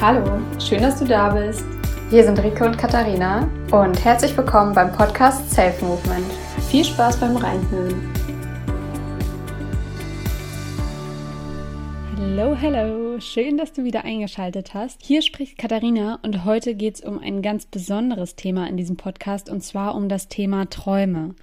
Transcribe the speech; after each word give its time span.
Hallo, 0.00 0.40
schön, 0.60 0.82
dass 0.82 1.00
du 1.00 1.06
da 1.06 1.30
bist. 1.30 1.64
Hier 2.08 2.22
sind 2.22 2.38
Rike 2.38 2.64
und 2.64 2.78
Katharina 2.78 3.50
und 3.72 4.04
herzlich 4.04 4.36
willkommen 4.36 4.72
beim 4.72 4.92
Podcast 4.92 5.50
Self 5.50 5.82
Movement. 5.82 6.24
Viel 6.70 6.84
Spaß 6.84 7.18
beim 7.18 7.36
Reinhören. 7.36 8.08
Hallo, 12.16 12.56
hallo, 12.60 13.18
schön, 13.18 13.58
dass 13.58 13.72
du 13.72 13.82
wieder 13.82 14.04
eingeschaltet 14.04 14.72
hast. 14.72 15.02
Hier 15.02 15.20
spricht 15.20 15.58
Katharina 15.58 16.20
und 16.22 16.44
heute 16.44 16.76
geht 16.76 16.94
es 16.94 17.00
um 17.00 17.18
ein 17.18 17.42
ganz 17.42 17.66
besonderes 17.66 18.36
Thema 18.36 18.68
in 18.68 18.76
diesem 18.76 18.96
Podcast 18.96 19.50
und 19.50 19.64
zwar 19.64 19.96
um 19.96 20.08
das 20.08 20.28
Thema 20.28 20.70
Träume. 20.70 21.34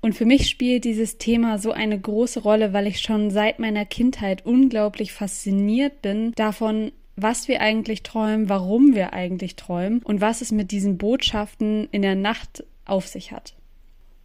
Und 0.00 0.12
für 0.12 0.26
mich 0.26 0.48
spielt 0.48 0.84
dieses 0.84 1.18
Thema 1.18 1.58
so 1.58 1.72
eine 1.72 1.98
große 1.98 2.38
Rolle, 2.38 2.72
weil 2.72 2.86
ich 2.86 3.00
schon 3.00 3.32
seit 3.32 3.58
meiner 3.58 3.84
Kindheit 3.84 4.46
unglaublich 4.46 5.12
fasziniert 5.12 6.02
bin 6.02 6.30
davon, 6.36 6.92
was 7.16 7.48
wir 7.48 7.60
eigentlich 7.60 8.02
träumen, 8.02 8.48
warum 8.48 8.94
wir 8.94 9.12
eigentlich 9.14 9.56
träumen 9.56 10.02
und 10.02 10.20
was 10.20 10.42
es 10.42 10.52
mit 10.52 10.70
diesen 10.70 10.98
Botschaften 10.98 11.88
in 11.90 12.02
der 12.02 12.14
Nacht 12.14 12.64
auf 12.84 13.08
sich 13.08 13.32
hat. 13.32 13.54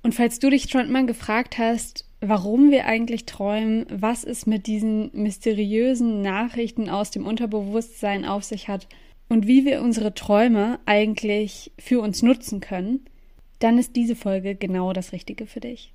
Und 0.03 0.13
falls 0.13 0.39
du 0.39 0.49
dich 0.49 0.69
schon 0.69 0.91
mal 0.91 1.05
gefragt 1.05 1.57
hast, 1.57 2.05
warum 2.19 2.69
wir 2.69 2.85
eigentlich 2.85 3.25
träumen, 3.25 3.85
was 3.89 4.23
es 4.23 4.45
mit 4.45 4.67
diesen 4.67 5.09
mysteriösen 5.13 6.21
Nachrichten 6.21 6.89
aus 6.89 7.11
dem 7.11 7.25
Unterbewusstsein 7.25 8.25
auf 8.25 8.43
sich 8.43 8.67
hat 8.67 8.87
und 9.29 9.47
wie 9.47 9.65
wir 9.65 9.81
unsere 9.81 10.13
Träume 10.13 10.79
eigentlich 10.85 11.71
für 11.79 12.01
uns 12.01 12.21
nutzen 12.21 12.59
können, 12.59 13.05
dann 13.59 13.77
ist 13.77 13.95
diese 13.95 14.15
Folge 14.15 14.55
genau 14.55 14.91
das 14.91 15.13
Richtige 15.13 15.45
für 15.45 15.59
dich. 15.59 15.93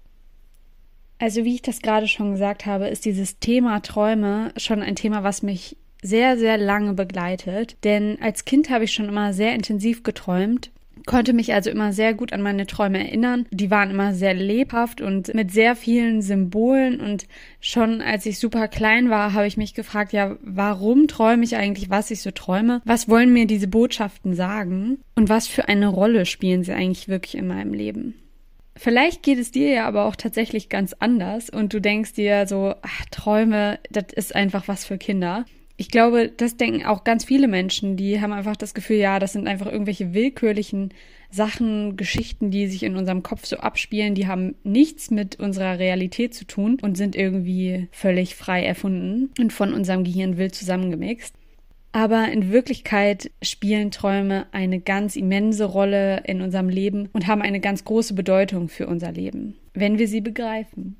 Also 1.18 1.44
wie 1.44 1.54
ich 1.54 1.62
das 1.62 1.80
gerade 1.80 2.08
schon 2.08 2.32
gesagt 2.32 2.66
habe, 2.66 2.88
ist 2.88 3.04
dieses 3.04 3.38
Thema 3.38 3.80
Träume 3.80 4.52
schon 4.56 4.82
ein 4.82 4.96
Thema, 4.96 5.22
was 5.22 5.42
mich 5.42 5.76
sehr, 6.06 6.38
sehr 6.38 6.58
lange 6.58 6.94
begleitet. 6.94 7.76
Denn 7.84 8.18
als 8.20 8.44
Kind 8.44 8.70
habe 8.70 8.84
ich 8.84 8.92
schon 8.92 9.08
immer 9.08 9.32
sehr 9.32 9.54
intensiv 9.54 10.02
geträumt 10.02 10.70
konnte 11.06 11.32
mich 11.32 11.54
also 11.54 11.70
immer 11.70 11.92
sehr 11.92 12.12
gut 12.12 12.32
an 12.32 12.42
meine 12.42 12.66
Träume 12.66 12.98
erinnern. 12.98 13.46
Die 13.50 13.70
waren 13.70 13.90
immer 13.90 14.12
sehr 14.12 14.34
lebhaft 14.34 15.00
und 15.00 15.32
mit 15.34 15.52
sehr 15.52 15.76
vielen 15.76 16.20
Symbolen 16.20 17.00
und 17.00 17.26
schon 17.60 18.02
als 18.02 18.26
ich 18.26 18.38
super 18.38 18.68
klein 18.68 19.08
war, 19.08 19.32
habe 19.32 19.46
ich 19.46 19.56
mich 19.56 19.72
gefragt, 19.72 20.12
ja, 20.12 20.36
warum 20.42 21.06
träume 21.08 21.44
ich 21.44 21.56
eigentlich, 21.56 21.88
was 21.88 22.10
ich 22.10 22.20
so 22.20 22.32
träume? 22.32 22.82
Was 22.84 23.08
wollen 23.08 23.32
mir 23.32 23.46
diese 23.46 23.68
Botschaften 23.68 24.34
sagen? 24.34 24.98
Und 25.14 25.28
was 25.28 25.46
für 25.46 25.68
eine 25.68 25.86
Rolle 25.86 26.26
spielen 26.26 26.64
sie 26.64 26.72
eigentlich 26.72 27.08
wirklich 27.08 27.36
in 27.36 27.46
meinem 27.46 27.72
Leben? 27.72 28.14
Vielleicht 28.78 29.22
geht 29.22 29.38
es 29.38 29.52
dir 29.52 29.70
ja 29.70 29.86
aber 29.86 30.04
auch 30.04 30.16
tatsächlich 30.16 30.68
ganz 30.68 30.92
anders 30.98 31.48
und 31.48 31.72
du 31.72 31.80
denkst 31.80 32.12
dir 32.12 32.46
so, 32.46 32.74
ach, 32.82 33.04
Träume, 33.10 33.78
das 33.90 34.06
ist 34.14 34.34
einfach 34.34 34.68
was 34.68 34.84
für 34.84 34.98
Kinder 34.98 35.46
ich 35.76 35.90
glaube, 35.90 36.32
das 36.34 36.56
denken 36.56 36.86
auch 36.86 37.04
ganz 37.04 37.24
viele 37.24 37.48
Menschen, 37.48 37.96
die 37.96 38.20
haben 38.20 38.32
einfach 38.32 38.56
das 38.56 38.72
Gefühl, 38.72 38.96
ja, 38.96 39.18
das 39.18 39.34
sind 39.34 39.46
einfach 39.46 39.66
irgendwelche 39.70 40.14
willkürlichen 40.14 40.94
Sachen, 41.30 41.96
Geschichten, 41.96 42.50
die 42.50 42.66
sich 42.66 42.82
in 42.82 42.96
unserem 42.96 43.22
Kopf 43.22 43.44
so 43.44 43.58
abspielen, 43.58 44.14
die 44.14 44.26
haben 44.26 44.54
nichts 44.64 45.10
mit 45.10 45.38
unserer 45.38 45.78
Realität 45.78 46.34
zu 46.34 46.46
tun 46.46 46.78
und 46.80 46.96
sind 46.96 47.14
irgendwie 47.14 47.88
völlig 47.90 48.36
frei 48.36 48.64
erfunden 48.64 49.30
und 49.38 49.52
von 49.52 49.74
unserem 49.74 50.04
Gehirn 50.04 50.38
wild 50.38 50.54
zusammengemixt. 50.54 51.34
Aber 51.92 52.28
in 52.28 52.52
Wirklichkeit 52.52 53.30
spielen 53.42 53.90
Träume 53.90 54.46
eine 54.52 54.80
ganz 54.80 55.16
immense 55.16 55.64
Rolle 55.64 56.22
in 56.24 56.42
unserem 56.42 56.68
Leben 56.68 57.08
und 57.12 57.26
haben 57.26 57.42
eine 57.42 57.60
ganz 57.60 57.84
große 57.84 58.14
Bedeutung 58.14 58.68
für 58.68 58.86
unser 58.86 59.12
Leben, 59.12 59.56
wenn 59.74 59.98
wir 59.98 60.08
sie 60.08 60.20
begreifen. 60.20 60.96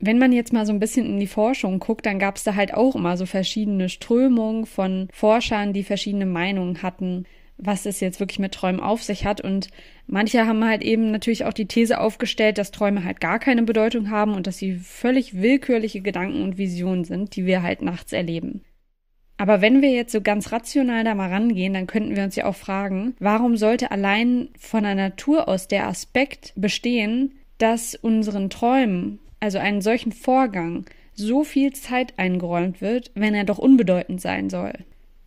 Wenn 0.00 0.18
man 0.18 0.32
jetzt 0.32 0.52
mal 0.52 0.64
so 0.64 0.72
ein 0.72 0.78
bisschen 0.78 1.06
in 1.06 1.18
die 1.18 1.26
Forschung 1.26 1.80
guckt, 1.80 2.06
dann 2.06 2.18
gab 2.18 2.36
es 2.36 2.44
da 2.44 2.54
halt 2.54 2.72
auch 2.72 2.94
immer 2.94 3.16
so 3.16 3.26
verschiedene 3.26 3.88
Strömungen 3.88 4.64
von 4.66 5.08
Forschern, 5.12 5.72
die 5.72 5.82
verschiedene 5.82 6.26
Meinungen 6.26 6.82
hatten, 6.82 7.24
was 7.56 7.84
es 7.84 7.98
jetzt 7.98 8.20
wirklich 8.20 8.38
mit 8.38 8.52
Träumen 8.52 8.80
auf 8.80 9.02
sich 9.02 9.24
hat. 9.24 9.40
Und 9.40 9.68
manche 10.06 10.46
haben 10.46 10.64
halt 10.64 10.82
eben 10.82 11.10
natürlich 11.10 11.44
auch 11.44 11.52
die 11.52 11.66
These 11.66 12.00
aufgestellt, 12.00 12.58
dass 12.58 12.70
Träume 12.70 13.02
halt 13.04 13.20
gar 13.20 13.40
keine 13.40 13.64
Bedeutung 13.64 14.10
haben 14.10 14.34
und 14.34 14.46
dass 14.46 14.58
sie 14.58 14.74
völlig 14.74 15.40
willkürliche 15.40 16.00
Gedanken 16.00 16.42
und 16.42 16.58
Visionen 16.58 17.04
sind, 17.04 17.34
die 17.34 17.44
wir 17.44 17.62
halt 17.62 17.82
nachts 17.82 18.12
erleben. 18.12 18.62
Aber 19.36 19.60
wenn 19.60 19.82
wir 19.82 19.90
jetzt 19.90 20.12
so 20.12 20.20
ganz 20.20 20.50
rational 20.50 21.04
da 21.04 21.14
mal 21.14 21.30
rangehen, 21.30 21.74
dann 21.74 21.86
könnten 21.86 22.16
wir 22.16 22.24
uns 22.24 22.34
ja 22.34 22.46
auch 22.46 22.56
fragen, 22.56 23.14
warum 23.20 23.56
sollte 23.56 23.90
allein 23.92 24.48
von 24.58 24.82
der 24.82 24.96
Natur 24.96 25.48
aus 25.48 25.68
der 25.68 25.86
Aspekt 25.86 26.52
bestehen, 26.56 27.34
dass 27.58 27.94
unseren 27.94 28.50
Träumen 28.50 29.20
also 29.40 29.58
einen 29.58 29.80
solchen 29.80 30.12
Vorgang, 30.12 30.86
so 31.14 31.44
viel 31.44 31.72
Zeit 31.72 32.14
eingeräumt 32.16 32.80
wird, 32.80 33.10
wenn 33.14 33.34
er 33.34 33.44
doch 33.44 33.58
unbedeutend 33.58 34.20
sein 34.20 34.50
soll. 34.50 34.72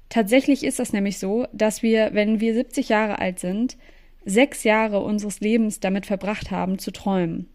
Tatsächlich 0.09 0.63
ist 0.63 0.79
das 0.79 0.93
nämlich 0.93 1.19
so, 1.19 1.47
dass 1.53 1.83
wir, 1.83 2.13
wenn 2.13 2.39
wir 2.39 2.53
70 2.53 2.89
Jahre 2.89 3.19
alt 3.19 3.39
sind, 3.39 3.77
sechs 4.25 4.63
Jahre 4.63 4.99
unseres 5.01 5.39
Lebens 5.39 5.79
damit 5.79 6.05
verbracht 6.05 6.51
haben, 6.51 6.79
zu 6.79 6.91
träumen. 6.91 7.47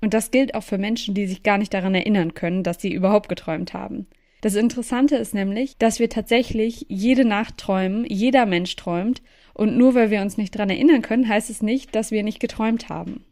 Und 0.00 0.14
das 0.14 0.30
gilt 0.30 0.54
auch 0.54 0.62
für 0.62 0.78
Menschen, 0.78 1.14
die 1.14 1.26
sich 1.26 1.42
gar 1.42 1.58
nicht 1.58 1.74
daran 1.74 1.94
erinnern 1.94 2.34
können, 2.34 2.62
dass 2.62 2.80
sie 2.80 2.92
überhaupt 2.92 3.28
geträumt 3.28 3.74
haben. 3.74 4.06
Das 4.40 4.54
Interessante 4.54 5.16
ist 5.16 5.34
nämlich, 5.34 5.78
dass 5.78 5.98
wir 5.98 6.10
tatsächlich 6.10 6.86
jede 6.88 7.24
Nacht 7.24 7.56
träumen, 7.56 8.04
jeder 8.04 8.46
Mensch 8.46 8.76
träumt, 8.76 9.22
und 9.54 9.76
nur 9.76 9.94
weil 9.94 10.10
wir 10.10 10.20
uns 10.20 10.36
nicht 10.36 10.54
daran 10.54 10.70
erinnern 10.70 11.00
können, 11.00 11.28
heißt 11.28 11.48
es 11.48 11.62
nicht, 11.62 11.94
dass 11.94 12.10
wir 12.10 12.24
nicht 12.24 12.40
geträumt 12.40 12.88
haben 12.88 13.24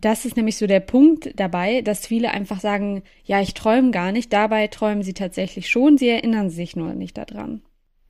das 0.00 0.24
ist 0.24 0.36
nämlich 0.36 0.56
so 0.56 0.66
der 0.66 0.80
Punkt 0.80 1.32
dabei, 1.36 1.82
dass 1.82 2.06
viele 2.06 2.30
einfach 2.30 2.60
sagen, 2.60 3.02
ja, 3.24 3.40
ich 3.40 3.54
träume 3.54 3.90
gar 3.90 4.12
nicht, 4.12 4.32
dabei 4.32 4.66
träumen 4.68 5.02
sie 5.02 5.14
tatsächlich 5.14 5.68
schon, 5.68 5.98
sie 5.98 6.08
erinnern 6.08 6.50
sich 6.50 6.76
nur 6.76 6.94
nicht 6.94 7.18
daran. 7.18 7.62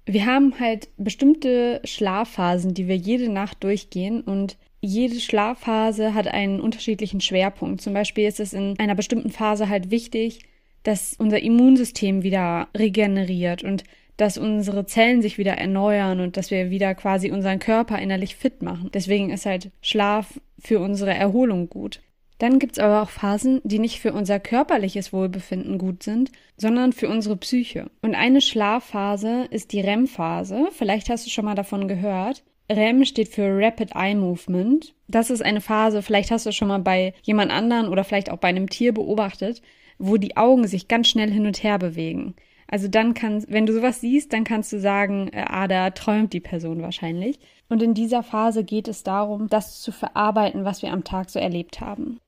Wir 0.06 0.26
haben 0.26 0.58
halt 0.58 0.88
bestimmte 0.96 1.80
Schlafphasen, 1.84 2.74
die 2.74 2.88
wir 2.88 2.96
jede 2.96 3.28
Nacht 3.30 3.62
durchgehen 3.62 4.22
und 4.22 4.56
jede 4.80 5.20
Schlafphase 5.20 6.14
hat 6.14 6.26
einen 6.26 6.60
unterschiedlichen 6.60 7.20
Schwerpunkt. 7.20 7.82
Zum 7.82 7.92
Beispiel 7.92 8.26
ist 8.26 8.40
es 8.40 8.52
in 8.52 8.78
einer 8.78 8.94
bestimmten 8.94 9.30
Phase 9.30 9.68
halt 9.68 9.90
wichtig, 9.90 10.40
dass 10.82 11.14
unser 11.18 11.40
Immunsystem 11.40 12.22
wieder 12.22 12.68
regeneriert 12.76 13.62
und 13.62 13.84
dass 14.20 14.36
unsere 14.36 14.84
Zellen 14.84 15.22
sich 15.22 15.38
wieder 15.38 15.54
erneuern 15.54 16.20
und 16.20 16.36
dass 16.36 16.50
wir 16.50 16.68
wieder 16.68 16.94
quasi 16.94 17.30
unseren 17.30 17.58
Körper 17.58 17.98
innerlich 17.98 18.36
fit 18.36 18.62
machen. 18.62 18.90
Deswegen 18.92 19.30
ist 19.30 19.46
halt 19.46 19.70
Schlaf 19.80 20.38
für 20.58 20.80
unsere 20.80 21.14
Erholung 21.14 21.70
gut. 21.70 22.02
Dann 22.36 22.58
gibt's 22.58 22.78
aber 22.78 23.02
auch 23.02 23.08
Phasen, 23.08 23.60
die 23.64 23.78
nicht 23.78 24.00
für 24.00 24.12
unser 24.12 24.38
körperliches 24.38 25.14
Wohlbefinden 25.14 25.78
gut 25.78 26.02
sind, 26.02 26.32
sondern 26.58 26.92
für 26.92 27.08
unsere 27.08 27.36
Psyche. 27.36 27.90
Und 28.02 28.14
eine 28.14 28.42
Schlafphase 28.42 29.46
ist 29.50 29.72
die 29.72 29.80
REM-Phase. 29.80 30.68
Vielleicht 30.72 31.08
hast 31.08 31.24
du 31.24 31.30
schon 31.30 31.46
mal 31.46 31.54
davon 31.54 31.88
gehört. 31.88 32.42
REM 32.70 33.06
steht 33.06 33.28
für 33.28 33.48
Rapid 33.58 33.92
Eye 33.94 34.14
Movement. 34.14 34.94
Das 35.08 35.30
ist 35.30 35.42
eine 35.42 35.62
Phase, 35.62 36.02
vielleicht 36.02 36.30
hast 36.30 36.44
du 36.44 36.52
schon 36.52 36.68
mal 36.68 36.78
bei 36.78 37.14
jemand 37.22 37.50
anderen 37.50 37.88
oder 37.88 38.04
vielleicht 38.04 38.30
auch 38.30 38.38
bei 38.38 38.48
einem 38.48 38.68
Tier 38.68 38.92
beobachtet, 38.92 39.62
wo 39.98 40.18
die 40.18 40.36
Augen 40.36 40.66
sich 40.66 40.88
ganz 40.88 41.08
schnell 41.08 41.30
hin 41.30 41.46
und 41.46 41.62
her 41.62 41.78
bewegen. 41.78 42.34
Also 42.72 42.86
dann 42.86 43.14
kannst, 43.14 43.50
wenn 43.50 43.66
du 43.66 43.72
sowas 43.72 44.00
siehst, 44.00 44.32
dann 44.32 44.44
kannst 44.44 44.72
du 44.72 44.78
sagen, 44.78 45.28
äh, 45.32 45.44
ah, 45.48 45.66
da 45.66 45.90
träumt 45.90 46.32
die 46.32 46.40
Person 46.40 46.82
wahrscheinlich. 46.82 47.40
Und 47.68 47.82
in 47.82 47.94
dieser 47.94 48.22
Phase 48.22 48.62
geht 48.62 48.86
es 48.86 49.02
darum, 49.02 49.48
das 49.48 49.80
zu 49.80 49.90
verarbeiten, 49.90 50.64
was 50.64 50.80
wir 50.80 50.92
am 50.92 51.02
Tag 51.02 51.30
so 51.30 51.40
erlebt 51.40 51.80
haben. 51.80 52.20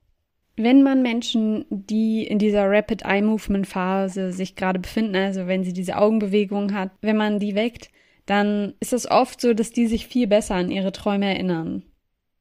Wenn 0.57 0.83
man 0.83 1.01
Menschen, 1.01 1.65
die 1.71 2.27
in 2.27 2.41
dieser 2.41 2.69
Rapid 2.69 3.05
Eye 3.05 3.23
Movement 3.23 3.69
Phase 3.69 4.33
sich 4.33 4.57
gerade 4.57 4.81
befinden, 4.81 5.15
also 5.15 5.47
wenn 5.47 5.63
sie 5.63 5.73
diese 5.73 5.97
Augenbewegung 5.97 6.75
hat, 6.75 6.91
wenn 7.03 7.17
man 7.17 7.39
die 7.39 7.55
weckt, 7.55 7.91
dann 8.27 8.75
ist 8.81 8.93
es 8.93 9.09
oft 9.09 9.41
so, 9.41 9.55
dass 9.55 9.71
die 9.71 9.87
sich 9.87 10.09
viel 10.09 10.27
besser 10.27 10.57
an 10.57 10.73
ihre 10.73 10.93
Träume 10.93 11.27
erinnern. 11.27 11.85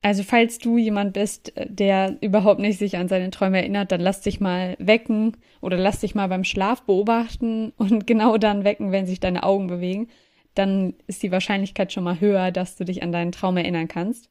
Also 0.04 0.24
falls 0.24 0.58
du 0.58 0.78
jemand 0.78 1.14
bist, 1.14 1.56
äh, 1.58 1.68
der 1.70 2.18
überhaupt 2.22 2.60
nicht 2.60 2.80
sich 2.80 2.98
an 2.98 3.08
seine 3.08 3.30
Träume 3.30 3.60
erinnert, 3.60 3.92
dann 3.92 4.02
lass 4.02 4.22
dich 4.22 4.40
mal 4.40 4.76
wecken 4.80 5.38
oder 5.62 5.78
lass 5.78 6.00
dich 6.00 6.16
mal 6.16 6.28
beim 6.28 6.44
Schlaf 6.44 6.84
beobachten 6.84 7.72
und 7.78 8.08
genau 8.08 8.38
dann 8.38 8.64
wecken, 8.64 8.92
wenn 8.92 9.06
sich 9.06 9.20
deine 9.20 9.44
Augen 9.44 9.68
bewegen. 9.68 10.08
Dann 10.56 10.96
ist 11.08 11.24
die 11.24 11.32
Wahrscheinlichkeit 11.32 11.94
schon 11.94 12.04
mal 12.04 12.20
höher, 12.20 12.52
dass 12.52 12.76
du 12.76 12.84
dich 12.84 13.04
an 13.04 13.12
deinen 13.12 13.32
Traum 13.32 13.58
erinnern 13.58 13.88
kannst. 13.88 14.30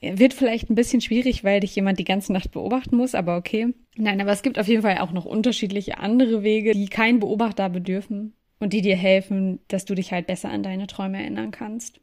Wird 0.00 0.32
vielleicht 0.32 0.70
ein 0.70 0.76
bisschen 0.76 1.00
schwierig, 1.00 1.42
weil 1.42 1.60
dich 1.60 1.74
jemand 1.74 1.98
die 1.98 2.04
ganze 2.04 2.32
Nacht 2.32 2.52
beobachten 2.52 2.96
muss, 2.96 3.16
aber 3.16 3.36
okay. 3.36 3.74
Nein, 3.96 4.20
aber 4.20 4.30
es 4.30 4.42
gibt 4.42 4.58
auf 4.58 4.68
jeden 4.68 4.82
Fall 4.82 4.98
auch 4.98 5.10
noch 5.10 5.24
unterschiedliche 5.24 5.98
andere 5.98 6.44
Wege, 6.44 6.72
die 6.72 6.88
kein 6.88 7.18
Beobachter 7.18 7.68
bedürfen 7.68 8.34
und 8.60 8.72
die 8.72 8.80
dir 8.80 8.96
helfen, 8.96 9.58
dass 9.68 9.84
du 9.84 9.94
dich 9.94 10.12
halt 10.12 10.28
besser 10.28 10.50
an 10.50 10.62
deine 10.62 10.86
Träume 10.86 11.18
erinnern 11.18 11.50
kannst. 11.50 12.00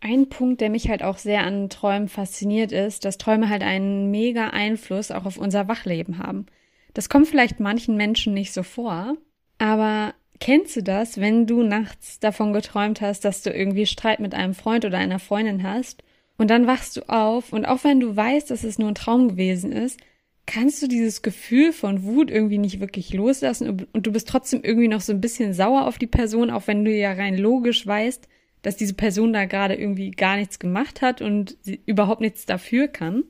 Ein 0.00 0.30
Punkt, 0.30 0.62
der 0.62 0.70
mich 0.70 0.88
halt 0.88 1.02
auch 1.02 1.18
sehr 1.18 1.44
an 1.44 1.68
Träumen 1.68 2.08
fasziniert, 2.08 2.72
ist, 2.72 3.04
dass 3.04 3.18
Träume 3.18 3.50
halt 3.50 3.62
einen 3.62 4.10
mega 4.10 4.48
Einfluss 4.48 5.10
auch 5.10 5.26
auf 5.26 5.36
unser 5.36 5.68
Wachleben 5.68 6.18
haben. 6.18 6.46
Das 6.94 7.08
kommt 7.08 7.28
vielleicht 7.28 7.60
manchen 7.60 7.96
Menschen 7.96 8.32
nicht 8.32 8.52
so 8.52 8.62
vor, 8.62 9.16
aber 9.58 10.14
kennst 10.40 10.74
du 10.74 10.82
das, 10.82 11.20
wenn 11.20 11.46
du 11.46 11.62
nachts 11.62 12.18
davon 12.18 12.54
geträumt 12.54 13.02
hast, 13.02 13.26
dass 13.26 13.42
du 13.42 13.50
irgendwie 13.50 13.84
Streit 13.84 14.20
mit 14.20 14.34
einem 14.34 14.54
Freund 14.54 14.86
oder 14.86 14.96
einer 14.96 15.18
Freundin 15.18 15.62
hast 15.62 16.02
und 16.38 16.48
dann 16.48 16.66
wachst 16.66 16.96
du 16.96 17.08
auf 17.08 17.52
und 17.52 17.66
auch 17.66 17.84
wenn 17.84 18.00
du 18.00 18.16
weißt, 18.16 18.50
dass 18.50 18.64
es 18.64 18.78
nur 18.78 18.88
ein 18.88 18.94
Traum 18.94 19.28
gewesen 19.28 19.70
ist, 19.70 20.00
kannst 20.46 20.82
du 20.82 20.88
dieses 20.88 21.20
Gefühl 21.20 21.72
von 21.72 22.02
Wut 22.04 22.30
irgendwie 22.30 22.58
nicht 22.58 22.80
wirklich 22.80 23.12
loslassen 23.12 23.86
und 23.92 24.06
du 24.06 24.12
bist 24.12 24.28
trotzdem 24.28 24.62
irgendwie 24.64 24.88
noch 24.88 25.02
so 25.02 25.12
ein 25.12 25.20
bisschen 25.20 25.52
sauer 25.52 25.86
auf 25.86 25.98
die 25.98 26.06
Person, 26.06 26.50
auch 26.50 26.66
wenn 26.66 26.86
du 26.86 26.90
ja 26.90 27.12
rein 27.12 27.36
logisch 27.36 27.86
weißt, 27.86 28.26
dass 28.62 28.76
diese 28.76 28.94
Person 28.94 29.32
da 29.32 29.44
gerade 29.44 29.74
irgendwie 29.74 30.10
gar 30.10 30.36
nichts 30.36 30.58
gemacht 30.58 31.02
hat 31.02 31.22
und 31.22 31.56
überhaupt 31.86 32.20
nichts 32.20 32.46
dafür 32.46 32.88
kann. 32.88 33.24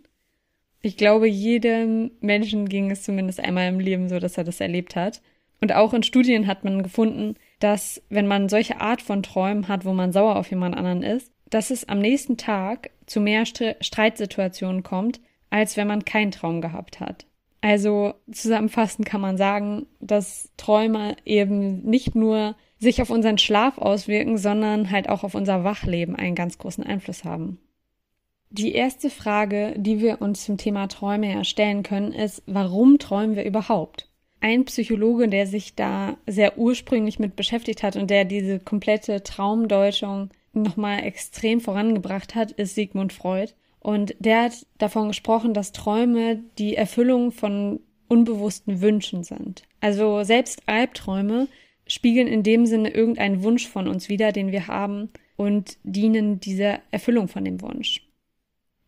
Ich 0.82 0.97
glaube, 0.97 1.29
jedem 1.29 2.11
Menschen 2.21 2.69
ging 2.69 2.91
es 2.91 3.03
zumindest 3.03 3.41
einmal 3.41 3.69
im 3.69 3.81
Leben 3.81 4.09
so, 4.09 4.19
dass 4.19 4.38
er 4.38 4.44
das 4.44 4.61
erlebt 4.61 4.97
hat. 4.97 5.21
Und 5.61 5.75
auch 5.75 5.93
in 5.93 6.03
Studien 6.03 6.47
hat 6.47 6.65
man 6.65 6.82
gefunden, 6.82 7.35
dass 7.59 8.03
wenn 8.09 8.27
man 8.27 8.49
solche 8.49 8.81
Art 8.81 9.03
von 9.03 9.23
Träumen 9.23 9.69
hat, 9.69 9.85
wo 9.85 9.93
man 9.93 10.12
sauer 10.12 10.37
auf 10.37 10.49
jemand 10.50 10.75
anderen 10.75 11.03
ist, 11.03 11.31
dass 11.50 11.71
es 11.71 11.88
am 11.88 11.99
nächsten 11.99 12.38
Tag 12.38 12.91
zu 13.06 13.21
mehr 13.21 13.44
Streitsituationen 13.44 14.82
kommt, 14.82 15.21
als 15.50 15.77
wenn 15.77 15.88
man 15.88 16.05
keinen 16.05 16.31
Traum 16.31 16.61
gehabt 16.61 17.00
hat. 17.00 17.27
Also 17.61 18.15
zusammenfassend 18.31 19.06
kann 19.06 19.21
man 19.21 19.37
sagen, 19.37 19.87
dass 20.00 20.50
Träume 20.56 21.17
eben 21.27 21.82
nicht 21.82 22.15
nur 22.15 22.56
sich 22.81 23.00
auf 23.03 23.11
unseren 23.11 23.38
Schlaf 23.38 23.79
auswirken, 23.79 24.38
sondern 24.38 24.91
halt 24.91 25.09
auch 25.09 25.23
auf 25.23 25.35
unser 25.35 25.62
Wachleben 25.62 26.17
einen 26.17 26.35
ganz 26.35 26.59
großen 26.59 26.82
Einfluss 26.82 27.25
haben. 27.25 27.59
Die 28.49 28.73
erste 28.73 29.11
Frage, 29.11 29.75
die 29.77 30.00
wir 30.00 30.21
uns 30.21 30.44
zum 30.44 30.56
Thema 30.56 30.88
Träume 30.88 31.32
erstellen 31.32 31.85
können, 31.85 32.12
ist, 32.12 32.43
warum 32.47 32.99
träumen 32.99 33.37
wir 33.37 33.44
überhaupt? 33.44 34.09
Ein 34.41 34.65
Psychologe, 34.65 35.29
der 35.29 35.47
sich 35.47 35.77
da 35.77 36.17
sehr 36.27 36.59
ursprünglich 36.59 37.19
mit 37.19 37.37
beschäftigt 37.37 37.82
hat 37.82 37.94
und 37.94 38.11
der 38.11 38.25
diese 38.25 38.59
komplette 38.59 39.23
Traumdeutung 39.23 40.31
nochmal 40.53 41.05
extrem 41.05 41.61
vorangebracht 41.61 42.35
hat, 42.35 42.50
ist 42.53 42.75
Sigmund 42.75 43.12
Freud. 43.12 43.53
Und 43.79 44.17
der 44.19 44.44
hat 44.44 44.67
davon 44.79 45.09
gesprochen, 45.09 45.55
dass 45.55 45.73
Träume 45.73 46.41
die 46.59 46.75
Erfüllung 46.75 47.32
von 47.32 47.81
unbewussten 48.09 48.81
Wünschen 48.81 49.23
sind. 49.23 49.62
Also 49.81 50.25
selbst 50.25 50.62
Albträume 50.67 51.47
spiegeln 51.90 52.28
in 52.28 52.42
dem 52.42 52.66
Sinne 52.66 52.90
irgendeinen 52.90 53.42
Wunsch 53.42 53.66
von 53.66 53.88
uns 53.88 54.08
wider, 54.08 54.32
den 54.32 54.52
wir 54.52 54.69
haben 54.69 55.10
und 55.37 55.76
dienen 55.82 56.40
dieser 56.40 56.81
Erfüllung 56.90 57.28
von 57.28 57.44
dem 57.44 57.60
Wunsch. 57.60 58.06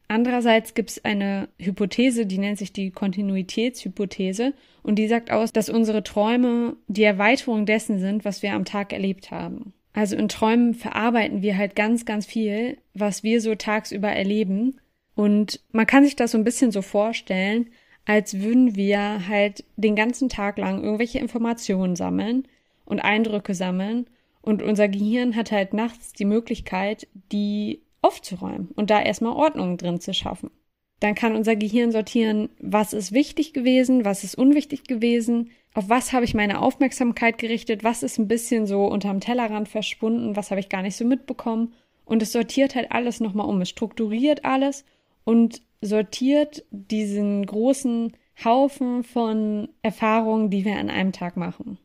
Andererseits 0.08 0.74
gibt 0.74 0.90
es 0.90 1.04
eine 1.04 1.48
Hypothese, 1.58 2.26
die 2.26 2.38
nennt 2.38 2.58
sich 2.58 2.72
die 2.72 2.90
Kontinuitätshypothese 2.90 4.52
und 4.82 4.96
die 4.96 5.08
sagt 5.08 5.30
aus, 5.30 5.52
dass 5.52 5.70
unsere 5.70 6.02
Träume 6.02 6.76
die 6.86 7.02
Erweiterung 7.02 7.64
dessen 7.64 7.98
sind, 7.98 8.24
was 8.24 8.42
wir 8.42 8.52
am 8.52 8.66
Tag 8.66 8.92
erlebt 8.92 9.30
haben. 9.30 9.72
Also 9.94 10.16
in 10.16 10.28
Träumen 10.28 10.74
verarbeiten 10.74 11.42
wir 11.42 11.56
halt 11.56 11.74
ganz, 11.76 12.04
ganz 12.04 12.26
viel, 12.26 12.78
was 12.94 13.22
wir 13.22 13.40
so 13.40 13.54
tagsüber 13.54 14.08
erleben. 14.08 14.80
Und 15.14 15.60
man 15.72 15.86
kann 15.86 16.04
sich 16.04 16.16
das 16.16 16.32
so 16.32 16.38
ein 16.38 16.44
bisschen 16.44 16.72
so 16.72 16.82
vorstellen, 16.82 17.68
als 18.04 18.40
würden 18.40 18.76
wir 18.76 19.28
halt 19.28 19.64
den 19.76 19.96
ganzen 19.96 20.28
Tag 20.28 20.58
lang 20.58 20.82
irgendwelche 20.82 21.18
Informationen 21.18 21.96
sammeln 21.96 22.46
und 22.84 23.00
Eindrücke 23.00 23.54
sammeln. 23.54 24.06
Und 24.40 24.62
unser 24.62 24.88
Gehirn 24.88 25.36
hat 25.36 25.52
halt 25.52 25.72
nachts 25.72 26.12
die 26.12 26.24
Möglichkeit, 26.24 27.06
die 27.30 27.82
aufzuräumen 28.00 28.68
und 28.74 28.90
da 28.90 29.00
erstmal 29.00 29.34
Ordnung 29.34 29.76
drin 29.76 30.00
zu 30.00 30.12
schaffen. 30.12 30.50
Dann 30.98 31.14
kann 31.14 31.34
unser 31.34 31.56
Gehirn 31.56 31.90
sortieren, 31.90 32.48
was 32.60 32.92
ist 32.92 33.12
wichtig 33.12 33.52
gewesen, 33.52 34.04
was 34.04 34.24
ist 34.24 34.36
unwichtig 34.36 34.84
gewesen, 34.84 35.50
auf 35.74 35.88
was 35.88 36.12
habe 36.12 36.24
ich 36.24 36.34
meine 36.34 36.60
Aufmerksamkeit 36.60 37.38
gerichtet, 37.38 37.82
was 37.82 38.02
ist 38.02 38.18
ein 38.18 38.28
bisschen 38.28 38.66
so 38.66 38.84
unterm 38.84 39.20
Tellerrand 39.20 39.68
verschwunden, 39.68 40.36
was 40.36 40.50
habe 40.50 40.60
ich 40.60 40.68
gar 40.68 40.82
nicht 40.82 40.96
so 40.96 41.04
mitbekommen. 41.04 41.72
Und 42.04 42.22
es 42.22 42.32
sortiert 42.32 42.74
halt 42.74 42.92
alles 42.92 43.20
nochmal 43.20 43.48
um. 43.48 43.60
Es 43.62 43.70
strukturiert 43.70 44.44
alles 44.44 44.84
und 45.24 45.62
sortiert 45.80 46.64
diesen 46.70 47.46
großen 47.46 48.12
Haufen 48.44 49.02
von 49.02 49.68
Erfahrungen, 49.82 50.50
die 50.50 50.64
wir 50.64 50.76
an 50.76 50.90
einem 50.90 51.12
Tag 51.12 51.36
machen. 51.36 51.78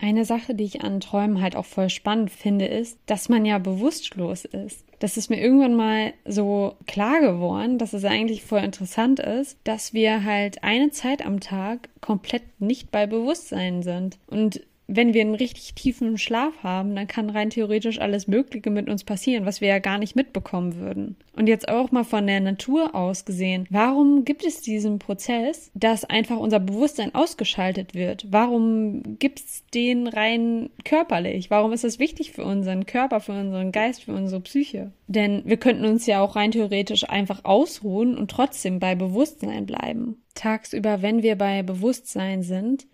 Eine 0.00 0.24
Sache, 0.24 0.54
die 0.54 0.64
ich 0.64 0.82
an 0.82 1.00
Träumen 1.00 1.42
halt 1.42 1.56
auch 1.56 1.66
voll 1.66 1.90
spannend 1.90 2.30
finde, 2.30 2.64
ist, 2.64 2.98
dass 3.06 3.28
man 3.28 3.44
ja 3.44 3.58
bewusstlos 3.58 4.46
ist. 4.46 4.84
Das 4.98 5.16
ist 5.16 5.30
mir 5.30 5.40
irgendwann 5.40 5.74
mal 5.74 6.12
so 6.26 6.74
klar 6.86 7.20
geworden, 7.20 7.78
dass 7.78 7.92
es 7.92 8.04
eigentlich 8.04 8.42
voll 8.42 8.60
interessant 8.60 9.18
ist, 9.18 9.58
dass 9.64 9.92
wir 9.92 10.24
halt 10.24 10.62
eine 10.64 10.90
Zeit 10.90 11.24
am 11.24 11.40
Tag 11.40 11.88
komplett 12.00 12.42
nicht 12.60 12.90
bei 12.90 13.06
Bewusstsein 13.06 13.82
sind. 13.82 14.18
Und 14.26 14.62
wenn 14.92 15.14
wir 15.14 15.20
einen 15.20 15.36
richtig 15.36 15.74
tiefen 15.74 16.18
Schlaf 16.18 16.52
haben, 16.62 16.96
dann 16.96 17.06
kann 17.06 17.30
rein 17.30 17.50
theoretisch 17.50 18.00
alles 18.00 18.26
Mögliche 18.26 18.70
mit 18.70 18.88
uns 18.88 19.04
passieren, 19.04 19.46
was 19.46 19.60
wir 19.60 19.68
ja 19.68 19.78
gar 19.78 19.98
nicht 19.98 20.16
mitbekommen 20.16 20.76
würden. 20.76 21.16
Und 21.36 21.46
jetzt 21.46 21.68
auch 21.68 21.92
mal 21.92 22.04
von 22.04 22.26
der 22.26 22.40
Natur 22.40 22.94
aus 22.94 23.24
gesehen, 23.24 23.66
warum 23.70 24.24
gibt 24.24 24.44
es 24.44 24.62
diesen 24.62 24.98
Prozess, 24.98 25.70
dass 25.74 26.04
einfach 26.04 26.38
unser 26.38 26.58
Bewusstsein 26.58 27.14
ausgeschaltet 27.14 27.94
wird? 27.94 28.26
Warum 28.30 29.18
gibt 29.18 29.38
es 29.38 29.64
den 29.72 30.08
rein 30.08 30.70
körperlich? 30.84 31.50
Warum 31.50 31.72
ist 31.72 31.84
das 31.84 32.00
wichtig 32.00 32.32
für 32.32 32.44
unseren 32.44 32.84
Körper, 32.84 33.20
für 33.20 33.32
unseren 33.32 33.70
Geist, 33.70 34.04
für 34.04 34.12
unsere 34.12 34.40
Psyche? 34.40 34.92
Denn 35.06 35.42
wir 35.44 35.56
könnten 35.56 35.84
uns 35.84 36.06
ja 36.06 36.20
auch 36.20 36.34
rein 36.34 36.50
theoretisch 36.50 37.08
einfach 37.08 37.44
ausruhen 37.44 38.18
und 38.18 38.30
trotzdem 38.30 38.80
bei 38.80 38.96
Bewusstsein 38.96 39.66
bleiben. 39.66 40.22
Tagsüber, 40.34 41.00
wenn 41.00 41.22
wir 41.22 41.36
bei 41.36 41.62
Bewusstsein 41.62 42.42
sind, 42.42 42.86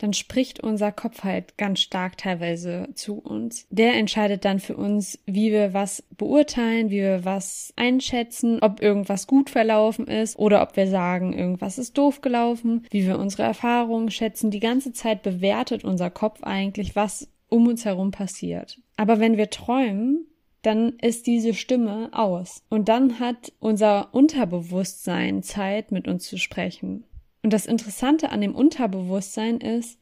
dann 0.00 0.14
spricht 0.14 0.60
unser 0.60 0.92
Kopf 0.92 1.24
halt 1.24 1.58
ganz 1.58 1.80
stark 1.80 2.16
teilweise 2.16 2.88
zu 2.94 3.18
uns. 3.18 3.66
Der 3.68 3.94
entscheidet 3.94 4.46
dann 4.46 4.58
für 4.58 4.74
uns, 4.76 5.18
wie 5.26 5.52
wir 5.52 5.74
was 5.74 6.02
beurteilen, 6.16 6.88
wie 6.88 7.02
wir 7.02 7.24
was 7.26 7.74
einschätzen, 7.76 8.60
ob 8.62 8.80
irgendwas 8.80 9.26
gut 9.26 9.50
verlaufen 9.50 10.06
ist 10.06 10.38
oder 10.38 10.62
ob 10.62 10.76
wir 10.76 10.86
sagen, 10.86 11.34
irgendwas 11.34 11.76
ist 11.76 11.98
doof 11.98 12.22
gelaufen, 12.22 12.86
wie 12.90 13.06
wir 13.06 13.18
unsere 13.18 13.42
Erfahrungen 13.42 14.10
schätzen. 14.10 14.50
Die 14.50 14.60
ganze 14.60 14.94
Zeit 14.94 15.22
bewertet 15.22 15.84
unser 15.84 16.08
Kopf 16.08 16.42
eigentlich, 16.42 16.96
was 16.96 17.28
um 17.50 17.66
uns 17.66 17.84
herum 17.84 18.10
passiert. 18.10 18.80
Aber 18.96 19.20
wenn 19.20 19.36
wir 19.36 19.50
träumen, 19.50 20.26
dann 20.62 20.94
ist 21.00 21.26
diese 21.26 21.52
Stimme 21.52 22.08
aus. 22.12 22.62
Und 22.70 22.88
dann 22.88 23.18
hat 23.18 23.52
unser 23.60 24.14
Unterbewusstsein 24.14 25.42
Zeit, 25.42 25.92
mit 25.92 26.08
uns 26.08 26.26
zu 26.26 26.38
sprechen. 26.38 27.04
Und 27.42 27.52
das 27.52 27.66
Interessante 27.66 28.30
an 28.30 28.40
dem 28.40 28.54
Unterbewusstsein 28.54 29.58
ist, 29.58 29.98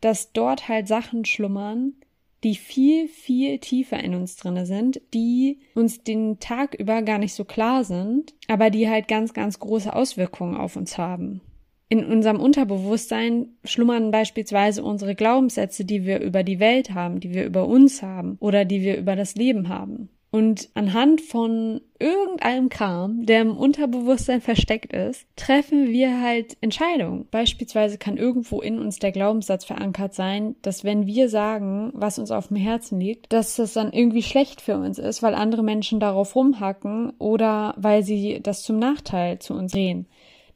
dass 0.00 0.32
dort 0.32 0.68
halt 0.68 0.88
Sachen 0.88 1.24
schlummern, 1.24 1.94
die 2.42 2.54
viel, 2.54 3.08
viel 3.08 3.58
tiefer 3.58 4.02
in 4.02 4.14
uns 4.14 4.36
drinne 4.36 4.64
sind, 4.64 5.00
die 5.12 5.58
uns 5.74 6.02
den 6.02 6.38
Tag 6.38 6.74
über 6.74 7.02
gar 7.02 7.18
nicht 7.18 7.34
so 7.34 7.44
klar 7.44 7.84
sind, 7.84 8.34
aber 8.48 8.70
die 8.70 8.88
halt 8.88 9.08
ganz, 9.08 9.34
ganz 9.34 9.58
große 9.58 9.92
Auswirkungen 9.92 10.56
auf 10.56 10.76
uns 10.76 10.96
haben. 10.96 11.42
In 11.90 12.04
unserem 12.04 12.40
Unterbewusstsein 12.40 13.48
schlummern 13.64 14.10
beispielsweise 14.10 14.82
unsere 14.84 15.16
Glaubenssätze, 15.16 15.84
die 15.84 16.06
wir 16.06 16.20
über 16.20 16.44
die 16.44 16.60
Welt 16.60 16.94
haben, 16.94 17.20
die 17.20 17.34
wir 17.34 17.44
über 17.44 17.66
uns 17.66 18.00
haben 18.00 18.36
oder 18.38 18.64
die 18.64 18.80
wir 18.80 18.96
über 18.96 19.16
das 19.16 19.34
Leben 19.34 19.68
haben. 19.68 20.08
Und 20.32 20.68
anhand 20.74 21.20
von 21.20 21.80
irgendeinem 21.98 22.68
Kram, 22.68 23.26
der 23.26 23.42
im 23.42 23.56
Unterbewusstsein 23.56 24.40
versteckt 24.40 24.92
ist, 24.92 25.26
treffen 25.34 25.88
wir 25.88 26.20
halt 26.20 26.56
Entscheidungen. 26.60 27.26
Beispielsweise 27.32 27.98
kann 27.98 28.16
irgendwo 28.16 28.60
in 28.60 28.78
uns 28.78 29.00
der 29.00 29.10
Glaubenssatz 29.10 29.64
verankert 29.64 30.14
sein, 30.14 30.54
dass 30.62 30.84
wenn 30.84 31.06
wir 31.06 31.28
sagen, 31.28 31.90
was 31.94 32.20
uns 32.20 32.30
auf 32.30 32.48
dem 32.48 32.56
Herzen 32.56 33.00
liegt, 33.00 33.32
dass 33.32 33.56
das 33.56 33.72
dann 33.72 33.92
irgendwie 33.92 34.22
schlecht 34.22 34.60
für 34.60 34.78
uns 34.78 34.98
ist, 34.98 35.20
weil 35.20 35.34
andere 35.34 35.64
Menschen 35.64 35.98
darauf 35.98 36.36
rumhacken 36.36 37.12
oder 37.18 37.74
weil 37.76 38.04
sie 38.04 38.38
das 38.40 38.62
zum 38.62 38.78
Nachteil 38.78 39.40
zu 39.40 39.54
uns 39.54 39.72
drehen 39.72 40.06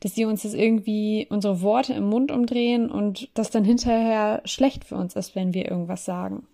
dass 0.01 0.15
sie 0.15 0.27
uns 0.27 0.43
das 0.43 0.53
irgendwie 0.53 1.27
unsere 1.31 1.63
Worte 1.63 1.95
im 1.95 2.05
Mund 2.11 2.31
umdrehen 2.31 2.91
und 2.91 3.31
das 3.33 3.49
dann 3.49 3.65
hinterher 3.65 4.43
schlecht 4.45 4.85
für 4.85 4.97
uns 4.97 5.17
ist, 5.17 5.35
wenn 5.35 5.55
wir 5.55 5.71
irgendwas 5.71 6.05
sagen. 6.05 6.47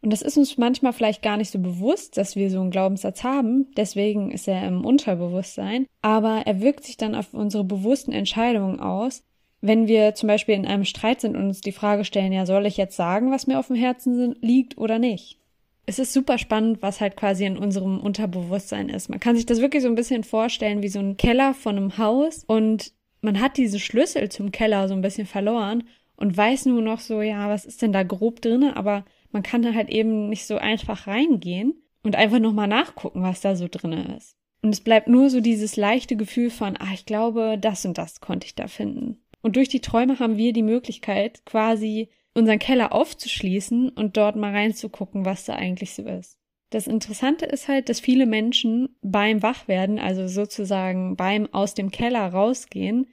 Und 0.00 0.12
das 0.12 0.22
ist 0.22 0.36
uns 0.36 0.56
manchmal 0.58 0.92
vielleicht 0.92 1.22
gar 1.22 1.36
nicht 1.36 1.50
so 1.50 1.58
bewusst, 1.58 2.16
dass 2.16 2.36
wir 2.36 2.50
so 2.50 2.60
einen 2.60 2.70
Glaubenssatz 2.70 3.24
haben. 3.24 3.66
Deswegen 3.76 4.30
ist 4.30 4.46
er 4.46 4.66
im 4.66 4.84
Unterbewusstsein. 4.84 5.86
Aber 6.02 6.42
er 6.46 6.60
wirkt 6.60 6.84
sich 6.84 6.96
dann 6.96 7.14
auf 7.14 7.34
unsere 7.34 7.64
bewussten 7.64 8.12
Entscheidungen 8.12 8.80
aus. 8.80 9.24
Wenn 9.60 9.88
wir 9.88 10.14
zum 10.14 10.28
Beispiel 10.28 10.54
in 10.54 10.66
einem 10.66 10.84
Streit 10.84 11.20
sind 11.20 11.36
und 11.36 11.46
uns 11.46 11.60
die 11.60 11.72
Frage 11.72 12.04
stellen, 12.04 12.32
ja, 12.32 12.46
soll 12.46 12.66
ich 12.66 12.76
jetzt 12.76 12.96
sagen, 12.96 13.32
was 13.32 13.48
mir 13.48 13.58
auf 13.58 13.66
dem 13.66 13.76
Herzen 13.76 14.36
liegt 14.40 14.78
oder 14.78 15.00
nicht? 15.00 15.40
Es 15.84 15.98
ist 15.98 16.12
super 16.12 16.38
spannend, 16.38 16.80
was 16.80 17.00
halt 17.00 17.16
quasi 17.16 17.44
in 17.44 17.58
unserem 17.58 17.98
Unterbewusstsein 17.98 18.90
ist. 18.90 19.08
Man 19.08 19.20
kann 19.20 19.34
sich 19.34 19.46
das 19.46 19.60
wirklich 19.60 19.82
so 19.82 19.88
ein 19.88 19.94
bisschen 19.94 20.22
vorstellen 20.22 20.82
wie 20.82 20.88
so 20.88 21.00
ein 21.00 21.16
Keller 21.16 21.54
von 21.54 21.76
einem 21.76 21.98
Haus 21.98 22.44
und 22.46 22.92
man 23.20 23.40
hat 23.40 23.56
diese 23.56 23.80
Schlüssel 23.80 24.28
zum 24.28 24.52
Keller 24.52 24.86
so 24.86 24.94
ein 24.94 25.00
bisschen 25.00 25.26
verloren 25.26 25.84
und 26.18 26.36
weiß 26.36 26.66
nur 26.66 26.82
noch 26.82 27.00
so, 27.00 27.22
ja, 27.22 27.48
was 27.48 27.64
ist 27.64 27.80
denn 27.80 27.92
da 27.92 28.02
grob 28.02 28.42
drinne, 28.42 28.76
aber 28.76 29.04
man 29.30 29.42
kann 29.42 29.62
da 29.62 29.72
halt 29.72 29.88
eben 29.88 30.28
nicht 30.28 30.46
so 30.46 30.58
einfach 30.58 31.06
reingehen 31.06 31.74
und 32.02 32.16
einfach 32.16 32.40
nochmal 32.40 32.68
nachgucken, 32.68 33.22
was 33.22 33.40
da 33.40 33.54
so 33.56 33.68
drinne 33.70 34.16
ist. 34.16 34.36
Und 34.60 34.70
es 34.70 34.80
bleibt 34.80 35.06
nur 35.06 35.30
so 35.30 35.40
dieses 35.40 35.76
leichte 35.76 36.16
Gefühl 36.16 36.50
von, 36.50 36.76
ah, 36.78 36.92
ich 36.92 37.06
glaube, 37.06 37.56
das 37.60 37.84
und 37.84 37.96
das 37.96 38.20
konnte 38.20 38.46
ich 38.46 38.56
da 38.56 38.66
finden. 38.66 39.22
Und 39.40 39.54
durch 39.54 39.68
die 39.68 39.80
Träume 39.80 40.18
haben 40.18 40.36
wir 40.36 40.52
die 40.52 40.64
Möglichkeit, 40.64 41.44
quasi 41.46 42.08
unseren 42.34 42.58
Keller 42.58 42.92
aufzuschließen 42.92 43.90
und 43.90 44.16
dort 44.16 44.34
mal 44.34 44.52
reinzugucken, 44.52 45.24
was 45.24 45.44
da 45.44 45.54
eigentlich 45.54 45.94
so 45.94 46.02
ist. 46.02 46.36
Das 46.70 46.88
Interessante 46.88 47.46
ist 47.46 47.68
halt, 47.68 47.88
dass 47.88 48.00
viele 48.00 48.26
Menschen 48.26 48.96
beim 49.00 49.42
Wachwerden, 49.42 50.00
also 50.00 50.26
sozusagen 50.26 51.16
beim 51.16 51.48
aus 51.52 51.74
dem 51.74 51.90
Keller 51.90 52.26
rausgehen, 52.26 53.06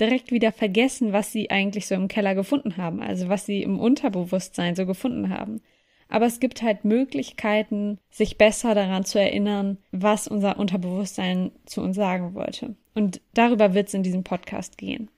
direkt 0.00 0.30
wieder 0.30 0.52
vergessen, 0.52 1.12
was 1.12 1.32
sie 1.32 1.50
eigentlich 1.50 1.86
so 1.86 1.94
im 1.94 2.08
Keller 2.08 2.34
gefunden 2.34 2.76
haben, 2.76 3.00
also 3.02 3.28
was 3.28 3.46
sie 3.46 3.62
im 3.62 3.78
Unterbewusstsein 3.78 4.76
so 4.76 4.86
gefunden 4.86 5.30
haben. 5.30 5.60
aber 6.08 6.26
es 6.26 6.40
gibt 6.40 6.62
halt 6.62 6.84
Möglichkeiten, 6.84 7.98
sich 8.10 8.38
besser 8.38 8.74
daran 8.74 9.04
zu 9.04 9.20
erinnern, 9.20 9.78
was 9.92 10.26
unser 10.26 10.58
Unterbewusstsein 10.58 11.52
zu 11.66 11.82
uns 11.82 11.96
sagen 11.96 12.34
wollte. 12.34 12.76
Und 12.94 13.20
darüber 13.34 13.74
wird 13.74 13.88
es 13.88 13.94
in 13.94 14.02
diesem 14.02 14.24
Podcast 14.24 14.78
gehen. 14.78 15.10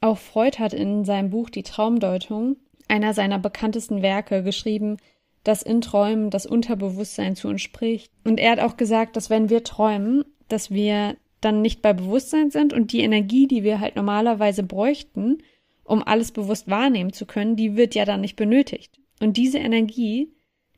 Auch 0.00 0.18
Freud 0.18 0.58
hat 0.58 0.74
in 0.74 1.04
seinem 1.04 1.30
Buch 1.30 1.48
Die 1.48 1.62
Traumdeutung, 1.62 2.56
einer 2.88 3.14
seiner 3.14 3.38
bekanntesten 3.38 4.02
Werke, 4.02 4.42
geschrieben, 4.42 4.98
dass 5.44 5.62
in 5.62 5.80
Träumen 5.80 6.30
das 6.30 6.46
Unterbewusstsein 6.46 7.34
zu 7.34 7.48
uns 7.48 7.62
spricht. 7.62 8.12
Und 8.24 8.38
er 8.38 8.52
hat 8.52 8.60
auch 8.60 8.76
gesagt, 8.76 9.16
dass 9.16 9.30
wenn 9.30 9.48
wir 9.48 9.64
träumen, 9.64 10.24
dass 10.48 10.70
wir 10.70 11.16
dann 11.44 11.60
nicht 11.60 11.82
bei 11.82 11.92
Bewusstsein 11.92 12.50
sind 12.50 12.72
und 12.72 12.92
die 12.92 13.00
Energie, 13.00 13.46
die 13.46 13.62
wir 13.62 13.80
halt 13.80 13.96
normalerweise 13.96 14.62
bräuchten, 14.62 15.38
um 15.84 16.02
alles 16.02 16.32
bewusst 16.32 16.70
wahrnehmen 16.70 17.12
zu 17.12 17.26
können, 17.26 17.56
die 17.56 17.76
wird 17.76 17.94
ja 17.94 18.04
dann 18.04 18.22
nicht 18.22 18.36
benötigt. 18.36 18.98
Und 19.20 19.36
diese 19.36 19.58
Energie, 19.58 20.32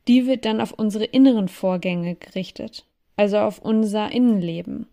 die 0.07 0.27
wird 0.27 0.45
dann 0.45 0.61
auf 0.61 0.71
unsere 0.71 1.05
inneren 1.05 1.47
Vorgänge 1.47 2.15
gerichtet, 2.15 2.85
also 3.15 3.37
auf 3.37 3.59
unser 3.59 4.11
Innenleben. 4.11 4.87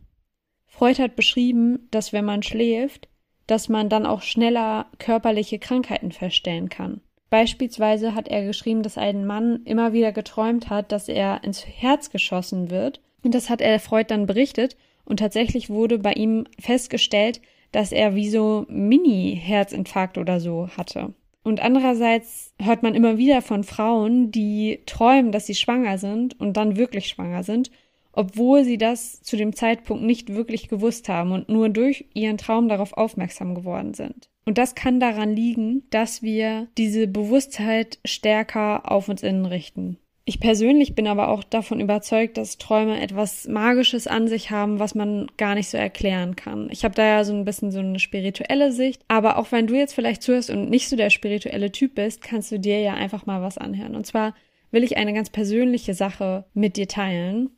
Freud 0.66 1.02
hat 1.02 1.16
beschrieben, 1.16 1.88
dass 1.90 2.12
wenn 2.12 2.24
man 2.24 2.42
schläft, 2.42 3.08
dass 3.46 3.68
man 3.68 3.88
dann 3.88 4.06
auch 4.06 4.22
schneller 4.22 4.86
körperliche 4.98 5.58
Krankheiten 5.58 6.12
feststellen 6.12 6.68
kann. 6.68 7.00
Beispielsweise 7.28 8.14
hat 8.14 8.28
er 8.28 8.44
geschrieben, 8.44 8.82
dass 8.82 8.98
ein 8.98 9.26
Mann 9.26 9.62
immer 9.64 9.92
wieder 9.92 10.12
geträumt 10.12 10.70
hat, 10.70 10.92
dass 10.92 11.08
er 11.08 11.42
ins 11.44 11.66
Herz 11.66 12.10
geschossen 12.10 12.70
wird. 12.70 13.00
Und 13.24 13.34
das 13.34 13.48
hat 13.48 13.60
er 13.60 13.80
Freud 13.80 14.06
dann 14.08 14.26
berichtet. 14.26 14.76
Und 15.04 15.18
tatsächlich 15.18 15.70
wurde 15.70 15.98
bei 15.98 16.12
ihm 16.12 16.44
festgestellt, 16.58 17.40
dass 17.72 17.92
er 17.92 18.14
wie 18.14 18.28
so 18.28 18.66
Mini-Herzinfarkt 18.68 20.18
oder 20.18 20.40
so 20.40 20.68
hatte. 20.76 21.14
Und 21.42 21.60
andererseits 21.60 22.54
hört 22.60 22.82
man 22.82 22.94
immer 22.94 23.18
wieder 23.18 23.42
von 23.42 23.64
Frauen, 23.64 24.30
die 24.30 24.80
träumen, 24.86 25.32
dass 25.32 25.46
sie 25.46 25.54
schwanger 25.56 25.98
sind 25.98 26.38
und 26.38 26.56
dann 26.56 26.76
wirklich 26.76 27.08
schwanger 27.08 27.42
sind, 27.42 27.70
obwohl 28.12 28.62
sie 28.64 28.78
das 28.78 29.22
zu 29.22 29.36
dem 29.36 29.54
Zeitpunkt 29.54 30.04
nicht 30.04 30.28
wirklich 30.28 30.68
gewusst 30.68 31.08
haben 31.08 31.32
und 31.32 31.48
nur 31.48 31.68
durch 31.68 32.04
ihren 32.14 32.38
Traum 32.38 32.68
darauf 32.68 32.92
aufmerksam 32.92 33.54
geworden 33.54 33.94
sind. 33.94 34.28
Und 34.44 34.58
das 34.58 34.74
kann 34.74 35.00
daran 35.00 35.34
liegen, 35.34 35.84
dass 35.90 36.22
wir 36.22 36.68
diese 36.76 37.06
Bewusstheit 37.06 37.98
stärker 38.04 38.90
auf 38.90 39.08
uns 39.08 39.22
innen 39.22 39.46
richten. 39.46 39.98
Ich 40.24 40.38
persönlich 40.38 40.94
bin 40.94 41.08
aber 41.08 41.28
auch 41.28 41.42
davon 41.42 41.80
überzeugt, 41.80 42.36
dass 42.36 42.56
Träume 42.56 43.00
etwas 43.00 43.48
Magisches 43.48 44.06
an 44.06 44.28
sich 44.28 44.52
haben, 44.52 44.78
was 44.78 44.94
man 44.94 45.26
gar 45.36 45.56
nicht 45.56 45.68
so 45.68 45.76
erklären 45.76 46.36
kann. 46.36 46.68
Ich 46.70 46.84
habe 46.84 46.94
da 46.94 47.04
ja 47.04 47.24
so 47.24 47.32
ein 47.32 47.44
bisschen 47.44 47.72
so 47.72 47.80
eine 47.80 47.98
spirituelle 47.98 48.70
Sicht, 48.70 49.02
aber 49.08 49.36
auch 49.36 49.50
wenn 49.50 49.66
du 49.66 49.74
jetzt 49.74 49.94
vielleicht 49.94 50.22
zuhörst 50.22 50.50
und 50.50 50.70
nicht 50.70 50.88
so 50.88 50.94
der 50.94 51.10
spirituelle 51.10 51.72
Typ 51.72 51.96
bist, 51.96 52.22
kannst 52.22 52.52
du 52.52 52.60
dir 52.60 52.80
ja 52.80 52.94
einfach 52.94 53.26
mal 53.26 53.42
was 53.42 53.58
anhören. 53.58 53.96
Und 53.96 54.06
zwar 54.06 54.34
will 54.70 54.84
ich 54.84 54.96
eine 54.96 55.12
ganz 55.12 55.28
persönliche 55.28 55.94
Sache 55.94 56.44
mit 56.54 56.76
dir 56.76 56.86
teilen. 56.86 57.50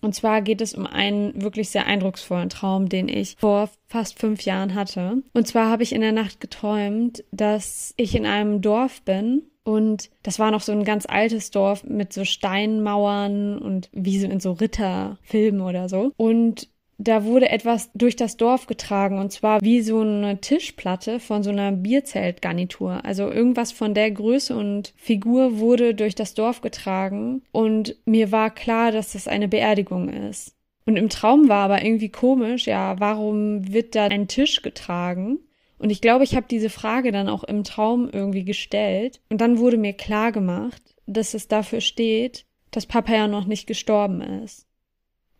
Und 0.00 0.14
zwar 0.14 0.42
geht 0.42 0.60
es 0.60 0.74
um 0.74 0.86
einen 0.86 1.42
wirklich 1.42 1.70
sehr 1.70 1.86
eindrucksvollen 1.86 2.50
Traum, 2.50 2.88
den 2.88 3.08
ich 3.08 3.36
vor 3.38 3.68
fast 3.86 4.18
fünf 4.18 4.42
Jahren 4.42 4.74
hatte. 4.74 5.22
Und 5.32 5.46
zwar 5.46 5.70
habe 5.70 5.82
ich 5.82 5.92
in 5.92 6.00
der 6.00 6.12
Nacht 6.12 6.40
geträumt, 6.40 7.24
dass 7.32 7.94
ich 7.96 8.14
in 8.14 8.26
einem 8.26 8.60
Dorf 8.60 9.02
bin 9.02 9.42
und 9.68 10.08
das 10.22 10.38
war 10.38 10.50
noch 10.50 10.62
so 10.62 10.72
ein 10.72 10.82
ganz 10.82 11.04
altes 11.04 11.50
Dorf 11.50 11.84
mit 11.84 12.14
so 12.14 12.24
Steinmauern 12.24 13.58
und 13.58 13.90
wie 13.92 14.18
so 14.18 14.26
in 14.26 14.40
so 14.40 14.52
Ritterfilmen 14.52 15.60
oder 15.60 15.90
so. 15.90 16.12
Und 16.16 16.68
da 16.96 17.24
wurde 17.24 17.50
etwas 17.50 17.90
durch 17.92 18.16
das 18.16 18.38
Dorf 18.38 18.66
getragen 18.66 19.18
und 19.18 19.30
zwar 19.30 19.60
wie 19.60 19.82
so 19.82 20.00
eine 20.00 20.40
Tischplatte 20.40 21.20
von 21.20 21.42
so 21.42 21.50
einer 21.50 21.70
Bierzeltgarnitur. 21.70 23.04
Also 23.04 23.30
irgendwas 23.30 23.70
von 23.70 23.92
der 23.92 24.10
Größe 24.10 24.56
und 24.56 24.94
Figur 24.96 25.58
wurde 25.58 25.94
durch 25.94 26.14
das 26.14 26.32
Dorf 26.32 26.62
getragen 26.62 27.42
und 27.52 27.94
mir 28.06 28.32
war 28.32 28.48
klar, 28.48 28.90
dass 28.90 29.12
das 29.12 29.28
eine 29.28 29.48
Beerdigung 29.48 30.08
ist. 30.08 30.54
Und 30.86 30.96
im 30.96 31.10
Traum 31.10 31.50
war 31.50 31.64
aber 31.64 31.84
irgendwie 31.84 32.08
komisch, 32.08 32.66
ja, 32.66 32.98
warum 32.98 33.70
wird 33.70 33.94
da 33.94 34.06
ein 34.06 34.28
Tisch 34.28 34.62
getragen? 34.62 35.40
Und 35.78 35.90
ich 35.90 36.00
glaube, 36.00 36.24
ich 36.24 36.34
habe 36.34 36.46
diese 36.50 36.70
Frage 36.70 37.12
dann 37.12 37.28
auch 37.28 37.44
im 37.44 37.64
Traum 37.64 38.08
irgendwie 38.12 38.44
gestellt 38.44 39.20
und 39.28 39.40
dann 39.40 39.58
wurde 39.58 39.76
mir 39.76 39.92
klar 39.92 40.32
gemacht, 40.32 40.82
dass 41.06 41.34
es 41.34 41.48
dafür 41.48 41.80
steht, 41.80 42.46
dass 42.70 42.86
Papa 42.86 43.14
ja 43.14 43.28
noch 43.28 43.46
nicht 43.46 43.66
gestorben 43.66 44.20
ist. 44.20 44.66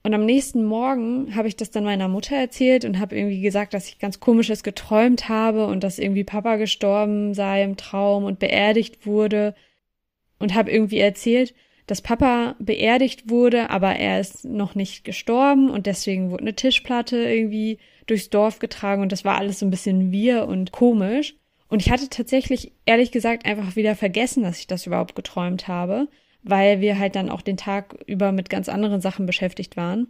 Und 0.05 0.15
am 0.15 0.25
nächsten 0.25 0.65
Morgen 0.65 1.35
habe 1.35 1.49
ich 1.49 1.57
das 1.57 1.71
dann 1.71 1.85
meiner 1.85 2.09
Mutter 2.09 2.37
erzählt 2.37 2.85
und 2.85 2.99
habe 2.99 3.17
irgendwie 3.17 3.41
gesagt, 3.41 3.75
dass 3.75 3.89
ich 3.89 3.99
ganz 3.99 4.21
komisches 4.21 4.63
geträumt 4.63 5.29
habe 5.29 5.67
und 5.67 5.83
dass 5.85 5.99
irgendwie 5.99 6.25
Papa 6.25 6.57
gestorben 6.57 7.35
sei 7.35 7.65
im 7.65 7.77
Traum 7.77 8.25
und 8.25 8.39
beerdigt 8.39 9.07
wurde 9.07 9.55
und 10.39 10.55
habe 10.55 10.71
irgendwie 10.71 10.99
erzählt, 10.99 11.53
dass 11.87 12.01
Papa 12.01 12.55
beerdigt 12.59 13.29
wurde, 13.29 13.71
aber 13.71 13.97
er 13.97 14.21
ist 14.21 14.45
noch 14.45 14.75
nicht 14.75 15.05
gestorben 15.05 15.69
und 15.69 15.87
deswegen 15.87 16.31
wurde 16.31 16.43
eine 16.43 16.55
Tischplatte 16.55 17.17
irgendwie 17.17 17.79
durchs 18.11 18.31
Dorf 18.31 18.59
getragen 18.59 19.03
und 19.03 19.13
das 19.13 19.25
war 19.25 19.39
alles 19.39 19.61
so 19.61 19.67
ein 19.67 19.71
bisschen 19.71 20.11
wir 20.11 20.47
und 20.47 20.73
komisch. 20.73 21.37
Und 21.69 21.83
ich 21.83 21.91
hatte 21.91 22.09
tatsächlich, 22.09 22.73
ehrlich 22.87 23.13
gesagt, 23.13 23.45
einfach 23.47 23.77
wieder 23.77 23.95
vergessen, 23.95 24.43
dass 24.43 24.59
ich 24.59 24.67
das 24.67 24.87
überhaupt 24.87 25.15
geträumt 25.15 25.69
habe 25.69 26.09
weil 26.43 26.81
wir 26.81 26.99
halt 26.99 27.17
dann 27.17 27.31
auch 27.31 27.43
den 27.43 27.57
Tag 27.57 27.95
über 28.07 28.33
mit 28.33 28.51
ganz 28.51 28.69
anderen 28.69 29.01
Sachen 29.01 29.27
beschäftigt 29.27 29.77
waren. 29.77 30.09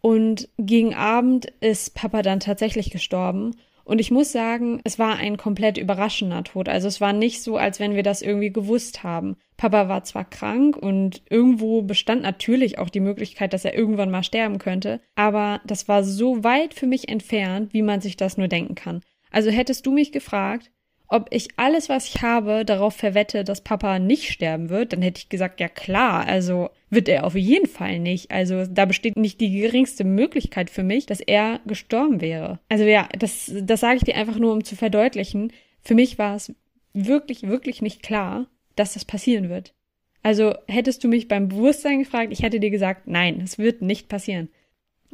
Und 0.00 0.48
gegen 0.58 0.94
Abend 0.94 1.46
ist 1.60 1.94
Papa 1.94 2.22
dann 2.22 2.40
tatsächlich 2.40 2.90
gestorben. 2.90 3.56
Und 3.88 4.02
ich 4.02 4.10
muss 4.10 4.32
sagen, 4.32 4.82
es 4.84 4.98
war 4.98 5.16
ein 5.16 5.38
komplett 5.38 5.78
überraschender 5.78 6.44
Tod. 6.44 6.68
Also 6.68 6.86
es 6.88 7.00
war 7.00 7.14
nicht 7.14 7.42
so, 7.42 7.56
als 7.56 7.80
wenn 7.80 7.94
wir 7.94 8.02
das 8.02 8.20
irgendwie 8.20 8.52
gewusst 8.52 9.02
haben. 9.02 9.36
Papa 9.56 9.88
war 9.88 10.04
zwar 10.04 10.28
krank 10.28 10.76
und 10.76 11.22
irgendwo 11.30 11.80
bestand 11.80 12.20
natürlich 12.20 12.78
auch 12.78 12.90
die 12.90 13.00
Möglichkeit, 13.00 13.54
dass 13.54 13.64
er 13.64 13.74
irgendwann 13.74 14.10
mal 14.10 14.22
sterben 14.22 14.58
könnte, 14.58 15.00
aber 15.14 15.62
das 15.64 15.88
war 15.88 16.04
so 16.04 16.44
weit 16.44 16.74
für 16.74 16.86
mich 16.86 17.08
entfernt, 17.08 17.72
wie 17.72 17.80
man 17.80 18.02
sich 18.02 18.18
das 18.18 18.36
nur 18.36 18.46
denken 18.46 18.74
kann. 18.74 19.00
Also 19.30 19.48
hättest 19.48 19.86
du 19.86 19.90
mich 19.90 20.12
gefragt, 20.12 20.70
ob 21.08 21.28
ich 21.30 21.48
alles, 21.56 21.88
was 21.88 22.06
ich 22.06 22.22
habe, 22.22 22.64
darauf 22.66 22.94
verwette, 22.94 23.42
dass 23.42 23.62
Papa 23.62 23.98
nicht 23.98 24.30
sterben 24.30 24.68
wird, 24.68 24.92
dann 24.92 25.00
hätte 25.00 25.20
ich 25.20 25.30
gesagt, 25.30 25.58
ja 25.58 25.68
klar, 25.68 26.26
also 26.26 26.68
wird 26.90 27.08
er 27.08 27.24
auf 27.24 27.34
jeden 27.34 27.66
Fall 27.66 27.98
nicht. 27.98 28.30
Also 28.30 28.66
da 28.66 28.84
besteht 28.84 29.16
nicht 29.16 29.40
die 29.40 29.50
geringste 29.50 30.04
Möglichkeit 30.04 30.68
für 30.68 30.82
mich, 30.82 31.06
dass 31.06 31.20
er 31.20 31.60
gestorben 31.66 32.20
wäre. 32.20 32.60
Also 32.68 32.84
ja, 32.84 33.08
das, 33.18 33.50
das 33.62 33.80
sage 33.80 33.96
ich 33.96 34.02
dir 34.02 34.16
einfach 34.16 34.38
nur, 34.38 34.52
um 34.52 34.64
zu 34.64 34.76
verdeutlichen. 34.76 35.52
Für 35.80 35.94
mich 35.94 36.18
war 36.18 36.36
es 36.36 36.54
wirklich, 36.92 37.42
wirklich 37.48 37.80
nicht 37.80 38.02
klar, 38.02 38.46
dass 38.76 38.92
das 38.92 39.06
passieren 39.06 39.48
wird. 39.48 39.74
Also 40.22 40.54
hättest 40.66 41.02
du 41.04 41.08
mich 41.08 41.26
beim 41.26 41.48
Bewusstsein 41.48 42.00
gefragt, 42.00 42.32
ich 42.32 42.42
hätte 42.42 42.60
dir 42.60 42.70
gesagt, 42.70 43.06
nein, 43.06 43.40
es 43.42 43.56
wird 43.56 43.80
nicht 43.80 44.08
passieren. 44.08 44.50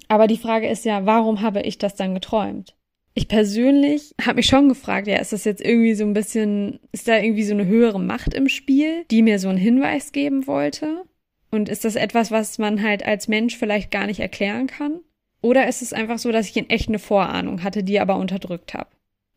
Aber 0.09 0.27
die 0.27 0.39
Frage 0.39 0.69
ist 0.69 0.85
ja, 0.85 1.07
warum 1.07 1.41
habe 1.41 1.63
ich 1.63 1.79
das 1.79 1.95
dann 1.95 2.15
geträumt? 2.15 2.75
Ich 3.15 3.29
persönlich 3.29 4.15
habe 4.21 4.37
mich 4.37 4.47
schon 4.47 4.69
gefragt, 4.69 5.07
ja, 5.07 5.19
ist 5.19 5.33
das 5.33 5.45
jetzt 5.45 5.65
irgendwie 5.65 5.95
so 5.95 6.05
ein 6.05 6.15
bisschen, 6.15 6.81
ist 6.91 7.07
da 7.07 7.17
irgendwie 7.19 7.45
so 7.45 7.55
eine 7.55 7.67
höhere 7.67 8.01
Macht 8.01 8.35
im 8.35 8.49
Spiel, 8.49 9.05
die 9.11 9.23
mir 9.23 9.39
so 9.39 9.49
einen 9.49 9.59
Hinweis 9.59 10.11
geben 10.13 10.47
wollte? 10.47 11.05
Und 11.51 11.69
ist 11.69 11.85
das 11.85 11.95
etwas, 11.95 12.33
was 12.33 12.59
man 12.59 12.83
halt 12.83 13.07
als 13.07 13.29
Mensch 13.29 13.57
vielleicht 13.57 13.93
gar 13.93 14.07
nicht 14.07 14.19
erklären 14.19 14.67
kann? 14.67 15.01
Oder 15.41 15.69
ist 15.69 15.83
es 15.83 15.93
einfach 15.93 16.19
so, 16.19 16.33
dass 16.33 16.49
ich 16.49 16.57
in 16.57 16.69
echt 16.71 16.89
eine 16.89 16.99
Vorahnung 16.99 17.63
hatte, 17.63 17.85
die 17.85 18.01
aber 18.01 18.17
unterdrückt 18.17 18.75
habe? 18.75 18.91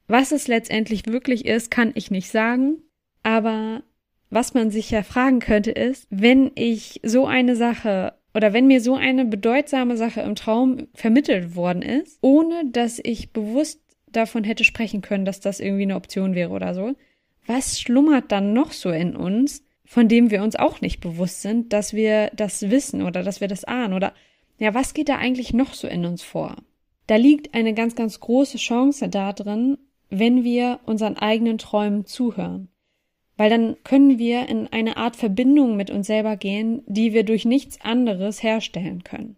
Was 0.08 0.32
es 0.32 0.48
letztendlich 0.48 1.06
wirklich 1.06 1.46
ist, 1.46 1.70
kann 1.70 1.92
ich 1.94 2.10
nicht 2.10 2.32
sagen. 2.32 2.78
Aber 3.22 3.84
was 4.32 4.56
man 4.56 4.72
sich 4.72 4.90
ja 4.90 5.04
fragen 5.04 5.40
könnte 5.40 5.72
ist, 5.72 6.08
wenn 6.10 6.52
ich 6.56 7.00
so 7.04 7.28
eine 7.28 7.56
Sache 7.56 8.14
oder 8.38 8.54
wenn 8.54 8.68
mir 8.68 8.82
so 8.82 8.94
eine 8.94 9.26
bedeutsame 9.26 9.98
Sache 9.98 10.22
im 10.22 10.36
Traum 10.36 10.90
vermittelt 10.94 11.56
worden 11.56 11.82
ist, 11.82 12.20
ohne 12.22 12.70
dass 12.72 13.02
ich 13.04 13.34
bewusst 13.34 13.82
davon 14.12 14.44
hätte 14.44 14.64
sprechen 14.64 15.02
können, 15.02 15.26
dass 15.26 15.40
das 15.40 15.60
irgendwie 15.60 15.82
eine 15.82 15.96
Option 15.96 16.36
wäre 16.36 16.52
oder 16.52 16.76
so, 16.76 16.94
was 17.48 17.82
schlummert 17.82 18.32
dann 18.32 18.54
noch 18.54 18.74
so 18.74 18.92
in 18.92 19.16
uns, 19.16 19.64
von 19.86 20.08
dem 20.08 20.30
wir 20.30 20.44
uns 20.44 20.56
auch 20.56 20.82
nicht 20.82 21.02
bewusst 21.02 21.42
sind, 21.42 21.74
dass 21.74 21.96
wir 21.96 22.30
das 22.36 22.70
wissen 22.70 23.02
oder 23.02 23.24
dass 23.24 23.42
wir 23.42 23.48
das 23.48 23.64
ahnen 23.64 23.96
oder 23.96 24.14
ja, 24.60 24.76
was 24.76 24.94
geht 24.94 25.10
da 25.10 25.18
eigentlich 25.18 25.52
noch 25.52 25.74
so 25.74 25.88
in 25.88 26.06
uns 26.06 26.22
vor? 26.22 26.58
Da 27.08 27.16
liegt 27.16 27.56
eine 27.56 27.74
ganz, 27.74 27.96
ganz 27.96 28.20
große 28.20 28.60
Chance 28.60 29.10
da 29.10 29.34
drin, 29.34 29.80
wenn 30.12 30.44
wir 30.44 30.80
unseren 30.86 31.18
eigenen 31.18 31.58
Träumen 31.58 32.06
zuhören 32.06 32.70
weil 33.38 33.50
dann 33.50 33.78
können 33.84 34.20
wir 34.20 34.50
in 34.50 34.68
eine 34.68 34.98
Art 34.98 35.16
Verbindung 35.16 35.78
mit 35.78 35.90
uns 35.90 36.08
selber 36.08 36.36
gehen, 36.36 36.84
die 36.88 37.14
wir 37.14 37.24
durch 37.24 37.46
nichts 37.46 37.80
anderes 37.82 38.44
herstellen 38.44 39.04
können. 39.04 39.38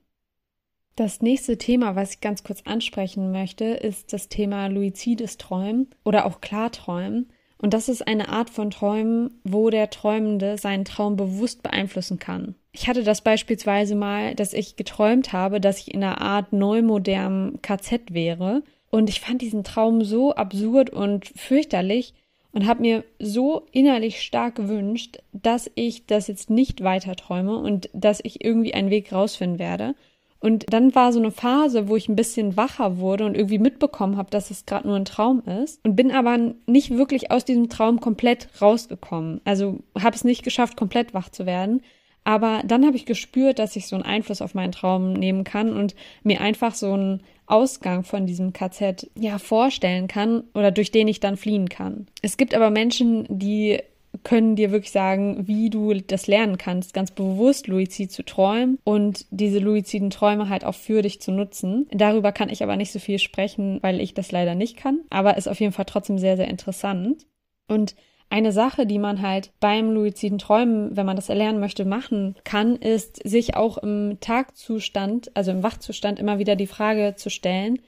Das 0.96 1.22
nächste 1.22 1.58
Thema, 1.58 1.96
was 1.96 2.16
ich 2.16 2.22
ganz 2.22 2.44
kurz 2.44 2.64
ansprechen 2.66 3.32
möchte, 3.32 3.64
ist 3.66 4.12
das 4.12 4.28
Thema 4.28 4.68
luizides 4.68 5.38
Träumen 5.38 5.88
oder 6.04 6.26
auch 6.26 6.42
Klarträumen. 6.42 7.30
Und 7.58 7.74
das 7.74 7.90
ist 7.90 8.08
eine 8.08 8.30
Art 8.30 8.50
von 8.50 8.70
Träumen, 8.72 9.40
wo 9.44 9.70
der 9.70 9.90
Träumende 9.90 10.58
seinen 10.58 10.86
Traum 10.86 11.16
bewusst 11.16 11.64
beeinflussen 11.64 12.20
kann. 12.20 12.56
Ich 12.72 12.88
hatte 12.88 13.04
das 13.04 13.22
beispielsweise 13.22 13.96
mal, 13.96 14.36
dass 14.36 14.54
ich 14.54 14.76
geträumt 14.76 15.34
habe, 15.34 15.60
dass 15.60 15.80
ich 15.80 15.94
in 15.94 16.04
einer 16.04 16.22
Art 16.22 16.54
neumodernen 16.54 17.62
KZ 17.62 18.14
wäre. 18.14 18.64
Und 18.90 19.10
ich 19.10 19.22
fand 19.22 19.42
diesen 19.42 19.64
Traum 19.64 20.04
so 20.04 20.36
absurd 20.36 20.90
und 20.90 21.28
fürchterlich, 21.28 22.14
und 22.52 22.66
habe 22.66 22.82
mir 22.82 23.04
so 23.20 23.68
innerlich 23.72 24.22
stark 24.22 24.56
gewünscht, 24.56 25.18
dass 25.34 25.70
ich 25.76 26.06
das 26.08 26.28
jetzt 26.28 26.50
nicht 26.50 26.84
weiter 26.84 27.16
träume 27.16 27.58
und 27.58 27.90
dass 27.94 28.20
ich 28.24 28.44
irgendwie 28.44 28.74
einen 28.74 28.90
Weg 28.90 29.14
rausfinden 29.14 29.60
werde. 29.60 29.96
Und 30.42 30.72
dann 30.72 30.96
war 30.96 31.12
so 31.12 31.20
eine 31.20 31.32
Phase, 31.32 31.90
wo 31.90 31.98
ich 31.98 32.08
ein 32.08 32.16
bisschen 32.16 32.56
wacher 32.56 32.98
wurde 32.98 33.26
und 33.26 33.36
irgendwie 33.36 33.60
mitbekommen 33.60 34.16
habe, 34.16 34.30
dass 34.30 34.52
es 34.52 34.66
gerade 34.66 34.88
nur 34.88 34.96
ein 34.96 35.06
Traum 35.06 35.42
ist 35.42 35.84
und 35.84 35.98
bin 35.98 36.12
aber 36.12 36.54
nicht 36.66 36.92
wirklich 36.92 37.30
aus 37.30 37.44
diesem 37.44 37.68
Traum 37.68 38.00
komplett 38.00 38.48
rausgekommen. 38.62 39.42
Also 39.44 39.80
habe 40.00 40.16
es 40.16 40.24
nicht 40.24 40.44
geschafft, 40.44 40.78
komplett 40.78 41.14
wach 41.14 41.30
zu 41.30 41.46
werden. 41.46 41.82
Aber 42.24 42.62
dann 42.66 42.86
habe 42.86 42.96
ich 42.96 43.06
gespürt, 43.06 43.60
dass 43.60 43.76
ich 43.76 43.88
so 43.88 43.96
einen 43.96 44.06
Einfluss 44.06 44.42
auf 44.42 44.54
meinen 44.54 44.72
Traum 44.72 45.14
nehmen 45.14 45.44
kann 45.44 45.74
und 45.74 45.96
mir 46.24 46.42
einfach 46.42 46.74
so 46.74 46.94
einen 46.94 47.24
Ausgang 47.50 48.04
von 48.04 48.26
diesem 48.26 48.54
KZ 48.54 49.10
ja 49.16 49.40
vorstellen 49.40 50.08
kann 50.08 50.44
oder 50.54 50.72
durch 50.72 50.92
den 50.92 51.08
ich 51.08 51.20
dann 51.20 51.38
fliehen 51.38 51.70
kann. 51.70 52.08
Es 52.22 52.38
gibt 52.38 52.54
aber 52.54 52.70
Menschen, 52.70 53.26
die 53.30 53.80
können 54.24 54.56
dir 54.56 54.72
wirklich 54.72 54.92
sagen, 54.92 55.48
wie 55.48 55.70
du 55.70 55.94
das 55.94 56.28
lernen 56.28 56.58
kannst, 56.58 56.94
ganz 56.94 57.12
bewusst 57.12 57.68
luizid 57.68 58.12
zu 58.12 58.24
träumen 58.24 58.80
und 58.84 59.26
diese 59.30 59.60
luiziden 59.60 60.10
Träume 60.10 60.50
halt 60.50 60.66
auch 60.66 60.76
für 60.76 61.02
dich 61.02 61.22
zu 61.22 61.32
nutzen. 61.32 61.88
Darüber 61.92 62.32
kann 62.32 62.50
ich 62.50 62.64
aber 62.64 62.76
nicht 62.76 62.92
so 62.92 63.00
viel 63.00 63.20
sprechen, 63.20 63.80
weil 63.82 64.02
ich 64.02 64.14
das 64.14 64.32
leider 64.32 64.56
nicht 64.56 64.78
kann, 64.78 65.02
aber 65.10 65.38
ist 65.38 65.48
auf 65.48 65.60
jeden 65.60 65.74
Fall 65.74 65.86
trotzdem 65.86 66.18
sehr, 66.18 66.38
sehr 66.38 66.48
interessant. 66.48 67.26
Und 67.68 67.96
eine 68.30 68.52
Sache, 68.52 68.86
die 68.86 69.00
man 69.00 69.22
halt 69.22 69.52
beim 69.60 69.92
luiziden 69.92 70.38
Träumen, 70.38 70.96
wenn 70.96 71.06
man 71.06 71.16
das 71.16 71.30
erlernen 71.30 71.60
möchte, 71.60 71.86
machen 71.86 72.36
kann, 72.44 72.76
ist, 72.76 73.28
sich 73.28 73.56
auch 73.56 73.78
im 73.80 74.18
Tagzustand, 74.20 75.36
also 75.36 75.52
im 75.52 75.64
Wachzustand 75.64 76.20
immer 76.20 76.38
wieder 76.38 76.56
die 76.56 76.68
Frage 76.68 77.16
zu 77.16 77.30
stellen, 77.30 77.80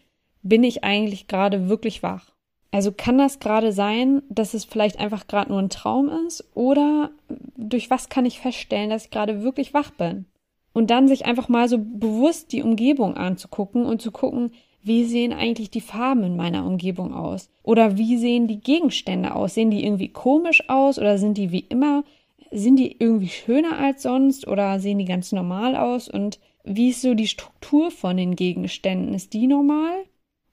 bin 0.41 0.63
ich 0.63 0.83
eigentlich 0.83 1.27
gerade 1.27 1.69
wirklich 1.69 2.01
wach? 2.01 2.31
Also 2.71 2.91
kann 2.91 3.17
das 3.17 3.39
gerade 3.39 3.73
sein, 3.73 4.23
dass 4.29 4.53
es 4.53 4.65
vielleicht 4.65 4.99
einfach 4.99 5.27
gerade 5.27 5.51
nur 5.51 5.59
ein 5.59 5.69
Traum 5.69 6.09
ist 6.25 6.49
oder 6.55 7.11
durch 7.57 7.89
was 7.89 8.09
kann 8.09 8.25
ich 8.25 8.39
feststellen, 8.39 8.89
dass 8.89 9.05
ich 9.05 9.11
gerade 9.11 9.43
wirklich 9.43 9.73
wach 9.73 9.91
bin? 9.91 10.25
Und 10.73 10.89
dann 10.89 11.09
sich 11.09 11.25
einfach 11.25 11.49
mal 11.49 11.67
so 11.67 11.77
bewusst 11.77 12.53
die 12.53 12.63
Umgebung 12.63 13.17
anzugucken 13.17 13.85
und 13.85 14.01
zu 14.01 14.11
gucken, 14.11 14.53
wie 14.83 15.05
sehen 15.05 15.33
eigentlich 15.33 15.69
die 15.69 15.81
Farben 15.81 16.23
in 16.23 16.35
meiner 16.35 16.65
Umgebung 16.65 17.13
aus? 17.13 17.49
Oder 17.63 17.97
wie 17.97 18.17
sehen 18.17 18.47
die 18.47 18.59
Gegenstände 18.59 19.35
aus? 19.35 19.53
Sehen 19.53 19.71
die 19.71 19.83
irgendwie 19.83 20.09
komisch 20.09 20.69
aus 20.69 20.97
oder 20.97 21.17
sind 21.17 21.37
die 21.37 21.51
wie 21.51 21.65
immer? 21.69 22.03
Sind 22.51 22.77
die 22.77 22.95
irgendwie 22.99 23.29
schöner 23.29 23.77
als 23.77 24.03
sonst 24.03 24.47
oder 24.47 24.79
sehen 24.79 24.97
die 24.97 25.05
ganz 25.05 25.31
normal 25.31 25.75
aus? 25.75 26.09
Und 26.09 26.39
wie 26.63 26.89
ist 26.89 27.01
so 27.01 27.13
die 27.13 27.27
Struktur 27.27 27.91
von 27.91 28.17
den 28.17 28.35
Gegenständen? 28.35 29.13
Ist 29.13 29.33
die 29.33 29.47
normal? 29.47 30.05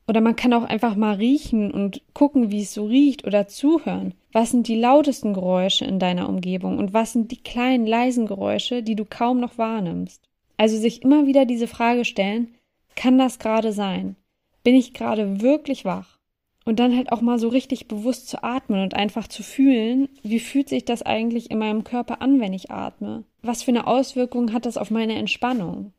Oder 0.06 0.20
man 0.22 0.36
kann 0.36 0.54
auch 0.54 0.64
einfach 0.64 0.96
mal 0.96 1.16
riechen 1.16 1.70
und 1.70 2.00
gucken, 2.14 2.50
wie 2.50 2.62
es 2.62 2.72
so 2.72 2.86
riecht 2.86 3.26
oder 3.26 3.46
zuhören. 3.46 4.14
Was 4.32 4.50
sind 4.50 4.66
die 4.68 4.76
lautesten 4.76 5.34
Geräusche 5.34 5.84
in 5.84 5.98
deiner 5.98 6.28
Umgebung 6.28 6.78
und 6.78 6.94
was 6.94 7.12
sind 7.12 7.30
die 7.30 7.42
kleinen, 7.42 7.86
leisen 7.86 8.26
Geräusche, 8.26 8.82
die 8.82 8.96
du 8.96 9.04
kaum 9.04 9.38
noch 9.40 9.58
wahrnimmst? 9.58 10.22
Also 10.56 10.78
sich 10.78 11.02
immer 11.02 11.26
wieder 11.26 11.44
diese 11.44 11.66
Frage 11.66 12.04
stellen, 12.04 12.48
kann 12.98 13.16
das 13.16 13.38
gerade 13.38 13.72
sein? 13.72 14.16
Bin 14.64 14.74
ich 14.74 14.92
gerade 14.92 15.40
wirklich 15.40 15.84
wach? 15.84 16.18
Und 16.64 16.80
dann 16.80 16.96
halt 16.96 17.12
auch 17.12 17.20
mal 17.20 17.38
so 17.38 17.46
richtig 17.46 17.86
bewusst 17.86 18.28
zu 18.28 18.42
atmen 18.42 18.82
und 18.82 18.94
einfach 18.94 19.28
zu 19.28 19.44
fühlen, 19.44 20.08
wie 20.22 20.40
fühlt 20.40 20.68
sich 20.68 20.84
das 20.84 21.02
eigentlich 21.02 21.50
in 21.52 21.60
meinem 21.60 21.84
Körper 21.84 22.20
an, 22.20 22.40
wenn 22.40 22.52
ich 22.52 22.72
atme? 22.72 23.22
Was 23.40 23.62
für 23.62 23.70
eine 23.70 23.86
Auswirkung 23.86 24.52
hat 24.52 24.66
das 24.66 24.76
auf 24.76 24.90
meine 24.90 25.14
Entspannung? 25.14 25.92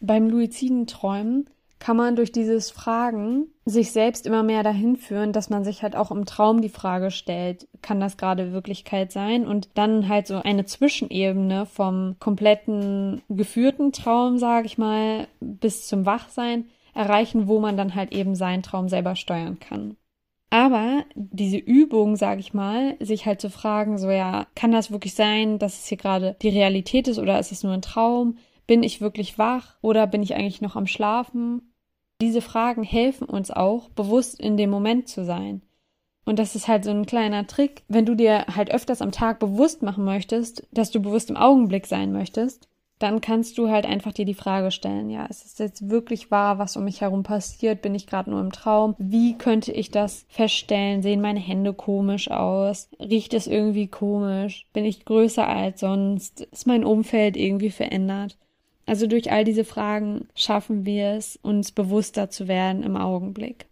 Beim 0.00 0.28
luiziden 0.28 0.86
Träumen 0.86 1.48
kann 1.78 1.96
man 1.96 2.14
durch 2.14 2.30
dieses 2.30 2.70
Fragen 2.70 3.46
sich 3.68 3.92
selbst 3.92 4.26
immer 4.26 4.42
mehr 4.42 4.62
dahin 4.62 4.96
führen, 4.96 5.32
dass 5.32 5.50
man 5.50 5.64
sich 5.64 5.82
halt 5.82 5.94
auch 5.94 6.10
im 6.10 6.24
Traum 6.24 6.60
die 6.60 6.68
Frage 6.68 7.10
stellt, 7.10 7.68
kann 7.82 8.00
das 8.00 8.16
gerade 8.16 8.52
Wirklichkeit 8.52 9.12
sein? 9.12 9.46
Und 9.46 9.68
dann 9.74 10.08
halt 10.08 10.26
so 10.26 10.36
eine 10.36 10.64
Zwischenebene 10.64 11.66
vom 11.66 12.16
kompletten 12.18 13.22
geführten 13.28 13.92
Traum, 13.92 14.38
sage 14.38 14.66
ich 14.66 14.78
mal, 14.78 15.28
bis 15.40 15.86
zum 15.86 16.06
Wachsein 16.06 16.66
erreichen, 16.94 17.46
wo 17.46 17.60
man 17.60 17.76
dann 17.76 17.94
halt 17.94 18.12
eben 18.12 18.34
seinen 18.34 18.62
Traum 18.62 18.88
selber 18.88 19.16
steuern 19.16 19.58
kann. 19.60 19.96
Aber 20.50 21.04
diese 21.14 21.58
Übung, 21.58 22.16
sage 22.16 22.40
ich 22.40 22.54
mal, 22.54 22.96
sich 23.00 23.26
halt 23.26 23.40
zu 23.40 23.50
fragen, 23.50 23.98
so 23.98 24.10
ja, 24.10 24.46
kann 24.54 24.72
das 24.72 24.90
wirklich 24.90 25.14
sein, 25.14 25.58
dass 25.58 25.78
es 25.78 25.86
hier 25.88 25.98
gerade 25.98 26.36
die 26.40 26.48
Realität 26.48 27.06
ist 27.06 27.18
oder 27.18 27.38
ist 27.38 27.52
es 27.52 27.62
nur 27.62 27.74
ein 27.74 27.82
Traum? 27.82 28.38
Bin 28.66 28.82
ich 28.82 29.00
wirklich 29.00 29.38
wach 29.38 29.76
oder 29.82 30.06
bin 30.06 30.22
ich 30.22 30.34
eigentlich 30.34 30.62
noch 30.62 30.74
am 30.74 30.86
Schlafen? 30.86 31.67
Diese 32.20 32.40
Fragen 32.40 32.82
helfen 32.82 33.28
uns 33.28 33.50
auch, 33.50 33.90
bewusst 33.90 34.40
in 34.40 34.56
dem 34.56 34.70
Moment 34.70 35.08
zu 35.08 35.24
sein. 35.24 35.62
Und 36.24 36.38
das 36.38 36.56
ist 36.56 36.68
halt 36.68 36.84
so 36.84 36.90
ein 36.90 37.06
kleiner 37.06 37.46
Trick, 37.46 37.84
wenn 37.88 38.04
du 38.04 38.14
dir 38.14 38.44
halt 38.54 38.70
öfters 38.70 39.00
am 39.00 39.12
Tag 39.12 39.38
bewusst 39.38 39.82
machen 39.82 40.04
möchtest, 40.04 40.66
dass 40.72 40.90
du 40.90 41.00
bewusst 41.00 41.30
im 41.30 41.36
Augenblick 41.36 41.86
sein 41.86 42.12
möchtest, 42.12 42.68
dann 42.98 43.20
kannst 43.20 43.56
du 43.58 43.70
halt 43.70 43.86
einfach 43.86 44.12
dir 44.12 44.24
die 44.24 44.34
Frage 44.34 44.70
stellen, 44.70 45.08
ja, 45.08 45.26
ist 45.26 45.44
es 45.44 45.58
jetzt 45.58 45.88
wirklich 45.88 46.30
wahr, 46.30 46.58
was 46.58 46.76
um 46.76 46.84
mich 46.84 47.00
herum 47.00 47.22
passiert? 47.22 47.80
Bin 47.80 47.94
ich 47.94 48.06
gerade 48.06 48.30
nur 48.30 48.40
im 48.40 48.52
Traum? 48.52 48.96
Wie 48.98 49.38
könnte 49.38 49.72
ich 49.72 49.90
das 49.90 50.26
feststellen? 50.28 51.02
Sehen 51.02 51.20
meine 51.20 51.40
Hände 51.40 51.72
komisch 51.72 52.30
aus? 52.30 52.88
Riecht 52.98 53.34
es 53.34 53.46
irgendwie 53.46 53.86
komisch? 53.86 54.66
Bin 54.72 54.84
ich 54.84 55.04
größer 55.04 55.46
als 55.46 55.80
sonst? 55.80 56.40
Ist 56.40 56.66
mein 56.66 56.84
Umfeld 56.84 57.36
irgendwie 57.36 57.70
verändert? 57.70 58.36
Also 58.88 59.06
durch 59.06 59.30
all 59.30 59.44
diese 59.44 59.64
Fragen 59.64 60.28
schaffen 60.34 60.86
wir 60.86 61.08
es, 61.08 61.36
uns 61.42 61.72
bewusster 61.72 62.30
zu 62.30 62.48
werden 62.48 62.82
im 62.82 62.96
Augenblick. 62.96 63.66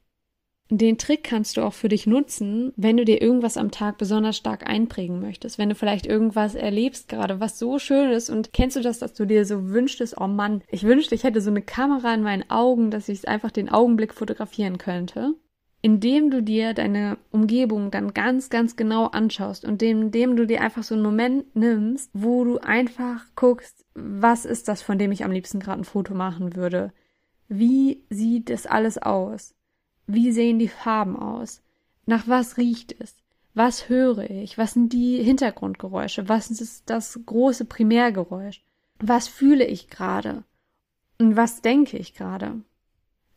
Den 0.68 0.98
Trick 0.98 1.24
kannst 1.24 1.57
du 1.57 1.62
auch 1.62 1.72
für 1.72 1.88
dich 1.88 2.07
nutzen, 2.07 2.74
wenn 2.76 2.98
du 2.98 3.07
dir 3.07 3.22
irgendwas 3.22 3.57
am 3.57 3.70
Tag 3.70 3.96
besonders 3.96 4.37
stark 4.37 4.68
einprägen 4.68 5.20
möchtest. 5.20 5.57
Wenn 5.57 5.70
du 5.70 5.74
vielleicht 5.74 6.05
irgendwas 6.05 6.55
erlebst 6.55 7.09
gerade, 7.09 7.40
was 7.40 7.59
so 7.59 7.79
schön 7.79 8.11
ist 8.11 8.29
und 8.29 8.52
kennst 8.52 8.76
du 8.76 8.83
das, 8.83 8.98
dass 8.98 9.14
du 9.14 9.24
dir 9.24 9.46
so 9.46 9.70
wünschtest, 9.70 10.20
oh 10.20 10.26
Mann, 10.26 10.62
ich 10.70 10.83
wünschte, 10.83 11.14
ich 11.14 11.24
hätte 11.24 11.40
so 11.40 11.48
eine 11.50 11.62
Kamera 11.62 12.12
in 12.12 12.22
meinen 12.22 12.50
Augen, 12.50 12.90
dass 12.90 13.09
ich 13.09 13.26
einfach 13.26 13.52
den 13.52 13.70
Augenblick 13.70 14.12
fotografieren 14.12 14.76
könnte 14.76 15.35
indem 15.82 16.30
du 16.30 16.42
dir 16.42 16.74
deine 16.74 17.18
Umgebung 17.30 17.90
dann 17.90 18.14
ganz, 18.14 18.50
ganz 18.50 18.76
genau 18.76 19.06
anschaust 19.06 19.64
und 19.64 19.82
indem 19.82 20.36
du 20.36 20.46
dir 20.46 20.60
einfach 20.60 20.82
so 20.82 20.94
einen 20.94 21.04
Moment 21.04 21.54
nimmst, 21.54 22.10
wo 22.12 22.44
du 22.44 22.58
einfach 22.58 23.24
guckst, 23.36 23.84
was 23.94 24.44
ist 24.44 24.68
das, 24.68 24.82
von 24.82 24.98
dem 24.98 25.12
ich 25.12 25.24
am 25.24 25.32
liebsten 25.32 25.60
gerade 25.60 25.80
ein 25.80 25.84
Foto 25.84 26.14
machen 26.14 26.56
würde? 26.56 26.92
Wie 27.48 28.02
sieht 28.10 28.50
das 28.50 28.66
alles 28.66 28.98
aus? 28.98 29.54
Wie 30.06 30.32
sehen 30.32 30.58
die 30.58 30.68
Farben 30.68 31.16
aus? 31.16 31.62
Nach 32.06 32.26
was 32.26 32.56
riecht 32.56 32.94
es? 33.00 33.16
Was 33.54 33.88
höre 33.88 34.28
ich? 34.30 34.58
Was 34.58 34.72
sind 34.72 34.92
die 34.92 35.22
Hintergrundgeräusche? 35.22 36.28
Was 36.28 36.50
ist 36.50 36.90
das 36.90 37.18
große 37.24 37.64
Primärgeräusch? 37.64 38.62
Was 38.98 39.28
fühle 39.28 39.64
ich 39.64 39.88
gerade? 39.88 40.44
Und 41.18 41.36
was 41.36 41.62
denke 41.62 41.96
ich 41.96 42.14
gerade? 42.14 42.60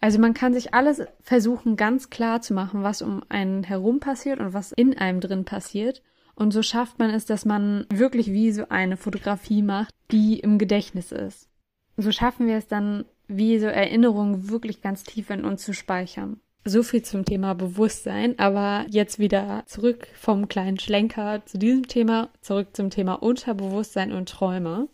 Also 0.02 0.20
man 0.20 0.34
kann 0.34 0.54
sich 0.54 0.74
alles 0.74 1.02
versuchen, 1.22 1.76
ganz 1.76 2.10
klar 2.10 2.42
zu 2.42 2.54
machen, 2.54 2.84
was 2.84 3.02
um 3.02 3.22
einen 3.30 3.64
herum 3.64 4.00
passiert 4.00 4.40
und 4.40 4.54
was 4.54 4.72
in 4.72 4.98
einem 4.98 5.20
drin 5.20 5.46
passiert. 5.46 6.02
Und 6.36 6.52
so 6.52 6.64
schafft 6.64 7.00
man 7.00 7.10
es, 7.10 7.26
dass 7.26 7.44
man 7.44 7.86
wirklich 7.94 8.32
wie 8.32 8.52
so 8.52 8.70
eine 8.70 8.96
Fotografie 8.96 9.62
macht, 9.62 9.94
die 10.10 10.40
im 10.40 10.58
Gedächtnis 10.58 11.12
ist. 11.12 11.50
So 11.98 12.14
schaffen 12.14 12.48
wir 12.48 12.56
es 12.56 12.68
dann, 12.68 13.04
wie 13.28 13.60
so 13.60 13.68
Erinnerungen 13.68 14.50
wirklich 14.50 14.82
ganz 14.82 15.04
tief 15.04 15.30
in 15.30 15.44
uns 15.44 15.64
zu 15.64 15.74
speichern. 15.74 16.40
So 16.64 16.82
viel 16.82 17.04
zum 17.04 17.26
Thema 17.26 17.56
Bewusstsein, 17.56 18.40
aber 18.40 18.86
jetzt 18.90 19.20
wieder 19.20 19.64
zurück 19.66 20.08
vom 20.14 20.48
kleinen 20.48 20.80
Schlenker 20.80 21.46
zu 21.46 21.58
diesem 21.58 21.88
Thema, 21.88 22.30
zurück 22.42 22.70
zum 22.74 22.90
Thema 22.90 23.16
Unterbewusstsein 23.16 24.14
und 24.14 24.30
Träume. 24.30 24.88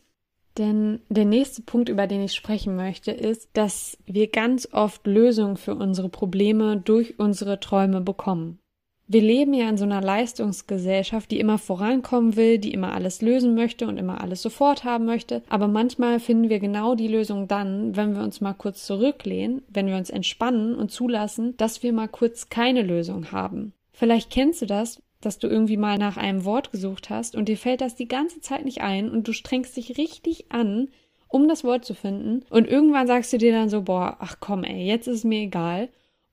Denn 0.58 1.02
der 1.10 1.26
nächste 1.26 1.62
Punkt, 1.62 1.90
über 1.90 2.08
den 2.08 2.24
ich 2.24 2.34
sprechen 2.34 2.76
möchte, 2.76 3.12
ist, 3.12 3.50
dass 3.54 3.98
wir 4.06 4.28
ganz 4.28 4.70
oft 4.72 5.06
Lösungen 5.06 5.58
für 5.58 5.76
unsere 5.76 6.10
Probleme 6.10 6.78
durch 6.78 7.20
unsere 7.20 7.60
Träume 7.60 8.02
bekommen. 8.02 8.60
Wir 9.08 9.22
leben 9.22 9.54
ja 9.54 9.70
in 9.70 9.78
so 9.78 9.84
einer 9.84 10.02
Leistungsgesellschaft, 10.02 11.30
die 11.30 11.40
immer 11.40 11.60
vorankommen 11.60 12.36
will, 12.36 12.58
die 12.58 12.74
immer 12.74 12.94
alles 12.94 13.22
lösen 13.22 13.54
möchte 13.54 13.88
und 13.88 13.98
immer 13.98 14.22
alles 14.22 14.42
sofort 14.42 14.84
haben 14.84 15.06
möchte. 15.06 15.44
Aber 15.48 15.68
manchmal 15.68 16.20
finden 16.20 16.50
wir 16.50 16.60
genau 16.60 16.96
die 16.96 17.08
Lösung 17.08 17.48
dann, 17.48 17.96
wenn 17.96 18.16
wir 18.16 18.24
uns 18.24 18.42
mal 18.42 18.54
kurz 18.54 18.84
zurücklehnen, 18.86 19.62
wenn 19.68 19.88
wir 19.88 19.96
uns 19.96 20.10
entspannen 20.10 20.74
und 20.74 20.90
zulassen, 20.90 21.56
dass 21.58 21.84
wir 21.84 21.94
mal 21.94 22.08
kurz 22.08 22.50
keine 22.50 22.82
Lösung 22.82 23.32
haben. 23.32 23.74
Vielleicht 23.94 24.32
kennst 24.32 24.64
du 24.64 24.66
das, 24.66 25.02
dass 25.22 25.40
du 25.40 25.48
irgendwie 25.48 25.78
mal 25.78 25.98
nach 25.98 26.18
einem 26.18 26.46
Wort 26.46 26.72
gesucht 26.72 27.10
hast 27.10 27.36
und 27.36 27.50
dir 27.50 27.58
fällt 27.58 27.82
das 27.82 27.96
die 27.96 28.08
ganze 28.08 28.42
Zeit 28.42 28.66
nicht 28.66 28.82
ein 28.82 29.10
und 29.10 29.28
du 29.28 29.34
strengst 29.34 29.76
dich 29.76 29.98
richtig 29.98 30.52
an, 30.52 30.90
um 31.28 31.48
das 31.48 31.64
Wort 31.64 31.86
zu 31.86 31.94
finden 31.94 32.44
und 32.50 32.68
irgendwann 32.68 33.08
sagst 33.08 33.34
du 33.34 33.38
dir 33.38 33.52
dann 33.52 33.70
so, 33.70 33.82
boah, 33.82 34.18
ach 34.20 34.38
komm 34.40 34.64
ey, 34.64 34.86
jetzt 34.86 35.08
ist 35.08 35.18
es 35.18 35.24
mir 35.24 35.42
egal. 35.42 35.90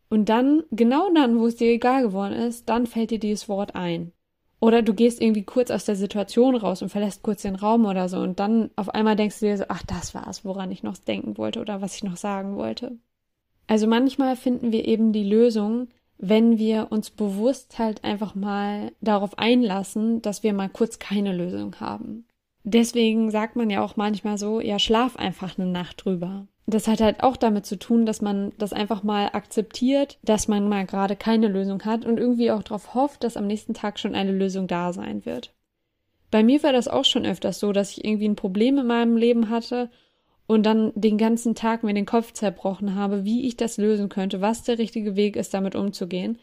Und 0.09 0.29
dann, 0.29 0.63
genau 0.71 1.09
dann, 1.15 1.39
wo 1.39 1.47
es 1.47 1.57
dir 1.57 1.71
egal 1.71 2.03
geworden 2.03 2.35
ist, 2.35 2.69
dann 2.69 2.87
fällt 2.87 3.11
dir 3.11 3.19
dieses 3.19 3.49
Wort 3.49 3.75
ein. 3.75 4.13
Oder 4.61 4.83
du 4.83 4.95
gehst 4.95 5.21
irgendwie 5.21 5.43
kurz 5.43 5.71
aus 5.73 5.87
der 5.87 5.97
Situation 5.97 6.55
raus 6.55 6.83
und 6.83 6.91
verlässt 6.91 7.23
kurz 7.23 7.43
den 7.43 7.57
Raum 7.57 7.85
oder 7.85 8.09
so 8.09 8.19
und 8.19 8.39
dann 8.39 8.71
auf 8.77 8.91
einmal 8.91 9.17
denkst 9.17 9.41
du 9.41 9.47
dir 9.47 9.57
so, 9.57 9.65
ach, 9.69 9.83
das 9.83 10.15
war 10.15 10.29
es, 10.29 10.45
woran 10.45 10.71
ich 10.71 10.85
noch 10.85 10.97
denken 10.99 11.37
wollte 11.37 11.61
oder 11.61 11.81
was 11.81 11.97
ich 11.97 12.05
noch 12.05 12.17
sagen 12.17 12.55
wollte. 12.57 12.99
Also 13.67 13.87
manchmal 13.87 14.37
finden 14.37 14.71
wir 14.71 14.87
eben 14.87 15.13
die 15.13 15.25
Lösung 15.25 15.89
wenn 16.25 16.57
wir 16.57 16.87
uns 16.91 17.11
bewusst 17.11 17.81
halt 17.81 18.05
einfach 18.05 18.37
mal 18.37 18.93
darauf 19.01 19.39
einlassen, 19.39 20.23
dass 20.23 20.45
wir 20.45 20.53
mal 20.53 20.69
kurz 20.69 21.01
keine 21.01 21.37
Lösung 21.37 21.81
haben. 21.81 22.27
Deswegen 22.63 23.33
sagt 23.33 23.57
man 23.57 23.71
ja 23.71 23.85
auch 23.85 23.97
manchmal 23.97 24.39
so, 24.39 24.61
ja, 24.61 24.79
schlaf 24.79 25.17
einfach 25.17 25.59
eine 25.59 25.67
Nacht 25.67 26.05
drüber. 26.05 26.47
Das 26.67 26.87
hat 26.87 27.01
halt 27.01 27.25
auch 27.25 27.37
damit 27.37 27.67
zu 27.67 27.77
tun, 27.77 28.07
dass 28.07 28.23
man 28.23 28.53
das 28.57 28.73
einfach 28.73 29.03
mal 29.03 29.31
akzeptiert, 29.33 30.21
dass 30.23 30.47
man 30.47 30.69
mal 30.69 30.87
gerade 30.87 31.17
keine 31.17 31.49
Lösung 31.49 31.85
hat 31.85 32.05
und 32.05 32.19
irgendwie 32.19 32.53
auch 32.53 32.63
darauf 32.63 32.95
hofft, 32.95 33.25
dass 33.25 33.37
am 33.37 33.49
nächsten 33.49 33.75
Tag 33.75 33.99
schon 33.99 34.15
eine 34.15 34.31
Lösung 34.31 34.69
da 34.69 34.93
sein 34.93 35.27
wird. 35.27 35.53
Bei 36.31 36.45
mir 36.45 36.63
war 36.63 36.73
das 36.73 36.87
auch 36.87 37.05
schon 37.05 37.27
öfters 37.27 37.59
so, 37.59 37.73
dass 37.73 37.91
ich 37.91 38.05
irgendwie 38.05 38.29
ein 38.29 38.37
Problem 38.37 38.79
in 38.79 38.87
meinem 38.87 39.17
Leben 39.17 39.51
hatte 39.51 39.91
und 40.53 40.65
dann 40.65 40.93
den 40.95 41.19
ganzen 41.19 41.55
Tag 41.55 41.83
mir 41.83 41.95
den 41.95 42.07
Kopf 42.07 42.33
zerbrochen 42.33 42.95
habe, 42.95 43.25
wie 43.25 43.47
ich 43.47 43.57
das 43.57 43.77
lösen 43.77 44.09
könnte, 44.09 44.41
was 44.41 44.63
der 44.63 44.79
richtige 44.79 45.17
Weg 45.17 45.37
ist, 45.37 45.55
damit 45.55 45.75
umzugehen. 45.75 46.39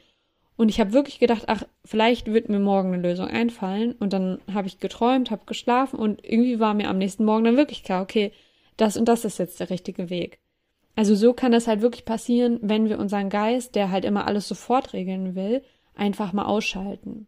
Und 0.57 0.69
ich 0.69 0.79
habe 0.79 0.93
wirklich 0.93 1.19
gedacht, 1.19 1.43
ach, 1.47 1.63
vielleicht 1.85 2.27
wird 2.27 2.49
mir 2.49 2.59
morgen 2.59 2.93
eine 2.93 3.01
Lösung 3.01 3.27
einfallen. 3.27 3.93
Und 3.93 4.11
dann 4.11 4.39
habe 4.53 4.67
ich 4.67 4.79
geträumt, 4.79 5.31
habe 5.31 5.45
geschlafen 5.45 5.97
und 5.97 6.23
irgendwie 6.25 6.59
war 6.59 6.73
mir 6.73 6.89
am 6.89 6.97
nächsten 6.97 7.23
Morgen 7.23 7.45
dann 7.45 7.55
wirklich 7.57 7.83
klar, 7.83 8.01
okay, 8.01 8.33
das 8.75 8.97
und 8.97 9.05
das 9.05 9.25
ist 9.25 9.39
jetzt 9.39 9.59
der 9.59 9.69
richtige 9.69 10.09
Weg. 10.09 10.39
Also 10.95 11.15
so 11.15 11.33
kann 11.33 11.53
das 11.53 11.67
halt 11.67 11.81
wirklich 11.81 12.03
passieren, 12.03 12.59
wenn 12.61 12.89
wir 12.89 12.99
unseren 12.99 13.29
Geist, 13.29 13.75
der 13.75 13.89
halt 13.89 14.03
immer 14.03 14.27
alles 14.27 14.49
sofort 14.49 14.91
regeln 14.91 15.33
will, 15.35 15.61
einfach 15.95 16.33
mal 16.33 16.45
ausschalten. 16.45 17.27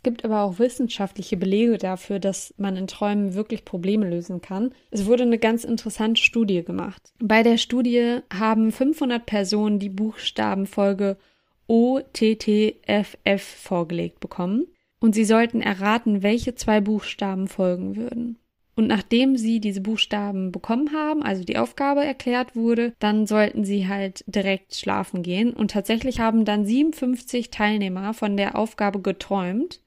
Es 0.00 0.04
gibt 0.04 0.24
aber 0.24 0.44
auch 0.44 0.58
wissenschaftliche 0.58 1.36
Belege 1.36 1.76
dafür, 1.76 2.20
dass 2.20 2.54
man 2.56 2.74
in 2.74 2.86
Träumen 2.86 3.34
wirklich 3.34 3.66
Probleme 3.66 4.08
lösen 4.08 4.40
kann. 4.40 4.72
Es 4.90 5.04
wurde 5.04 5.24
eine 5.24 5.36
ganz 5.36 5.62
interessante 5.62 6.22
Studie 6.22 6.64
gemacht. 6.64 7.12
Bei 7.18 7.42
der 7.42 7.58
Studie 7.58 8.20
haben 8.32 8.72
500 8.72 9.26
Personen 9.26 9.78
die 9.78 9.90
Buchstabenfolge 9.90 11.18
OTTFF 11.66 13.42
vorgelegt 13.42 14.20
bekommen 14.20 14.68
und 15.00 15.14
sie 15.14 15.26
sollten 15.26 15.60
erraten, 15.60 16.22
welche 16.22 16.54
zwei 16.54 16.80
Buchstaben 16.80 17.46
folgen 17.46 17.94
würden. 17.94 18.38
Und 18.76 18.86
nachdem 18.86 19.36
sie 19.36 19.60
diese 19.60 19.82
Buchstaben 19.82 20.50
bekommen 20.50 20.94
haben, 20.94 21.22
also 21.22 21.44
die 21.44 21.58
Aufgabe 21.58 22.02
erklärt 22.02 22.56
wurde, 22.56 22.94
dann 23.00 23.26
sollten 23.26 23.66
sie 23.66 23.86
halt 23.86 24.24
direkt 24.26 24.74
schlafen 24.74 25.22
gehen. 25.22 25.52
Und 25.52 25.72
tatsächlich 25.72 26.20
haben 26.20 26.46
dann 26.46 26.64
57 26.64 27.50
Teilnehmer 27.50 28.14
von 28.14 28.38
der 28.38 28.56
Aufgabe 28.56 29.02
geträumt 29.02 29.80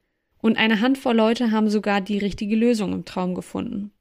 und 0.43 0.58
eine 0.58 0.82
Handvoll 0.82 1.15
Leute 1.15 1.51
haben 1.51 1.69
sogar 1.69 2.01
die 2.01 2.17
richtige 2.17 2.58
Lösung 2.58 2.91
im 2.91 3.06
Traum 3.06 3.34
gefunden. 3.34 3.91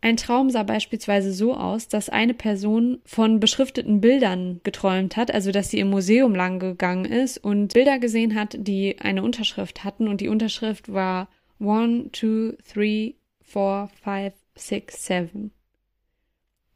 Ein 0.00 0.16
Traum 0.16 0.48
sah 0.48 0.62
beispielsweise 0.62 1.32
so 1.32 1.52
aus, 1.52 1.88
dass 1.88 2.08
eine 2.08 2.32
Person 2.32 3.00
von 3.04 3.40
beschrifteten 3.40 4.00
Bildern 4.00 4.60
geträumt 4.62 5.16
hat, 5.16 5.34
also 5.34 5.50
dass 5.50 5.68
sie 5.68 5.80
im 5.80 5.90
Museum 5.90 6.32
lang 6.32 6.60
gegangen 6.60 7.06
ist 7.06 7.38
und 7.38 7.74
Bilder 7.74 7.98
gesehen 7.98 8.36
hat, 8.36 8.56
die 8.56 9.00
eine 9.00 9.24
Unterschrift 9.24 9.82
hatten 9.82 10.06
und 10.06 10.20
die 10.20 10.28
Unterschrift 10.28 10.92
war 10.92 11.28
one, 11.58 12.08
two, 12.12 12.52
three, 12.72 13.14
four, 13.42 13.90
five, 14.00 14.32
six, 14.54 15.04
seven. 15.04 15.50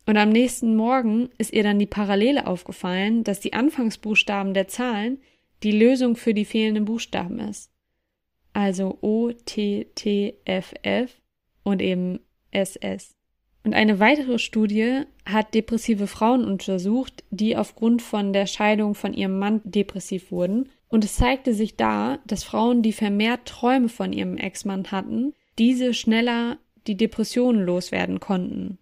Und 0.07 0.16
am 0.16 0.31
nächsten 0.31 0.74
Morgen 0.74 1.31
ist 1.38 1.53
ihr 1.53 1.62
dann 1.62 1.79
die 1.79 1.87
Parallele 1.87 2.48
aufgefallen, 2.48 3.22
dass 3.22 3.38
die 3.38 3.53
Anfangsbuchstaben 3.53 4.55
der 4.55 4.66
Zahlen 4.66 5.18
die 5.62 5.72
Lösung 5.72 6.16
für 6.16 6.35
die 6.35 6.44
fehlenden 6.44 6.85
Buchstaben 6.85 7.38
ist 7.38 7.70
also 8.54 8.98
O, 9.02 9.30
T, 9.32 9.88
T, 9.94 10.38
F, 10.46 10.72
F 10.82 11.20
und 11.62 11.82
eben 11.82 12.20
SS. 12.50 13.14
Und 13.64 13.74
eine 13.74 13.98
weitere 13.98 14.38
Studie 14.38 15.02
hat 15.26 15.54
depressive 15.54 16.06
Frauen 16.06 16.44
untersucht, 16.44 17.24
die 17.30 17.56
aufgrund 17.56 18.02
von 18.02 18.32
der 18.32 18.46
Scheidung 18.46 18.94
von 18.94 19.14
ihrem 19.14 19.38
Mann 19.38 19.60
depressiv 19.64 20.30
wurden. 20.30 20.68
Und 20.88 21.04
es 21.04 21.16
zeigte 21.16 21.54
sich 21.54 21.76
da, 21.76 22.18
dass 22.26 22.44
Frauen, 22.44 22.82
die 22.82 22.92
vermehrt 22.92 23.46
Träume 23.46 23.88
von 23.88 24.12
ihrem 24.12 24.36
Ex-Mann 24.36 24.90
hatten, 24.90 25.32
diese 25.58 25.94
schneller 25.94 26.58
die 26.86 26.96
Depressionen 26.96 27.64
loswerden 27.64 28.20
konnten. 28.20 28.78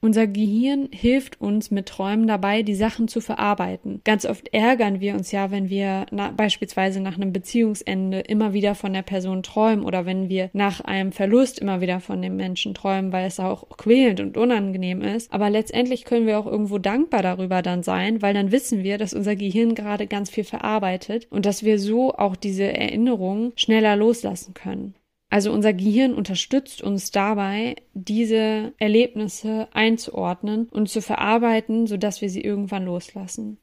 Unser 0.00 0.28
Gehirn 0.28 0.88
hilft 0.92 1.40
uns 1.40 1.72
mit 1.72 1.86
Träumen 1.86 2.28
dabei, 2.28 2.62
die 2.62 2.76
Sachen 2.76 3.08
zu 3.08 3.20
verarbeiten. 3.20 4.00
Ganz 4.04 4.26
oft 4.26 4.46
ärgern 4.54 5.00
wir 5.00 5.14
uns 5.14 5.32
ja, 5.32 5.50
wenn 5.50 5.70
wir 5.70 6.06
na, 6.12 6.30
beispielsweise 6.30 7.00
nach 7.00 7.16
einem 7.16 7.32
Beziehungsende 7.32 8.20
immer 8.20 8.52
wieder 8.52 8.76
von 8.76 8.92
der 8.92 9.02
Person 9.02 9.42
träumen 9.42 9.84
oder 9.84 10.06
wenn 10.06 10.28
wir 10.28 10.50
nach 10.52 10.80
einem 10.82 11.10
Verlust 11.10 11.58
immer 11.58 11.80
wieder 11.80 11.98
von 11.98 12.22
dem 12.22 12.36
Menschen 12.36 12.74
träumen, 12.74 13.12
weil 13.12 13.26
es 13.26 13.40
auch 13.40 13.68
quälend 13.70 14.20
und 14.20 14.36
unangenehm 14.36 15.02
ist. 15.02 15.32
Aber 15.32 15.50
letztendlich 15.50 16.04
können 16.04 16.28
wir 16.28 16.38
auch 16.38 16.46
irgendwo 16.46 16.78
dankbar 16.78 17.24
darüber 17.24 17.60
dann 17.60 17.82
sein, 17.82 18.22
weil 18.22 18.34
dann 18.34 18.52
wissen 18.52 18.84
wir, 18.84 18.98
dass 18.98 19.14
unser 19.14 19.34
Gehirn 19.34 19.74
gerade 19.74 20.06
ganz 20.06 20.30
viel 20.30 20.44
verarbeitet 20.44 21.26
und 21.28 21.44
dass 21.44 21.64
wir 21.64 21.80
so 21.80 22.14
auch 22.14 22.36
diese 22.36 22.72
Erinnerungen 22.72 23.52
schneller 23.56 23.96
loslassen 23.96 24.54
können. 24.54 24.94
Also 25.30 25.52
unser 25.52 25.74
Gehirn 25.74 26.14
unterstützt 26.14 26.82
uns 26.82 27.10
dabei, 27.10 27.76
diese 27.92 28.72
Erlebnisse 28.78 29.68
einzuordnen 29.72 30.68
und 30.70 30.88
zu 30.88 31.02
verarbeiten, 31.02 31.86
sodass 31.86 32.22
wir 32.22 32.30
sie 32.30 32.40
irgendwann 32.40 32.86
loslassen. 32.86 33.58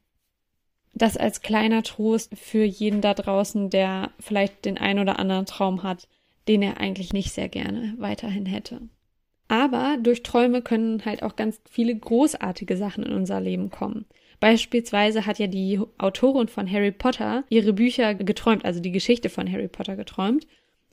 Das 0.94 1.18
als 1.18 1.42
kleiner 1.42 1.84
Trost 1.84 2.38
für 2.38 2.64
jeden 2.64 3.02
da 3.02 3.14
draußen, 3.14 3.70
der 3.70 4.12
vielleicht 4.20 4.66
den 4.66 4.78
ein 4.78 5.00
oder 5.00 5.20
anderen 5.20 5.46
Traum 5.46 5.84
hat, 5.84 6.08
den 6.48 6.62
er 6.62 6.80
eigentlich 6.80 7.12
nicht 7.12 7.34
sehr 7.34 7.50
gerne 7.50 7.96
weiterhin 7.98 8.46
hätte. 8.46 8.82
Aber 9.48 9.98
durch 10.02 10.24
Träume 10.24 10.62
können 10.62 11.04
halt 11.06 11.22
auch 11.22 11.36
ganz 11.36 11.62
viele 11.70 11.96
großartige 11.96 12.78
Sachen 12.78 13.04
in 13.04 13.14
unser 13.14 13.42
Leben 13.42 13.70
kommen. 13.70 14.06
Beispielsweise 14.40 15.26
hat 15.26 15.40
ja 15.40 15.48
die 15.48 15.80
Autorin 15.98 16.48
von 16.48 16.70
Harry 16.72 16.92
Potter 16.92 17.44
ihre 17.50 17.74
Bücher 17.74 18.16
geträumt, 18.16 18.66
also 18.66 18.80
die 18.80 18.92
Geschichte 18.92 19.30
von 19.30 19.52
Harry 19.52 19.68
Potter 19.68 19.96
geträumt. 19.96 20.48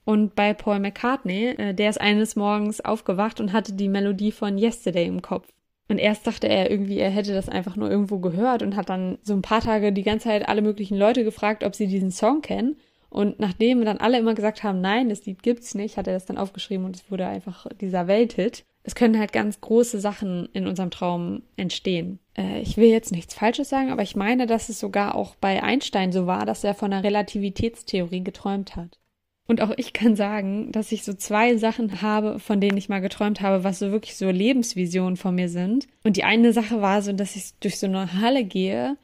Und 0.05 0.35
bei 0.35 0.53
Paul 0.53 0.81
McCartney, 0.81 1.55
äh, 1.57 1.75
der 1.75 1.91
ist 1.91 2.01
eines 2.01 2.37
Morgens 2.37 2.81
aufgewacht 2.81 3.41
und 3.41 3.53
hatte 3.53 3.73
die 3.73 3.89
Melodie 3.89 4.33
von 4.33 4.59
Yesterday 4.59 5.07
im 5.07 5.23
Kopf. 5.23 5.49
Und 5.89 5.99
erst 5.99 6.27
dachte 6.27 6.49
er 6.49 6.71
irgendwie, 6.71 6.99
er 6.99 7.11
hätte 7.11 7.35
das 7.35 7.49
einfach 7.49 7.77
nur 7.77 7.91
irgendwo 7.91 8.19
gehört 8.19 8.63
und 8.63 8.77
hat 8.77 8.89
dann 8.89 9.19
so 9.23 9.35
ein 9.35 9.43
paar 9.43 9.61
Tage 9.61 9.93
die 9.93 10.03
ganze 10.03 10.29
Zeit 10.29 10.49
alle 10.49 10.63
möglichen 10.63 10.97
Leute 10.97 11.23
gefragt, 11.23 11.65
ob 11.65 11.75
sie 11.75 11.87
diesen 11.87 12.11
Song 12.11 12.41
kennen. 12.41 12.77
Und 13.11 13.39
nachdem 13.41 13.85
dann 13.85 13.99
alle 13.99 14.19
immer 14.19 14.35
gesagt 14.35 14.63
haben, 14.63 14.81
nein, 14.81 15.11
das 15.11 15.27
Lied 15.27 15.43
gibt's 15.43 15.75
nicht, 15.75 15.99
hat 15.99 16.07
er 16.07 16.15
das 16.15 16.25
dann 16.25 16.39
aufgeschrieben 16.39 16.87
und 16.87 16.97
es 16.97 17.11
wurde 17.11 17.27
einfach 17.27 17.67
dieser 17.79 18.07
Welthit. 18.07 18.65
Es 18.85 18.95
können 18.95 19.19
halt 19.19 19.33
ganz 19.33 19.61
große 19.61 20.01
Sachen 20.01 20.49
in 20.55 20.67
unserem 20.67 20.91
Traum 20.91 21.43
entstehen. 21.57 22.21
Äh, 22.37 22.61
ich 22.61 22.79
will 22.79 22.89
jetzt 22.89 23.13
nichts 23.13 23.35
Falsches 23.35 23.69
sagen, 23.69 23.93
aber 23.93 24.03
ich 24.03 24.17
meine, 24.17 24.47
dass 24.47 24.71
es 24.71 24.81
sogar 24.81 25.15
auch 25.15 25.37
bei 25.37 25.63
Einstein 25.63 26.11
so 26.11 26.27
war, 26.27 26.47
dass 26.47 26.65
er 26.65 26.75
von 26.75 26.91
der 26.91 27.05
Relativitätstheorie 27.05 28.25
geträumt 28.25 28.77
hat. 28.77 28.99
Und 29.49 29.61
auch 29.61 29.73
ich 29.77 29.93
kann 29.93 30.15
sagen, 30.17 30.71
dass 30.73 30.93
ich 30.93 31.03
so 31.03 31.15
zwei 31.15 31.57
Sachen 31.57 32.01
habe, 32.01 32.39
von 32.39 32.61
denen 32.61 32.79
ich 32.79 32.89
mal 32.89 33.01
geträumt 33.01 33.41
habe, 33.41 33.65
was 33.65 33.81
so 33.81 33.91
wirklich 33.91 34.17
so 34.17 34.31
Lebensvisionen 34.31 35.17
von 35.17 35.35
mir 35.35 35.49
sind. 35.49 35.89
Und 36.05 36.17
die 36.17 36.25
eine 36.25 36.53
Sache 36.53 36.81
war 36.81 37.03
so, 37.03 37.13
dass 37.13 37.37
ich 37.37 37.55
durch 37.61 37.79
so 37.79 37.87
eine 37.87 38.21
Halle 38.21 38.45
gehe 38.45 38.97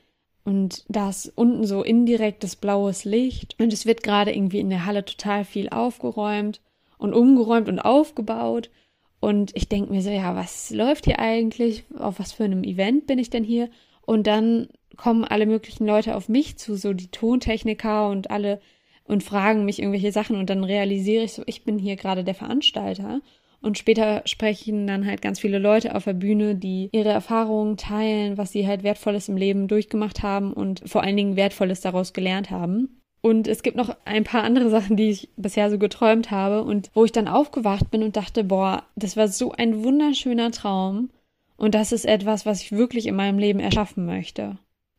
und 0.48 0.86
da 0.88 1.10
ist 1.10 1.30
unten 1.34 1.66
so 1.66 1.82
indirektes 1.82 2.56
blaues 2.56 3.04
Licht 3.04 3.54
und 3.58 3.70
es 3.70 3.84
wird 3.84 4.02
gerade 4.02 4.34
irgendwie 4.34 4.60
in 4.60 4.70
der 4.70 4.86
Halle 4.86 5.04
total 5.04 5.44
viel 5.44 5.68
aufgeräumt 5.68 6.62
und 6.96 7.12
umgeräumt 7.12 7.68
und 7.68 7.78
aufgebaut. 7.78 8.70
Und 9.20 9.54
ich 9.54 9.68
denke 9.68 9.92
mir 9.92 10.00
so, 10.00 10.08
ja, 10.08 10.34
was 10.36 10.70
läuft 10.70 11.04
hier 11.04 11.18
eigentlich? 11.18 11.84
Auf 11.98 12.18
was 12.18 12.32
für 12.32 12.44
einem 12.44 12.64
Event 12.64 13.06
bin 13.06 13.18
ich 13.18 13.28
denn 13.28 13.44
hier? 13.44 13.68
Und 14.06 14.26
dann 14.26 14.68
kommen 14.96 15.24
alle 15.24 15.44
möglichen 15.44 15.86
Leute 15.86 16.16
auf 16.16 16.30
mich 16.30 16.56
zu, 16.56 16.76
so 16.76 16.94
die 16.94 17.08
Tontechniker 17.08 18.08
und 18.08 18.30
alle 18.30 18.58
und 19.08 19.24
fragen 19.24 19.64
mich 19.64 19.80
irgendwelche 19.80 20.12
Sachen 20.12 20.36
und 20.36 20.50
dann 20.50 20.62
realisiere 20.62 21.24
ich 21.24 21.32
so, 21.32 21.42
ich 21.46 21.64
bin 21.64 21.78
hier 21.78 21.96
gerade 21.96 22.24
der 22.24 22.34
Veranstalter. 22.34 23.20
Und 23.60 23.76
später 23.76 24.22
sprechen 24.24 24.86
dann 24.86 25.04
halt 25.04 25.20
ganz 25.20 25.40
viele 25.40 25.58
Leute 25.58 25.96
auf 25.96 26.04
der 26.04 26.12
Bühne, 26.12 26.54
die 26.54 26.90
ihre 26.92 27.08
Erfahrungen 27.08 27.76
teilen, 27.76 28.38
was 28.38 28.52
sie 28.52 28.68
halt 28.68 28.84
Wertvolles 28.84 29.28
im 29.28 29.36
Leben 29.36 29.66
durchgemacht 29.66 30.22
haben 30.22 30.52
und 30.52 30.82
vor 30.86 31.02
allen 31.02 31.16
Dingen 31.16 31.34
Wertvolles 31.34 31.80
daraus 31.80 32.12
gelernt 32.12 32.50
haben. 32.50 33.00
Und 33.20 33.48
es 33.48 33.64
gibt 33.64 33.76
noch 33.76 33.96
ein 34.04 34.22
paar 34.22 34.44
andere 34.44 34.70
Sachen, 34.70 34.96
die 34.96 35.10
ich 35.10 35.30
bisher 35.36 35.70
so 35.70 35.78
geträumt 35.78 36.30
habe 36.30 36.62
und 36.62 36.90
wo 36.94 37.04
ich 37.04 37.10
dann 37.10 37.26
aufgewacht 37.26 37.90
bin 37.90 38.04
und 38.04 38.16
dachte, 38.16 38.44
boah, 38.44 38.84
das 38.94 39.16
war 39.16 39.26
so 39.26 39.50
ein 39.50 39.82
wunderschöner 39.82 40.52
Traum 40.52 41.10
und 41.56 41.74
das 41.74 41.90
ist 41.90 42.04
etwas, 42.04 42.46
was 42.46 42.62
ich 42.62 42.70
wirklich 42.70 43.06
in 43.06 43.16
meinem 43.16 43.38
Leben 43.38 43.58
erschaffen 43.58 44.06
möchte. 44.06 44.58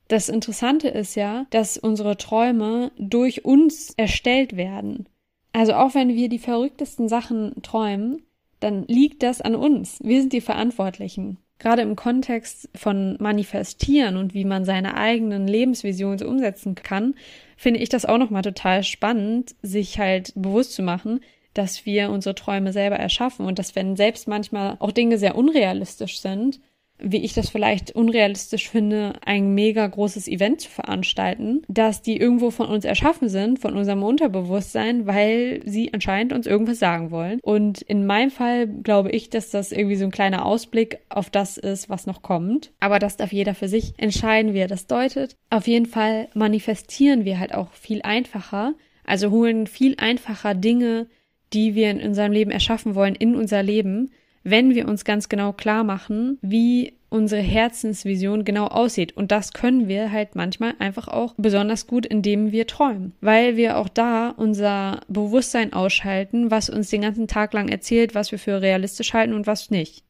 Das 0.10 0.28
Interessante 0.28 0.90
ist 0.90 1.14
ja, 1.14 1.46
dass 1.52 1.78
unsere 1.78 2.18
Träume 2.18 2.92
durch 2.98 3.46
uns 3.46 3.94
erstellt 3.96 4.58
werden. 4.58 5.08
Also 5.54 5.74
auch 5.74 5.94
wenn 5.94 6.16
wir 6.16 6.30
die 6.30 6.40
verrücktesten 6.40 7.08
Sachen 7.08 7.62
träumen, 7.62 8.24
dann 8.60 8.86
liegt 8.88 9.22
das 9.22 9.40
an 9.40 9.54
uns. 9.54 10.00
Wir 10.02 10.20
sind 10.20 10.34
die 10.34 10.42
Verantwortlichen. 10.42 11.38
Gerade 11.60 11.84
im 11.84 11.96
Kontext 11.96 12.70
von 12.74 13.18
Manifestieren 13.20 14.18
und 14.18 14.34
wie 14.34 14.46
man 14.46 14.66
seine 14.66 14.96
eigenen 14.96 15.48
Lebensvisionen 15.48 16.18
so 16.18 16.28
umsetzen 16.28 16.74
kann, 16.74 17.14
finde 17.56 17.80
ich 17.80 17.90
das 17.90 18.06
auch 18.06 18.18
nochmal 18.18 18.42
total 18.42 18.84
spannend, 18.84 19.56
sich 19.62 20.00
halt 20.00 20.34
bewusst 20.36 20.74
zu 20.74 20.82
machen, 20.82 21.20
dass 21.54 21.86
wir 21.86 22.10
unsere 22.10 22.34
Träume 22.34 22.74
selber 22.74 22.96
erschaffen 22.96 23.46
und 23.46 23.60
dass 23.60 23.76
wenn 23.76 23.96
selbst 23.96 24.28
manchmal 24.28 24.78
auch 24.80 24.92
Dinge 24.92 25.20
sehr 25.20 25.36
unrealistisch 25.36 26.20
sind, 26.20 26.60
wie 27.00 27.24
ich 27.24 27.34
das 27.34 27.50
vielleicht 27.50 27.92
unrealistisch 27.92 28.70
finde, 28.70 29.14
ein 29.26 29.54
mega 29.54 29.86
großes 29.86 30.28
Event 30.28 30.62
zu 30.62 30.70
veranstalten, 30.70 31.62
dass 31.68 32.02
die 32.02 32.18
irgendwo 32.18 32.52
von 32.52 32.68
uns 32.68 32.86
erschaffen 32.86 33.30
sind, 33.30 33.60
von 33.60 33.76
unserem 33.76 34.04
Unterbewusstsein, 34.04 35.08
weil 35.08 35.62
sie 35.66 35.94
anscheinend 35.94 36.34
uns 36.34 36.46
irgendwas 36.46 36.80
sagen 36.80 37.12
wollen. 37.12 37.40
Und 37.42 37.82
in 37.82 38.06
meinem 38.06 38.32
Fall 38.32 38.68
glaube 38.68 39.12
ich, 39.12 39.30
dass 39.30 39.50
das 39.50 39.72
irgendwie 39.72 39.96
so 39.96 40.06
ein 40.06 40.12
kleiner 40.12 40.46
Ausblick 40.46 41.00
auf 41.10 41.30
das 41.30 41.58
ist, 41.58 41.90
was 41.90 42.06
noch 42.06 42.22
kommt. 42.22 42.72
Aber 42.80 43.00
das 43.00 43.18
darf 43.18 43.32
jeder 43.32 43.56
für 43.56 43.68
sich 43.68 43.94
entscheiden, 43.98 44.54
wie 44.54 44.60
er 44.60 44.68
das 44.68 44.88
deutet. 44.88 45.36
Auf 45.50 45.68
jeden 45.68 45.86
Fall 45.86 46.28
manifestieren 46.34 47.26
wir 47.26 47.40
halt 47.40 47.54
auch 47.54 47.72
viel 47.74 48.02
einfacher, 48.02 48.74
also 49.06 49.32
holen 49.32 49.68
viel 49.68 49.96
einfacher 49.98 50.54
Dinge, 50.54 51.08
die 51.54 51.76
wir 51.76 51.90
in 51.90 52.02
unserem 52.02 52.32
Leben 52.32 52.52
erschaffen 52.52 52.94
wollen, 52.96 53.16
in 53.16 53.36
unser 53.36 53.64
Leben, 53.64 54.12
wenn 54.44 54.76
wir 54.76 54.88
uns 54.88 55.06
ganz 55.06 55.30
genau 55.30 55.54
klar 55.54 55.84
machen, 55.84 56.38
wie 56.42 56.94
unsere 57.10 57.42
Herzensvision 57.42 58.46
genau 58.46 58.68
aussieht. 58.68 59.18
Und 59.18 59.32
das 59.32 59.54
können 59.54 59.88
wir 59.88 60.12
halt 60.12 60.36
manchmal 60.36 60.76
einfach 60.80 61.08
auch 61.08 61.34
besonders 61.38 61.88
gut, 61.88 62.06
indem 62.06 62.52
wir 62.52 62.68
träumen, 62.68 63.14
weil 63.22 63.58
wir 63.58 63.78
auch 63.78 63.90
da 63.90 64.30
unser 64.30 65.02
Bewusstsein 65.08 65.74
ausschalten, 65.74 66.52
was 66.52 66.70
uns 66.70 66.90
den 66.90 67.02
ganzen 67.02 67.28
Tag 67.28 67.54
lang 67.54 67.68
erzählt, 67.68 68.16
was 68.16 68.32
wir 68.32 68.40
für 68.40 68.62
realistisch 68.62 69.14
halten 69.14 69.34
und 69.34 69.48
was 69.48 69.72
nicht. 69.72 70.04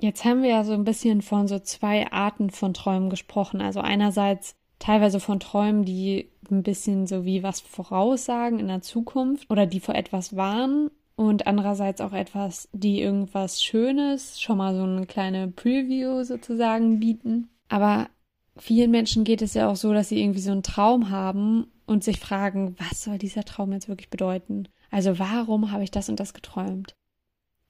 Jetzt 0.00 0.24
haben 0.24 0.42
wir 0.42 0.50
ja 0.50 0.64
so 0.64 0.72
ein 0.72 0.84
bisschen 0.84 1.22
von 1.22 1.48
so 1.48 1.58
zwei 1.58 2.10
Arten 2.10 2.50
von 2.50 2.74
Träumen 2.74 3.10
gesprochen. 3.10 3.60
Also 3.60 3.80
einerseits 3.80 4.54
teilweise 4.78 5.20
von 5.20 5.40
Träumen, 5.40 5.84
die 5.84 6.30
ein 6.50 6.62
bisschen 6.62 7.06
so 7.06 7.24
wie 7.24 7.42
was 7.42 7.60
voraussagen 7.60 8.58
in 8.58 8.68
der 8.68 8.82
Zukunft 8.82 9.50
oder 9.50 9.66
die 9.66 9.80
vor 9.80 9.94
etwas 9.94 10.36
warnen 10.36 10.90
und 11.16 11.46
andererseits 11.46 12.00
auch 12.00 12.12
etwas, 12.12 12.68
die 12.72 13.00
irgendwas 13.00 13.62
Schönes, 13.62 14.40
schon 14.40 14.58
mal 14.58 14.74
so 14.74 14.82
eine 14.82 15.06
kleine 15.06 15.48
Preview 15.48 16.24
sozusagen 16.24 16.98
bieten. 16.98 17.48
Aber 17.68 18.08
vielen 18.56 18.90
Menschen 18.90 19.24
geht 19.24 19.42
es 19.42 19.54
ja 19.54 19.68
auch 19.68 19.76
so, 19.76 19.92
dass 19.92 20.08
sie 20.08 20.20
irgendwie 20.20 20.40
so 20.40 20.52
einen 20.52 20.62
Traum 20.62 21.10
haben 21.10 21.66
und 21.86 22.02
sich 22.02 22.18
fragen, 22.18 22.74
was 22.78 23.04
soll 23.04 23.18
dieser 23.18 23.44
Traum 23.44 23.72
jetzt 23.72 23.88
wirklich 23.88 24.10
bedeuten? 24.10 24.68
Also 24.90 25.18
warum 25.18 25.70
habe 25.70 25.84
ich 25.84 25.90
das 25.90 26.08
und 26.08 26.18
das 26.18 26.34
geträumt? 26.34 26.94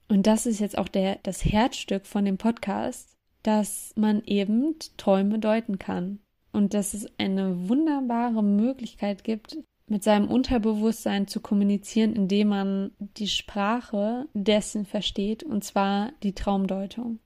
Und 0.07 0.27
das 0.27 0.45
ist 0.45 0.59
jetzt 0.59 0.77
auch 0.77 0.87
der, 0.87 1.19
das 1.23 1.43
Herzstück 1.43 2.05
von 2.05 2.25
dem 2.25 2.37
Podcast, 2.37 3.17
dass 3.43 3.93
man 3.95 4.23
eben 4.23 4.75
Träume 4.97 5.39
deuten 5.39 5.79
kann. 5.79 6.19
Und 6.51 6.73
dass 6.73 6.93
es 6.93 7.07
eine 7.17 7.67
wunderbare 7.67 8.41
Möglichkeit 8.41 9.23
gibt, 9.23 9.57
mit 9.87 10.03
seinem 10.03 10.27
Unterbewusstsein 10.27 11.27
zu 11.27 11.39
kommunizieren, 11.39 12.15
indem 12.15 12.49
man 12.49 12.91
die 12.99 13.27
Sprache 13.27 14.27
dessen 14.33 14.85
versteht, 14.85 15.43
und 15.43 15.63
zwar 15.63 16.11
die 16.23 16.33
Traumdeutung. 16.33 17.19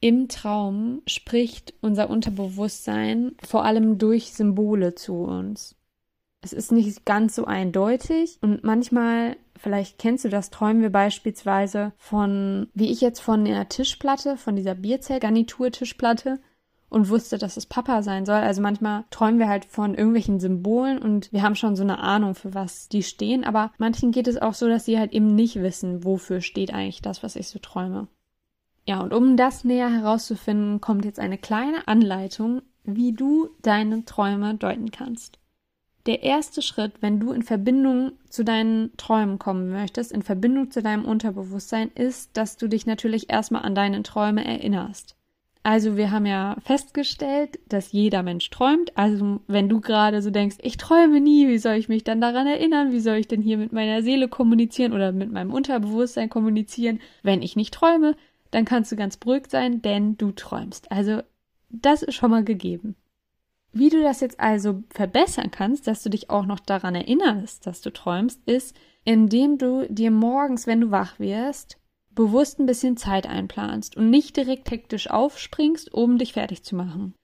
Im 0.00 0.28
Traum 0.28 1.02
spricht 1.06 1.74
unser 1.80 2.10
Unterbewusstsein 2.10 3.32
vor 3.42 3.64
allem 3.64 3.98
durch 3.98 4.32
Symbole 4.32 4.94
zu 4.94 5.14
uns. 5.14 5.76
Es 6.42 6.52
ist 6.52 6.70
nicht 6.70 7.04
ganz 7.04 7.34
so 7.34 7.44
eindeutig 7.44 8.38
und 8.40 8.62
manchmal, 8.62 9.36
vielleicht 9.58 9.98
kennst 9.98 10.24
du 10.24 10.28
das, 10.28 10.50
träumen 10.50 10.82
wir 10.82 10.90
beispielsweise 10.90 11.92
von, 11.96 12.68
wie 12.74 12.92
ich 12.92 13.00
jetzt 13.00 13.20
von 13.20 13.44
der 13.44 13.68
Tischplatte, 13.68 14.36
von 14.36 14.54
dieser 14.54 14.74
Bierzellgarnitur-Tischplatte, 14.74 16.38
und 16.88 17.08
wusste, 17.08 17.38
dass 17.38 17.56
es 17.56 17.66
Papa 17.66 18.02
sein 18.02 18.26
soll. 18.26 18.36
Also 18.36 18.62
manchmal 18.62 19.04
träumen 19.10 19.38
wir 19.38 19.48
halt 19.48 19.64
von 19.64 19.94
irgendwelchen 19.94 20.40
Symbolen 20.40 20.98
und 20.98 21.32
wir 21.32 21.42
haben 21.42 21.56
schon 21.56 21.76
so 21.76 21.82
eine 21.82 21.98
Ahnung, 21.98 22.34
für 22.34 22.54
was 22.54 22.88
die 22.88 23.02
stehen. 23.02 23.44
Aber 23.44 23.72
manchen 23.78 24.12
geht 24.12 24.28
es 24.28 24.40
auch 24.40 24.54
so, 24.54 24.68
dass 24.68 24.84
sie 24.84 24.98
halt 24.98 25.12
eben 25.12 25.34
nicht 25.34 25.56
wissen, 25.56 26.04
wofür 26.04 26.40
steht 26.40 26.72
eigentlich 26.72 27.02
das, 27.02 27.22
was 27.22 27.36
ich 27.36 27.48
so 27.48 27.58
träume. 27.58 28.08
Ja, 28.86 29.00
und 29.00 29.12
um 29.12 29.36
das 29.36 29.64
näher 29.64 29.90
herauszufinden, 29.90 30.80
kommt 30.80 31.04
jetzt 31.04 31.18
eine 31.18 31.38
kleine 31.38 31.88
Anleitung, 31.88 32.62
wie 32.84 33.12
du 33.12 33.50
deine 33.62 34.04
Träume 34.04 34.54
deuten 34.54 34.92
kannst. 34.92 35.40
Der 36.06 36.22
erste 36.22 36.62
Schritt, 36.62 37.02
wenn 37.02 37.18
du 37.18 37.32
in 37.32 37.42
Verbindung 37.42 38.12
zu 38.28 38.44
deinen 38.44 38.96
Träumen 38.96 39.40
kommen 39.40 39.70
möchtest, 39.70 40.12
in 40.12 40.22
Verbindung 40.22 40.70
zu 40.70 40.80
deinem 40.80 41.04
Unterbewusstsein, 41.04 41.90
ist, 41.96 42.36
dass 42.36 42.56
du 42.56 42.68
dich 42.68 42.86
natürlich 42.86 43.28
erstmal 43.28 43.62
an 43.62 43.74
deine 43.74 44.04
Träume 44.04 44.44
erinnerst. 44.44 45.15
Also 45.66 45.96
wir 45.96 46.12
haben 46.12 46.26
ja 46.26 46.56
festgestellt, 46.64 47.58
dass 47.68 47.90
jeder 47.90 48.22
Mensch 48.22 48.50
träumt. 48.50 48.96
Also 48.96 49.40
wenn 49.48 49.68
du 49.68 49.80
gerade 49.80 50.22
so 50.22 50.30
denkst, 50.30 50.58
ich 50.62 50.76
träume 50.76 51.20
nie, 51.20 51.48
wie 51.48 51.58
soll 51.58 51.74
ich 51.74 51.88
mich 51.88 52.04
dann 52.04 52.20
daran 52.20 52.46
erinnern? 52.46 52.92
Wie 52.92 53.00
soll 53.00 53.16
ich 53.16 53.26
denn 53.26 53.42
hier 53.42 53.58
mit 53.58 53.72
meiner 53.72 54.00
Seele 54.00 54.28
kommunizieren 54.28 54.92
oder 54.92 55.10
mit 55.10 55.32
meinem 55.32 55.52
Unterbewusstsein 55.52 56.30
kommunizieren, 56.30 57.00
wenn 57.24 57.42
ich 57.42 57.56
nicht 57.56 57.74
träume? 57.74 58.14
Dann 58.52 58.64
kannst 58.64 58.92
du 58.92 58.96
ganz 58.96 59.16
beruhigt 59.16 59.50
sein, 59.50 59.82
denn 59.82 60.16
du 60.16 60.30
träumst. 60.30 60.92
Also 60.92 61.22
das 61.68 62.04
ist 62.04 62.14
schon 62.14 62.30
mal 62.30 62.44
gegeben. 62.44 62.94
Wie 63.72 63.88
du 63.88 64.00
das 64.00 64.20
jetzt 64.20 64.38
also 64.38 64.84
verbessern 64.90 65.50
kannst, 65.50 65.88
dass 65.88 66.00
du 66.04 66.10
dich 66.10 66.30
auch 66.30 66.46
noch 66.46 66.60
daran 66.60 66.94
erinnerst, 66.94 67.66
dass 67.66 67.80
du 67.80 67.92
träumst, 67.92 68.40
ist, 68.46 68.76
indem 69.02 69.58
du 69.58 69.84
dir 69.88 70.12
morgens, 70.12 70.68
wenn 70.68 70.80
du 70.80 70.92
wach 70.92 71.18
wirst, 71.18 71.76
bewusst 72.16 72.58
ein 72.58 72.66
bisschen 72.66 72.96
Zeit 72.96 73.28
einplanst 73.28 73.96
und 73.96 74.10
nicht 74.10 74.36
direkt 74.36 74.70
hektisch 74.72 75.08
aufspringst, 75.08 75.94
um 75.94 76.18
dich 76.18 76.32
fertig 76.32 76.64
zu 76.64 76.74
machen. 76.74 77.14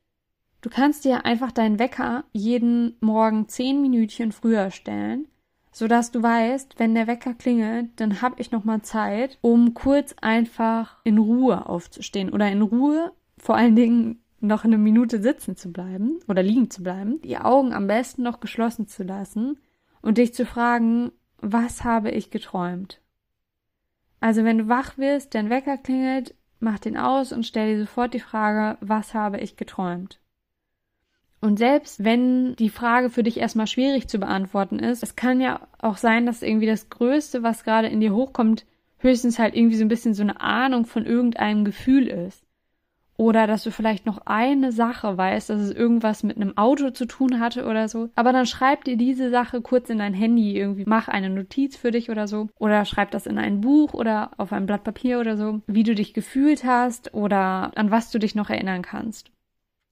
Du 0.61 0.70
kannst 0.70 1.05
dir 1.05 1.24
einfach 1.24 1.50
deinen 1.50 1.81
Wecker 1.81 2.22
jeden 2.33 2.96
Morgen 3.00 3.48
zehn 3.48 3.83
Minütchen 3.83 4.31
früher 4.31 4.70
stellen, 4.70 5.26
sodass 5.72 6.12
du 6.12 6.22
weißt, 6.22 6.78
wenn 6.78 6.94
der 6.94 7.09
Wecker 7.09 7.35
klingelt, 7.35 7.88
dann 7.96 8.22
habe 8.22 8.40
ich 8.40 8.52
noch 8.52 8.62
mal 8.62 8.83
Zeit, 8.83 9.38
um 9.40 9.74
kurz 9.74 10.14
einfach 10.20 10.98
in 11.02 11.18
Ruhe 11.18 11.66
aufzustehen 11.68 12.31
oder 12.31 12.48
in 12.48 12.62
Ruhe 12.62 13.12
vor 13.38 13.57
allen 13.57 13.74
Dingen 13.74 14.22
noch 14.38 14.64
eine 14.64 14.78
Minute 14.78 15.20
sitzen 15.20 15.57
zu 15.57 15.72
bleiben 15.72 16.20
oder 16.28 16.42
liegen 16.42 16.70
zu 16.70 16.83
bleiben, 16.83 17.20
die 17.22 17.38
Augen 17.38 17.72
am 17.72 17.88
besten 17.88 18.22
noch 18.22 18.38
geschlossen 18.38 18.87
zu 18.87 19.02
lassen 19.02 19.59
und 20.00 20.18
dich 20.18 20.35
zu 20.35 20.46
fragen, 20.46 21.11
was 21.38 21.83
habe 21.83 22.11
ich 22.11 22.31
geträumt? 22.31 23.02
Also 24.22 24.44
wenn 24.44 24.56
du 24.56 24.68
wach 24.68 24.98
wirst, 24.98 25.35
dein 25.35 25.50
Wecker 25.50 25.76
klingelt, 25.76 26.37
mach 26.61 26.78
den 26.78 26.96
aus 26.96 27.32
und 27.32 27.44
stell 27.44 27.74
dir 27.74 27.80
sofort 27.80 28.14
die 28.14 28.20
Frage, 28.20 28.78
was 28.80 29.14
habe 29.14 29.40
ich 29.40 29.56
geträumt? 29.56 30.20
Und 31.40 31.58
selbst 31.58 32.04
wenn 32.04 32.54
die 32.54 32.70
Frage 32.70 33.11
für 33.11 33.24
dich 33.24 33.38
erstmal 33.38 33.66
schwierig 33.66 34.06
zu 34.06 34.20
beantworten 34.20 34.78
ist, 34.78 35.02
es 35.02 35.16
kann 35.16 35.40
ja 35.40 35.66
auch 35.78 35.96
sein, 35.96 36.24
dass 36.24 36.42
irgendwie 36.42 36.68
das 36.68 36.88
Größte, 36.88 37.42
was 37.42 37.64
gerade 37.64 37.88
in 37.88 37.98
dir 37.98 38.14
hochkommt, 38.14 38.64
höchstens 38.98 39.40
halt 39.40 39.56
irgendwie 39.56 39.74
so 39.74 39.85
ein 39.85 39.88
bisschen 39.88 40.14
so 40.14 40.22
eine 40.22 40.40
Ahnung 40.40 40.87
von 40.87 41.04
irgendeinem 41.04 41.64
Gefühl 41.64 42.06
ist. 42.06 42.41
Oder 43.22 43.46
dass 43.46 43.62
du 43.62 43.70
vielleicht 43.70 44.04
noch 44.04 44.22
eine 44.26 44.72
Sache 44.72 45.16
weißt, 45.16 45.48
dass 45.48 45.61
es 45.61 45.70
irgendwas 45.70 46.24
mit 46.24 46.38
einem 46.38 46.58
Auto 46.58 46.90
zu 46.90 47.06
tun 47.06 47.38
hatte 47.38 47.66
oder 47.66 47.88
so. 47.88 48.08
Aber 48.16 48.32
dann 48.32 48.46
schreib 48.46 48.82
dir 48.82 48.96
diese 48.96 49.30
Sache 49.30 49.61
kurz 49.61 49.90
in 49.90 49.98
dein 49.98 50.12
Handy 50.12 50.58
irgendwie, 50.58 50.82
mach 50.88 51.06
eine 51.06 51.30
Notiz 51.30 51.76
für 51.76 51.92
dich 51.92 52.11
oder 52.11 52.26
so. 52.26 52.48
Oder 52.58 52.85
schreib 52.85 53.12
das 53.12 53.28
in 53.28 53.38
ein 53.38 53.61
Buch 53.61 53.94
oder 53.94 54.32
auf 54.38 54.52
ein 54.52 54.66
Blatt 54.66 54.82
Papier 54.82 55.20
oder 55.20 55.37
so, 55.37 55.61
wie 55.68 55.85
du 55.85 55.94
dich 55.94 56.14
gefühlt 56.14 56.64
hast 56.64 57.14
oder 57.14 57.70
an 57.76 57.92
was 57.92 58.11
du 58.11 58.18
dich 58.18 58.35
noch 58.35 58.50
erinnern 58.50 58.82
kannst. 58.82 59.30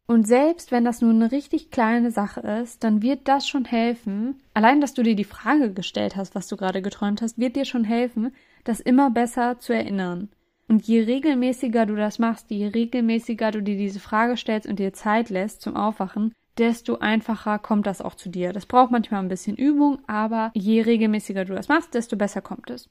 Und 0.09 0.27
selbst 0.27 0.73
wenn 0.73 0.85
das 0.85 1.01
nur 1.01 1.13
eine 1.13 1.31
richtig 1.31 1.71
kleine 1.71 2.11
Sache 2.11 2.41
ist, 2.41 2.83
dann 2.83 3.01
wird 3.01 3.29
das 3.29 3.47
schon 3.47 3.65
helfen. 3.65 4.41
Allein, 4.55 4.81
dass 4.81 4.93
du 4.93 5.05
dir 5.05 5.15
die 5.15 5.23
Frage 5.23 5.73
gestellt 5.73 6.17
hast, 6.17 6.35
was 6.35 6.49
du 6.49 6.57
gerade 6.57 6.83
geträumt 6.83 7.23
hast, 7.23 7.39
wird 7.39 7.55
dir 7.55 7.65
schon 7.65 7.85
helfen, 7.85 8.35
das 8.65 8.81
immer 8.81 9.09
besser 9.11 9.61
zu 9.61 9.73
erinnern. 9.73 10.31
Und 10.71 10.87
je 10.87 11.01
regelmäßiger 11.01 11.85
du 11.85 11.97
das 11.97 12.21
machst, 12.21 12.49
je 12.53 12.69
regelmäßiger 12.69 13.51
du 13.51 13.61
dir 13.61 13.77
diese 13.77 13.99
Frage 13.99 14.37
stellst 14.37 14.69
und 14.69 14.79
dir 14.79 14.93
Zeit 14.93 15.29
lässt 15.29 15.63
zum 15.63 15.75
Aufwachen, 15.75 16.33
desto 16.59 16.99
einfacher 16.99 17.59
kommt 17.59 17.89
das 17.89 18.01
auch 18.01 18.15
zu 18.15 18.29
dir. 18.29 18.53
Das 18.53 18.67
braucht 18.67 18.93
manchmal 18.93 19.21
ein 19.21 19.29
bisschen 19.29 19.57
Übung, 19.57 19.99
aber 20.07 20.53
je 20.55 20.83
regelmäßiger 20.83 21.45
du 21.45 21.55
das 21.55 21.67
machst, 21.67 21.95
desto 21.95 22.17
besser 22.17 22.41
kommt 22.41 22.71
es. 22.71 22.89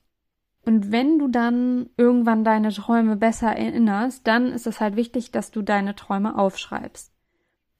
Und 0.65 0.91
wenn 0.91 1.19
du 1.19 1.29
dann 1.29 1.89
irgendwann 1.95 2.43
deine 2.43 2.73
Träume 2.73 3.15
besser 3.15 3.55
erinnerst, 3.55 4.27
dann 4.27 4.47
ist 4.47 4.67
es 4.67 4.81
halt 4.81 4.97
wichtig, 4.97 5.31
dass 5.31 5.51
du 5.51 5.61
deine 5.61 5.95
Träume 5.95 6.37
aufschreibst. 6.37 7.13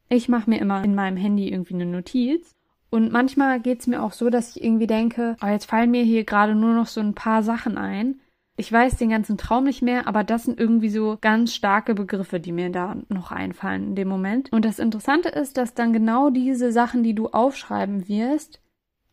Ich 0.07 0.29
mache 0.29 0.49
mir 0.49 0.59
immer 0.62 0.81
in 0.81 0.95
meinem 0.95 1.17
Handy 1.17 1.49
irgendwie 1.49 1.73
eine 1.73 1.85
Notiz. 1.85 2.55
Und 2.89 3.12
manchmal 3.12 3.59
geht 3.59 3.81
es 3.81 3.88
mir 3.88 4.01
auch 4.01 4.13
so, 4.13 4.29
dass 4.29 4.55
ich 4.55 4.63
irgendwie 4.63 4.88
denke, 4.88 5.35
oh, 5.43 5.47
jetzt 5.47 5.65
fallen 5.65 5.91
mir 5.91 6.03
hier 6.03 6.23
gerade 6.23 6.55
nur 6.55 6.73
noch 6.73 6.88
so 6.88 7.01
ein 7.01 7.15
paar 7.15 7.43
Sachen 7.43 7.77
ein. 7.77 8.21
Ich 8.59 8.73
weiß 8.73 8.97
den 8.97 9.09
ganzen 9.09 9.37
Traum 9.37 9.63
nicht 9.63 9.81
mehr, 9.81 10.05
aber 10.05 10.25
das 10.25 10.43
sind 10.43 10.59
irgendwie 10.59 10.89
so 10.89 11.17
ganz 11.21 11.53
starke 11.55 11.95
Begriffe, 11.95 12.41
die 12.41 12.51
mir 12.51 12.69
da 12.69 12.97
noch 13.07 13.31
einfallen 13.31 13.87
in 13.87 13.95
dem 13.95 14.09
Moment. 14.09 14.51
Und 14.51 14.65
das 14.65 14.79
Interessante 14.79 15.29
ist, 15.29 15.55
dass 15.55 15.75
dann 15.75 15.93
genau 15.93 16.29
diese 16.29 16.73
Sachen, 16.73 17.01
die 17.01 17.15
du 17.15 17.29
aufschreiben 17.29 18.09
wirst, 18.09 18.59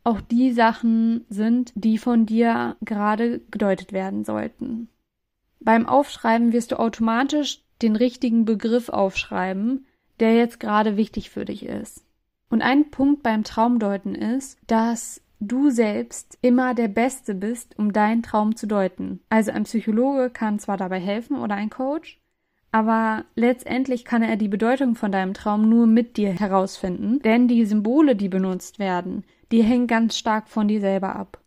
auch 0.03 0.21
die 0.21 0.51
Sachen 0.51 1.27
sind, 1.29 1.71
die 1.77 1.97
von 1.97 2.27
dir 2.27 2.77
gerade 2.81 3.39
gedeutet 3.53 3.93
werden 3.93 4.25
sollten. 4.25 4.89
Beim 5.61 5.87
Aufschreiben 5.87 6.53
wirst 6.53 6.73
du 6.73 6.81
automatisch 6.81 7.63
den 7.83 7.95
richtigen 7.95 8.47
Begriff 8.47 8.89
aufschreiben, 8.89 9.87
der 10.19 10.35
jetzt 10.35 10.59
gerade 10.59 10.97
wichtig 10.97 11.31
für 11.31 11.45
dich 11.45 11.65
ist. 11.65 12.05
Und 12.51 12.63
ein 12.63 12.91
Punkt 12.91 13.23
beim 13.23 13.45
Traumdeuten 13.45 14.17
ist, 14.17 14.59
dass 14.67 15.23
du 15.41 15.71
selbst 15.71 16.39
immer 16.43 16.75
der 16.75 16.89
Beste 16.89 17.35
bist, 17.35 17.79
um 17.79 17.93
deinen 17.93 18.23
Traum 18.23 18.57
zu 18.57 18.67
deuten. 18.67 19.21
Also 19.29 19.53
ein 19.53 19.65
Psychologe 19.65 20.31
kann 20.31 20.59
zwar 20.59 20.77
dabei 20.77 20.99
helfen 20.99 21.39
oder 21.39 21.55
ein 21.55 21.71
Coach, 21.71 22.21
aber 22.73 23.25
letztendlich 23.35 24.05
kann 24.05 24.23
er 24.23 24.37
die 24.37 24.49
Bedeutung 24.49 24.95
von 24.95 25.13
deinem 25.13 25.35
Traum 25.35 25.69
nur 25.69 25.87
mit 25.87 26.17
dir 26.17 26.31
herausfinden, 26.31 27.21
denn 27.21 27.49
die 27.49 27.65
Symbole, 27.65 28.17
die 28.17 28.29
benutzt 28.29 28.79
werden, 28.79 29.25
die 29.53 29.63
hängen 29.63 29.87
ganz 29.87 30.19
stark 30.19 30.49
von 30.49 30.69
dir 30.69 30.81
selber 30.81 31.17
ab. 31.17 31.41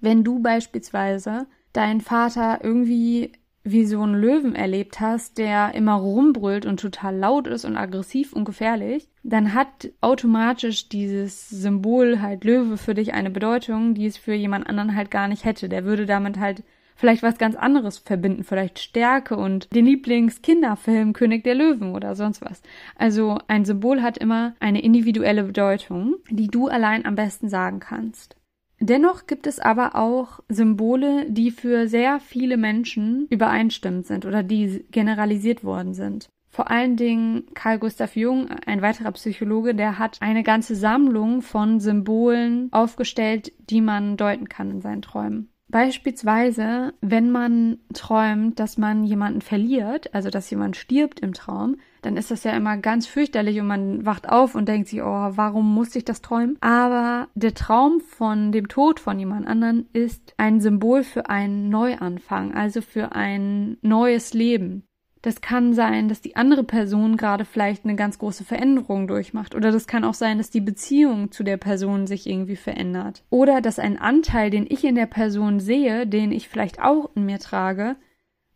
Wenn 0.00 0.24
du 0.24 0.40
beispielsweise 0.40 1.46
deinen 1.72 2.00
Vater 2.00 2.60
irgendwie 2.62 3.32
wie 3.64 3.86
so 3.86 4.02
einen 4.02 4.14
Löwen 4.14 4.54
erlebt 4.54 5.00
hast, 5.00 5.38
der 5.38 5.74
immer 5.74 5.94
rumbrüllt 5.94 6.66
und 6.66 6.80
total 6.80 7.16
laut 7.16 7.46
ist 7.46 7.64
und 7.64 7.78
aggressiv 7.78 8.34
und 8.34 8.44
gefährlich, 8.44 9.08
dann 9.22 9.54
hat 9.54 9.90
automatisch 10.02 10.90
dieses 10.90 11.48
Symbol 11.48 12.20
halt 12.20 12.44
Löwe 12.44 12.76
für 12.76 12.94
dich 12.94 13.14
eine 13.14 13.30
Bedeutung, 13.30 13.94
die 13.94 14.06
es 14.06 14.18
für 14.18 14.34
jemand 14.34 14.68
anderen 14.68 14.94
halt 14.94 15.10
gar 15.10 15.28
nicht 15.28 15.46
hätte. 15.46 15.70
Der 15.70 15.84
würde 15.84 16.04
damit 16.04 16.38
halt 16.38 16.62
vielleicht 16.94 17.22
was 17.22 17.38
ganz 17.38 17.56
anderes 17.56 17.98
verbinden, 17.98 18.44
vielleicht 18.44 18.78
Stärke 18.78 19.36
und 19.36 19.74
den 19.74 19.86
Lieblingskinderfilm 19.86 21.14
König 21.14 21.42
der 21.44 21.54
Löwen 21.54 21.94
oder 21.94 22.14
sonst 22.14 22.42
was. 22.42 22.62
Also 22.96 23.38
ein 23.48 23.64
Symbol 23.64 24.02
hat 24.02 24.18
immer 24.18 24.54
eine 24.60 24.82
individuelle 24.82 25.44
Bedeutung, 25.44 26.16
die 26.30 26.48
du 26.48 26.68
allein 26.68 27.06
am 27.06 27.14
besten 27.14 27.48
sagen 27.48 27.80
kannst. 27.80 28.36
Dennoch 28.80 29.26
gibt 29.26 29.46
es 29.46 29.60
aber 29.60 29.94
auch 29.94 30.40
Symbole, 30.48 31.30
die 31.30 31.50
für 31.50 31.88
sehr 31.88 32.20
viele 32.20 32.56
Menschen 32.56 33.26
übereinstimmend 33.30 34.06
sind 34.06 34.26
oder 34.26 34.42
die 34.42 34.84
generalisiert 34.90 35.64
worden 35.64 35.94
sind. 35.94 36.28
Vor 36.48 36.70
allen 36.70 36.96
Dingen 36.96 37.46
Carl 37.54 37.78
Gustav 37.80 38.14
Jung, 38.14 38.48
ein 38.66 38.80
weiterer 38.80 39.10
Psychologe, 39.12 39.74
der 39.74 39.98
hat 39.98 40.18
eine 40.20 40.44
ganze 40.44 40.76
Sammlung 40.76 41.42
von 41.42 41.80
Symbolen 41.80 42.68
aufgestellt, 42.72 43.52
die 43.70 43.80
man 43.80 44.16
deuten 44.16 44.48
kann 44.48 44.70
in 44.70 44.80
seinen 44.80 45.02
Träumen. 45.02 45.48
Beispielsweise, 45.74 46.94
wenn 47.00 47.32
man 47.32 47.78
träumt, 47.92 48.60
dass 48.60 48.78
man 48.78 49.02
jemanden 49.02 49.40
verliert, 49.40 50.14
also 50.14 50.30
dass 50.30 50.48
jemand 50.48 50.76
stirbt 50.76 51.18
im 51.18 51.32
Traum, 51.32 51.78
dann 52.02 52.16
ist 52.16 52.30
das 52.30 52.44
ja 52.44 52.52
immer 52.52 52.76
ganz 52.76 53.08
fürchterlich 53.08 53.58
und 53.58 53.66
man 53.66 54.06
wacht 54.06 54.28
auf 54.28 54.54
und 54.54 54.68
denkt 54.68 54.86
sich, 54.86 55.02
oh, 55.02 55.30
warum 55.34 55.74
muss 55.74 55.96
ich 55.96 56.04
das 56.04 56.22
träumen? 56.22 56.58
Aber 56.60 57.26
der 57.34 57.54
Traum 57.54 57.98
von 57.98 58.52
dem 58.52 58.68
Tod 58.68 59.00
von 59.00 59.18
jemand 59.18 59.48
anderen 59.48 59.88
ist 59.92 60.34
ein 60.36 60.60
Symbol 60.60 61.02
für 61.02 61.28
einen 61.28 61.70
Neuanfang, 61.70 62.54
also 62.54 62.80
für 62.80 63.10
ein 63.10 63.76
neues 63.82 64.32
Leben. 64.32 64.84
Das 65.24 65.40
kann 65.40 65.72
sein, 65.72 66.10
dass 66.10 66.20
die 66.20 66.36
andere 66.36 66.64
Person 66.64 67.16
gerade 67.16 67.46
vielleicht 67.46 67.84
eine 67.84 67.96
ganz 67.96 68.18
große 68.18 68.44
Veränderung 68.44 69.06
durchmacht. 69.06 69.54
Oder 69.54 69.72
das 69.72 69.86
kann 69.86 70.04
auch 70.04 70.12
sein, 70.12 70.36
dass 70.36 70.50
die 70.50 70.60
Beziehung 70.60 71.32
zu 71.32 71.44
der 71.44 71.56
Person 71.56 72.06
sich 72.06 72.28
irgendwie 72.28 72.56
verändert. 72.56 73.22
Oder 73.30 73.62
dass 73.62 73.78
ein 73.78 73.98
Anteil, 73.98 74.50
den 74.50 74.66
ich 74.68 74.84
in 74.84 74.96
der 74.96 75.06
Person 75.06 75.60
sehe, 75.60 76.06
den 76.06 76.30
ich 76.30 76.50
vielleicht 76.50 76.78
auch 76.78 77.08
in 77.14 77.24
mir 77.24 77.38
trage, 77.38 77.96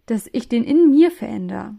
dass 0.05 0.29
ich 0.31 0.51
den 0.51 0.63
in 0.63 0.91
mir 0.91 1.11
verändere. 1.11 1.75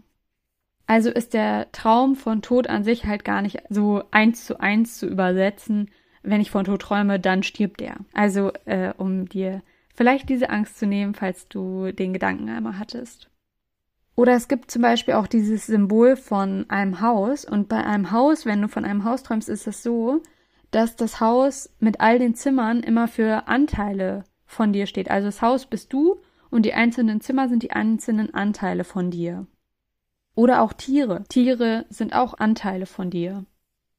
Also 0.88 1.10
ist 1.10 1.34
der 1.34 1.70
Traum 1.70 2.16
von 2.16 2.42
Tod 2.42 2.66
an 2.66 2.82
sich 2.82 3.06
halt 3.06 3.24
gar 3.24 3.42
nicht 3.42 3.62
so 3.68 4.02
eins 4.10 4.44
zu 4.44 4.58
eins 4.58 4.98
zu 4.98 5.06
übersetzen. 5.06 5.88
Wenn 6.24 6.40
ich 6.40 6.50
von 6.50 6.64
Tod 6.64 6.82
träume, 6.82 7.20
dann 7.20 7.44
stirbt 7.44 7.78
der. 7.78 7.94
Also, 8.12 8.50
äh, 8.64 8.92
um 8.96 9.28
dir 9.28 9.62
vielleicht 9.94 10.28
diese 10.28 10.50
Angst 10.50 10.80
zu 10.80 10.86
nehmen, 10.88 11.14
falls 11.14 11.46
du 11.46 11.92
den 11.92 12.12
Gedanken 12.12 12.48
einmal 12.48 12.76
hattest. 12.76 13.29
Oder 14.20 14.34
es 14.34 14.48
gibt 14.48 14.70
zum 14.70 14.82
Beispiel 14.82 15.14
auch 15.14 15.26
dieses 15.26 15.64
Symbol 15.64 16.14
von 16.14 16.68
einem 16.68 17.00
Haus. 17.00 17.46
Und 17.46 17.70
bei 17.70 17.82
einem 17.82 18.10
Haus, 18.10 18.44
wenn 18.44 18.60
du 18.60 18.68
von 18.68 18.84
einem 18.84 19.04
Haus 19.04 19.22
träumst, 19.22 19.48
ist 19.48 19.66
es 19.66 19.82
so, 19.82 20.20
dass 20.70 20.94
das 20.94 21.20
Haus 21.20 21.70
mit 21.78 22.00
all 22.00 22.18
den 22.18 22.34
Zimmern 22.34 22.82
immer 22.82 23.08
für 23.08 23.48
Anteile 23.48 24.24
von 24.44 24.74
dir 24.74 24.84
steht. 24.84 25.10
Also 25.10 25.28
das 25.28 25.40
Haus 25.40 25.64
bist 25.64 25.94
du 25.94 26.20
und 26.50 26.66
die 26.66 26.74
einzelnen 26.74 27.22
Zimmer 27.22 27.48
sind 27.48 27.62
die 27.62 27.70
einzelnen 27.70 28.34
Anteile 28.34 28.84
von 28.84 29.10
dir. 29.10 29.46
Oder 30.34 30.60
auch 30.60 30.74
Tiere. 30.74 31.24
Tiere 31.30 31.86
sind 31.88 32.12
auch 32.12 32.34
Anteile 32.34 32.84
von 32.84 33.08
dir. 33.08 33.46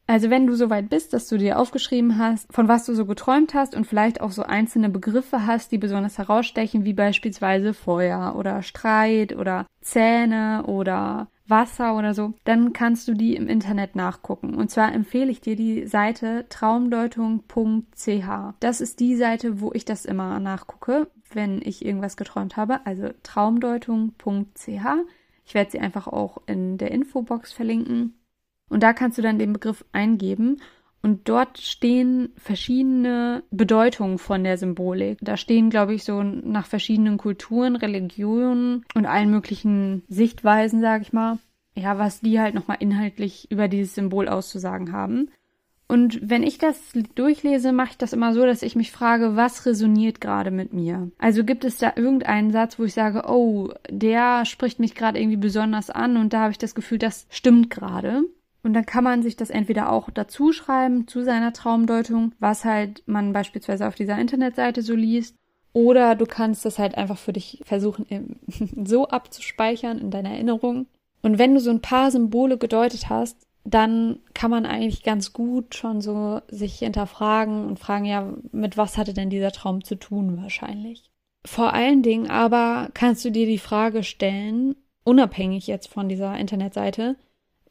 Also 0.07 0.29
wenn 0.29 0.45
du 0.45 0.55
soweit 0.55 0.89
bist, 0.89 1.13
dass 1.13 1.27
du 1.27 1.37
dir 1.37 1.57
aufgeschrieben 1.57 2.17
hast, 2.17 2.51
von 2.51 2.67
was 2.67 2.85
du 2.85 2.93
so 2.93 3.05
geträumt 3.05 3.53
hast 3.53 3.75
und 3.75 3.87
vielleicht 3.87 4.19
auch 4.19 4.31
so 4.31 4.43
einzelne 4.43 4.89
Begriffe 4.89 5.45
hast, 5.45 5.71
die 5.71 5.77
besonders 5.77 6.17
herausstechen, 6.17 6.83
wie 6.83 6.93
beispielsweise 6.93 7.73
Feuer 7.73 8.35
oder 8.37 8.61
Streit 8.61 9.35
oder 9.35 9.65
Zähne 9.81 10.63
oder 10.67 11.29
Wasser 11.47 11.97
oder 11.97 12.13
so, 12.13 12.33
dann 12.45 12.73
kannst 12.73 13.07
du 13.07 13.13
die 13.13 13.35
im 13.35 13.47
Internet 13.47 13.95
nachgucken. 13.95 14.55
Und 14.55 14.71
zwar 14.71 14.93
empfehle 14.93 15.29
ich 15.29 15.41
dir 15.41 15.55
die 15.55 15.85
Seite 15.85 16.45
traumdeutung.ch. 16.49 18.55
Das 18.59 18.81
ist 18.81 18.99
die 18.99 19.15
Seite, 19.15 19.61
wo 19.61 19.71
ich 19.73 19.85
das 19.85 20.05
immer 20.05 20.39
nachgucke, 20.39 21.09
wenn 21.33 21.61
ich 21.61 21.85
irgendwas 21.85 22.17
geträumt 22.17 22.57
habe. 22.57 22.85
Also 22.85 23.09
traumdeutung.ch. 23.23 24.67
Ich 25.45 25.53
werde 25.53 25.71
sie 25.71 25.79
einfach 25.79 26.07
auch 26.07 26.41
in 26.47 26.77
der 26.77 26.91
Infobox 26.91 27.53
verlinken. 27.53 28.20
Und 28.71 28.83
da 28.83 28.93
kannst 28.93 29.17
du 29.17 29.21
dann 29.21 29.37
den 29.37 29.51
Begriff 29.51 29.83
eingeben 29.91 30.61
und 31.01 31.27
dort 31.27 31.57
stehen 31.57 32.29
verschiedene 32.37 33.43
Bedeutungen 33.51 34.17
von 34.17 34.43
der 34.43 34.57
Symbolik. 34.57 35.17
Da 35.21 35.35
stehen, 35.35 35.69
glaube 35.69 35.93
ich, 35.93 36.05
so 36.05 36.23
nach 36.23 36.67
verschiedenen 36.67 37.17
Kulturen, 37.17 37.75
Religionen 37.75 38.85
und 38.95 39.05
allen 39.05 39.29
möglichen 39.29 40.03
Sichtweisen, 40.07 40.79
sage 40.79 41.03
ich 41.03 41.11
mal. 41.11 41.37
Ja, 41.75 41.97
was 41.97 42.21
die 42.21 42.39
halt 42.39 42.55
nochmal 42.55 42.77
inhaltlich 42.79 43.51
über 43.51 43.67
dieses 43.67 43.95
Symbol 43.95 44.29
auszusagen 44.29 44.93
haben. 44.93 45.29
Und 45.87 46.19
wenn 46.23 46.43
ich 46.43 46.57
das 46.57 46.79
durchlese, 47.15 47.73
mache 47.73 47.91
ich 47.91 47.97
das 47.97 48.13
immer 48.13 48.33
so, 48.33 48.45
dass 48.45 48.61
ich 48.61 48.77
mich 48.77 48.93
frage, 48.93 49.35
was 49.35 49.65
resoniert 49.65 50.21
gerade 50.21 50.49
mit 50.49 50.71
mir? 50.71 51.11
Also 51.17 51.43
gibt 51.43 51.65
es 51.65 51.77
da 51.77 51.91
irgendeinen 51.97 52.51
Satz, 52.51 52.79
wo 52.79 52.85
ich 52.85 52.93
sage, 52.93 53.23
oh, 53.27 53.73
der 53.89 54.45
spricht 54.45 54.79
mich 54.79 54.95
gerade 54.95 55.19
irgendwie 55.19 55.35
besonders 55.35 55.89
an 55.89 56.15
und 56.15 56.31
da 56.31 56.41
habe 56.41 56.51
ich 56.51 56.57
das 56.57 56.75
Gefühl, 56.75 56.97
das 56.99 57.27
stimmt 57.29 57.69
gerade. 57.69 58.23
Und 58.63 58.73
dann 58.73 58.85
kann 58.85 59.03
man 59.03 59.23
sich 59.23 59.35
das 59.35 59.49
entweder 59.49 59.91
auch 59.91 60.09
dazu 60.11 60.51
schreiben 60.51 61.07
zu 61.07 61.23
seiner 61.23 61.53
Traumdeutung, 61.53 62.33
was 62.39 62.63
halt 62.63 63.03
man 63.07 63.33
beispielsweise 63.33 63.87
auf 63.87 63.95
dieser 63.95 64.19
Internetseite 64.19 64.81
so 64.81 64.93
liest. 64.93 65.35
Oder 65.73 66.15
du 66.15 66.25
kannst 66.25 66.65
das 66.65 66.77
halt 66.77 66.95
einfach 66.95 67.17
für 67.17 67.33
dich 67.33 67.61
versuchen, 67.63 68.39
so 68.85 69.07
abzuspeichern 69.07 69.97
in 69.99 70.11
deiner 70.11 70.31
Erinnerung. 70.31 70.87
Und 71.21 71.39
wenn 71.39 71.53
du 71.53 71.59
so 71.59 71.69
ein 71.69 71.81
paar 71.81 72.11
Symbole 72.11 72.57
gedeutet 72.57 73.09
hast, 73.09 73.47
dann 73.63 74.19
kann 74.33 74.51
man 74.51 74.65
eigentlich 74.65 75.03
ganz 75.03 75.33
gut 75.33 75.75
schon 75.75 76.01
so 76.01 76.41
sich 76.47 76.79
hinterfragen 76.79 77.65
und 77.65 77.79
fragen, 77.79 78.05
ja, 78.05 78.33
mit 78.51 78.75
was 78.75 78.97
hatte 78.97 79.13
denn 79.13 79.29
dieser 79.29 79.51
Traum 79.51 79.83
zu 79.83 79.95
tun 79.95 80.41
wahrscheinlich? 80.41 81.11
Vor 81.45 81.73
allen 81.73 82.03
Dingen 82.03 82.29
aber 82.29 82.89
kannst 82.93 83.23
du 83.23 83.31
dir 83.31 83.45
die 83.45 83.59
Frage 83.59 84.03
stellen, 84.03 84.75
unabhängig 85.03 85.67
jetzt 85.67 85.87
von 85.87 86.09
dieser 86.09 86.37
Internetseite, 86.37 87.17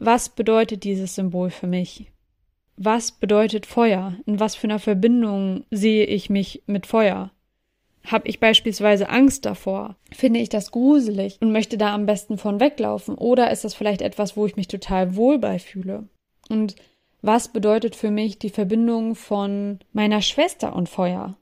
was 0.00 0.30
bedeutet 0.30 0.82
dieses 0.84 1.14
Symbol 1.14 1.50
für 1.50 1.66
mich? 1.66 2.10
Was 2.76 3.12
bedeutet 3.12 3.66
Feuer? 3.66 4.16
In 4.24 4.40
was 4.40 4.54
für 4.54 4.66
einer 4.66 4.78
Verbindung 4.78 5.64
sehe 5.70 6.06
ich 6.06 6.30
mich 6.30 6.62
mit 6.66 6.86
Feuer? 6.86 7.30
Habe 8.06 8.26
ich 8.26 8.40
beispielsweise 8.40 9.10
Angst 9.10 9.44
davor? 9.44 9.96
Finde 10.10 10.40
ich 10.40 10.48
das 10.48 10.70
gruselig 10.70 11.36
und 11.42 11.52
möchte 11.52 11.76
da 11.76 11.94
am 11.94 12.06
besten 12.06 12.38
von 12.38 12.58
weglaufen? 12.58 13.14
Oder 13.14 13.50
ist 13.50 13.64
das 13.64 13.74
vielleicht 13.74 14.00
etwas, 14.00 14.38
wo 14.38 14.46
ich 14.46 14.56
mich 14.56 14.68
total 14.68 15.16
wohl 15.16 15.38
beifühle? 15.38 16.08
Und 16.48 16.76
was 17.20 17.48
bedeutet 17.48 17.94
für 17.94 18.10
mich 18.10 18.38
die 18.38 18.48
Verbindung 18.48 19.14
von 19.14 19.80
meiner 19.92 20.22
Schwester 20.22 20.74
und 20.74 20.88
Feuer? 20.88 21.36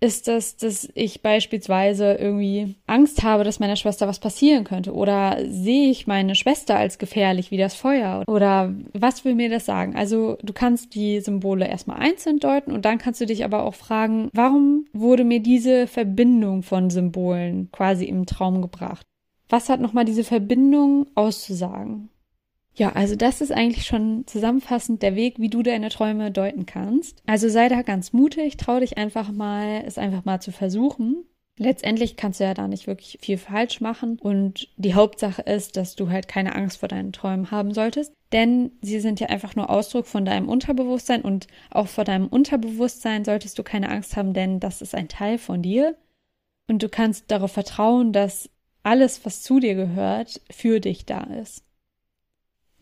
Ist 0.00 0.28
das, 0.28 0.56
dass 0.56 0.88
ich 0.94 1.22
beispielsweise 1.22 2.14
irgendwie 2.14 2.76
Angst 2.86 3.22
habe, 3.22 3.44
dass 3.44 3.60
meiner 3.60 3.76
Schwester 3.76 4.08
was 4.08 4.18
passieren 4.18 4.64
könnte? 4.64 4.94
Oder 4.94 5.38
sehe 5.48 5.90
ich 5.90 6.06
meine 6.06 6.34
Schwester 6.34 6.76
als 6.76 6.98
gefährlich 6.98 7.50
wie 7.50 7.58
das 7.58 7.74
Feuer? 7.74 8.24
Oder 8.26 8.74
was 8.92 9.24
will 9.24 9.34
mir 9.34 9.50
das 9.50 9.66
sagen? 9.66 9.94
Also 9.96 10.38
du 10.42 10.52
kannst 10.52 10.94
die 10.94 11.20
Symbole 11.20 11.68
erstmal 11.68 12.00
einzeln 12.00 12.38
deuten 12.38 12.72
und 12.72 12.84
dann 12.84 12.98
kannst 12.98 13.20
du 13.20 13.26
dich 13.26 13.44
aber 13.44 13.62
auch 13.62 13.74
fragen, 13.74 14.30
warum 14.32 14.86
wurde 14.92 15.24
mir 15.24 15.40
diese 15.40 15.86
Verbindung 15.86 16.62
von 16.62 16.90
Symbolen 16.90 17.68
quasi 17.72 18.04
im 18.06 18.26
Traum 18.26 18.62
gebracht? 18.62 19.06
Was 19.48 19.68
hat 19.68 19.80
nochmal 19.80 20.04
diese 20.04 20.24
Verbindung 20.24 21.08
auszusagen? 21.14 22.09
Ja, 22.80 22.92
also 22.92 23.14
das 23.14 23.42
ist 23.42 23.52
eigentlich 23.52 23.84
schon 23.84 24.26
zusammenfassend 24.26 25.02
der 25.02 25.14
Weg, 25.14 25.38
wie 25.38 25.50
du 25.50 25.62
deine 25.62 25.90
Träume 25.90 26.30
deuten 26.30 26.64
kannst. 26.64 27.22
Also 27.26 27.50
sei 27.50 27.68
da 27.68 27.82
ganz 27.82 28.14
mutig, 28.14 28.56
trau 28.56 28.80
dich 28.80 28.96
einfach 28.96 29.30
mal, 29.32 29.82
es 29.86 29.98
einfach 29.98 30.24
mal 30.24 30.40
zu 30.40 30.50
versuchen. 30.50 31.26
Letztendlich 31.58 32.16
kannst 32.16 32.40
du 32.40 32.44
ja 32.44 32.54
da 32.54 32.68
nicht 32.68 32.86
wirklich 32.86 33.18
viel 33.20 33.36
falsch 33.36 33.82
machen 33.82 34.18
und 34.18 34.68
die 34.78 34.94
Hauptsache 34.94 35.42
ist, 35.42 35.76
dass 35.76 35.94
du 35.94 36.08
halt 36.08 36.26
keine 36.26 36.54
Angst 36.54 36.78
vor 36.78 36.88
deinen 36.88 37.12
Träumen 37.12 37.50
haben 37.50 37.74
solltest, 37.74 38.14
denn 38.32 38.72
sie 38.80 39.00
sind 39.00 39.20
ja 39.20 39.26
einfach 39.26 39.54
nur 39.56 39.68
Ausdruck 39.68 40.06
von 40.06 40.24
deinem 40.24 40.48
Unterbewusstsein 40.48 41.20
und 41.20 41.48
auch 41.68 41.86
vor 41.86 42.04
deinem 42.04 42.28
Unterbewusstsein 42.28 43.26
solltest 43.26 43.58
du 43.58 43.62
keine 43.62 43.90
Angst 43.90 44.16
haben, 44.16 44.32
denn 44.32 44.58
das 44.58 44.80
ist 44.80 44.94
ein 44.94 45.08
Teil 45.08 45.36
von 45.36 45.60
dir 45.60 45.98
und 46.66 46.82
du 46.82 46.88
kannst 46.88 47.30
darauf 47.30 47.52
vertrauen, 47.52 48.14
dass 48.14 48.48
alles, 48.82 49.22
was 49.26 49.42
zu 49.42 49.60
dir 49.60 49.74
gehört, 49.74 50.40
für 50.50 50.80
dich 50.80 51.04
da 51.04 51.24
ist. 51.24 51.62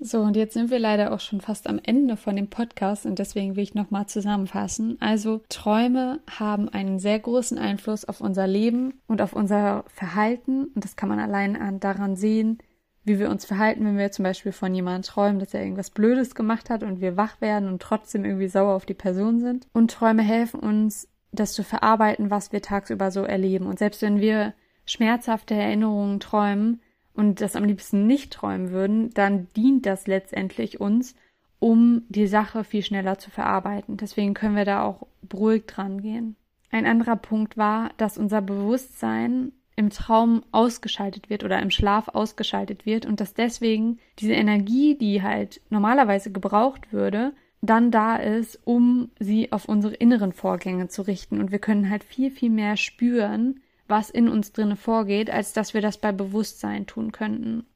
So, 0.00 0.20
und 0.20 0.36
jetzt 0.36 0.54
sind 0.54 0.70
wir 0.70 0.78
leider 0.78 1.12
auch 1.12 1.18
schon 1.18 1.40
fast 1.40 1.66
am 1.66 1.80
Ende 1.82 2.16
von 2.16 2.36
dem 2.36 2.48
Podcast 2.48 3.04
und 3.04 3.18
deswegen 3.18 3.56
will 3.56 3.64
ich 3.64 3.74
nochmal 3.74 4.06
zusammenfassen. 4.06 4.96
Also 5.00 5.42
Träume 5.48 6.20
haben 6.30 6.68
einen 6.68 7.00
sehr 7.00 7.18
großen 7.18 7.58
Einfluss 7.58 8.04
auf 8.04 8.20
unser 8.20 8.46
Leben 8.46 9.00
und 9.08 9.20
auf 9.20 9.32
unser 9.32 9.84
Verhalten 9.88 10.66
und 10.66 10.84
das 10.84 10.94
kann 10.94 11.08
man 11.08 11.18
allein 11.18 11.80
daran 11.80 12.14
sehen, 12.14 12.58
wie 13.02 13.18
wir 13.18 13.28
uns 13.28 13.44
verhalten, 13.44 13.84
wenn 13.84 13.98
wir 13.98 14.12
zum 14.12 14.22
Beispiel 14.22 14.52
von 14.52 14.72
jemandem 14.72 15.02
träumen, 15.02 15.40
dass 15.40 15.52
er 15.52 15.62
irgendwas 15.62 15.90
Blödes 15.90 16.36
gemacht 16.36 16.70
hat 16.70 16.84
und 16.84 17.00
wir 17.00 17.16
wach 17.16 17.40
werden 17.40 17.68
und 17.68 17.82
trotzdem 17.82 18.24
irgendwie 18.24 18.48
sauer 18.48 18.74
auf 18.74 18.86
die 18.86 18.94
Person 18.94 19.40
sind. 19.40 19.66
Und 19.72 19.90
Träume 19.90 20.22
helfen 20.22 20.60
uns, 20.60 21.08
das 21.32 21.54
zu 21.54 21.64
verarbeiten, 21.64 22.30
was 22.30 22.52
wir 22.52 22.62
tagsüber 22.62 23.10
so 23.10 23.22
erleben. 23.24 23.66
Und 23.66 23.80
selbst 23.80 24.02
wenn 24.02 24.20
wir 24.20 24.54
schmerzhafte 24.86 25.54
Erinnerungen 25.54 26.20
träumen 26.20 26.80
und 27.18 27.40
das 27.40 27.56
am 27.56 27.64
liebsten 27.64 28.06
nicht 28.06 28.32
träumen 28.32 28.70
würden, 28.70 29.10
dann 29.12 29.48
dient 29.56 29.86
das 29.86 30.06
letztendlich 30.06 30.80
uns, 30.80 31.16
um 31.58 32.02
die 32.08 32.28
Sache 32.28 32.62
viel 32.62 32.84
schneller 32.84 33.18
zu 33.18 33.28
verarbeiten. 33.28 33.96
Deswegen 33.96 34.34
können 34.34 34.54
wir 34.54 34.64
da 34.64 34.84
auch 34.84 35.04
beruhigt 35.22 35.76
dran 35.76 36.00
gehen. 36.00 36.36
Ein 36.70 36.86
anderer 36.86 37.16
Punkt 37.16 37.56
war, 37.56 37.90
dass 37.96 38.18
unser 38.18 38.40
Bewusstsein 38.40 39.50
im 39.74 39.90
Traum 39.90 40.44
ausgeschaltet 40.52 41.28
wird 41.28 41.42
oder 41.42 41.60
im 41.60 41.72
Schlaf 41.72 42.06
ausgeschaltet 42.06 42.86
wird 42.86 43.04
und 43.04 43.18
dass 43.18 43.34
deswegen 43.34 43.98
diese 44.20 44.34
Energie, 44.34 44.96
die 44.96 45.20
halt 45.20 45.60
normalerweise 45.70 46.30
gebraucht 46.30 46.92
würde, 46.92 47.32
dann 47.62 47.90
da 47.90 48.14
ist, 48.14 48.60
um 48.64 49.10
sie 49.18 49.50
auf 49.50 49.64
unsere 49.64 49.94
inneren 49.94 50.32
Vorgänge 50.32 50.86
zu 50.86 51.02
richten. 51.02 51.40
Und 51.40 51.50
wir 51.50 51.58
können 51.58 51.90
halt 51.90 52.04
viel, 52.04 52.30
viel 52.30 52.50
mehr 52.50 52.76
spüren, 52.76 53.58
was 53.88 54.10
in 54.10 54.28
uns 54.28 54.52
drinne 54.52 54.76
vorgeht, 54.76 55.30
als 55.30 55.52
dass 55.52 55.74
wir 55.74 55.80
das 55.80 55.98
bei 55.98 56.12
Bewusstsein 56.12 56.86
tun 56.86 57.12
könnten. 57.12 57.66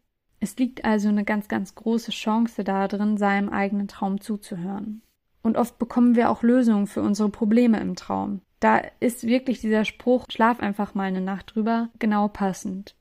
Es 0.40 0.56
liegt 0.56 0.84
also 0.84 1.08
eine 1.08 1.24
ganz, 1.24 1.48
ganz 1.48 1.74
große 1.74 2.10
Chance 2.10 2.64
darin, 2.64 3.16
seinem 3.16 3.48
eigenen 3.48 3.88
Traum 3.88 4.20
zuzuhören. 4.20 5.02
Und 5.42 5.56
oft 5.56 5.78
bekommen 5.78 6.14
wir 6.14 6.30
auch 6.30 6.42
Lösungen 6.42 6.86
für 6.86 7.02
unsere 7.02 7.28
Probleme 7.28 7.80
im 7.80 7.96
Traum. 7.96 8.40
Da 8.60 8.80
ist 9.00 9.26
wirklich 9.26 9.60
dieser 9.60 9.84
Spruch, 9.84 10.26
schlaf 10.30 10.60
einfach 10.60 10.94
mal 10.94 11.04
eine 11.04 11.20
Nacht 11.20 11.54
drüber, 11.54 11.88
genau 11.98 12.28
passend. 12.28 12.94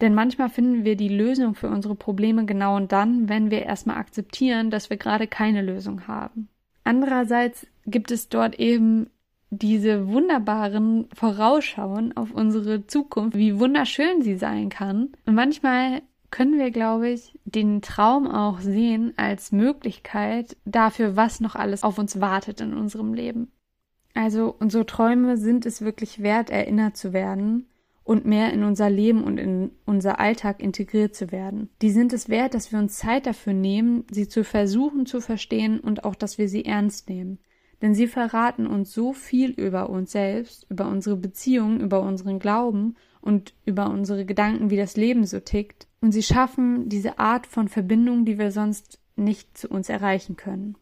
Denn 0.00 0.14
manchmal 0.14 0.48
finden 0.48 0.84
wir 0.84 0.96
die 0.96 1.08
Lösung 1.08 1.54
für 1.54 1.68
unsere 1.68 1.96
Probleme 1.96 2.44
genau 2.46 2.78
dann, 2.80 3.28
wenn 3.28 3.50
wir 3.50 3.64
erstmal 3.64 3.96
akzeptieren, 3.96 4.70
dass 4.70 4.90
wir 4.90 4.96
gerade 4.96 5.26
keine 5.26 5.62
Lösung 5.62 6.06
haben. 6.06 6.48
Andererseits 6.84 7.66
gibt 7.84 8.10
es 8.12 8.28
dort 8.28 8.58
eben 8.58 9.10
diese 9.50 10.08
wunderbaren 10.08 11.08
Vorausschauen 11.14 12.16
auf 12.16 12.32
unsere 12.32 12.86
Zukunft, 12.86 13.36
wie 13.36 13.58
wunderschön 13.58 14.22
sie 14.22 14.36
sein 14.36 14.68
kann. 14.68 15.12
Und 15.26 15.34
manchmal 15.34 16.02
können 16.30 16.58
wir, 16.58 16.70
glaube 16.70 17.08
ich, 17.08 17.38
den 17.44 17.80
Traum 17.80 18.26
auch 18.26 18.60
sehen 18.60 19.14
als 19.16 19.52
Möglichkeit 19.52 20.56
dafür, 20.64 21.16
was 21.16 21.40
noch 21.40 21.54
alles 21.54 21.82
auf 21.82 21.98
uns 21.98 22.20
wartet 22.20 22.60
in 22.60 22.74
unserem 22.74 23.14
Leben. 23.14 23.50
Also 24.14 24.54
unsere 24.58 24.84
Träume 24.84 25.36
sind 25.36 25.64
es 25.64 25.80
wirklich 25.80 26.22
wert, 26.22 26.50
erinnert 26.50 26.96
zu 26.96 27.12
werden 27.12 27.66
und 28.04 28.24
mehr 28.24 28.52
in 28.52 28.64
unser 28.64 28.90
Leben 28.90 29.22
und 29.22 29.38
in 29.38 29.70
unser 29.86 30.18
Alltag 30.18 30.60
integriert 30.62 31.14
zu 31.14 31.30
werden. 31.30 31.70
Die 31.82 31.90
sind 31.90 32.12
es 32.12 32.28
wert, 32.28 32.54
dass 32.54 32.72
wir 32.72 32.78
uns 32.78 32.96
Zeit 32.98 33.26
dafür 33.26 33.52
nehmen, 33.52 34.04
sie 34.10 34.28
zu 34.28 34.44
versuchen 34.44 35.06
zu 35.06 35.20
verstehen 35.20 35.78
und 35.78 36.04
auch, 36.04 36.14
dass 36.14 36.36
wir 36.36 36.48
sie 36.48 36.64
ernst 36.64 37.08
nehmen. 37.08 37.38
Denn 37.80 37.94
sie 37.94 38.08
verraten 38.08 38.66
uns 38.66 38.92
so 38.92 39.12
viel 39.12 39.50
über 39.50 39.88
uns 39.88 40.12
selbst, 40.12 40.66
über 40.68 40.88
unsere 40.88 41.16
Beziehungen, 41.16 41.80
über 41.80 42.00
unseren 42.00 42.38
Glauben 42.38 42.96
und 43.20 43.54
über 43.64 43.90
unsere 43.90 44.24
Gedanken, 44.24 44.70
wie 44.70 44.76
das 44.76 44.96
Leben 44.96 45.24
so 45.24 45.38
tickt. 45.38 45.86
Und 46.00 46.12
sie 46.12 46.22
schaffen 46.22 46.88
diese 46.88 47.18
Art 47.18 47.46
von 47.46 47.68
Verbindung, 47.68 48.24
die 48.24 48.38
wir 48.38 48.50
sonst 48.50 48.98
nicht 49.16 49.56
zu 49.56 49.68
uns 49.68 49.88
erreichen 49.88 50.36
können. 50.36 50.76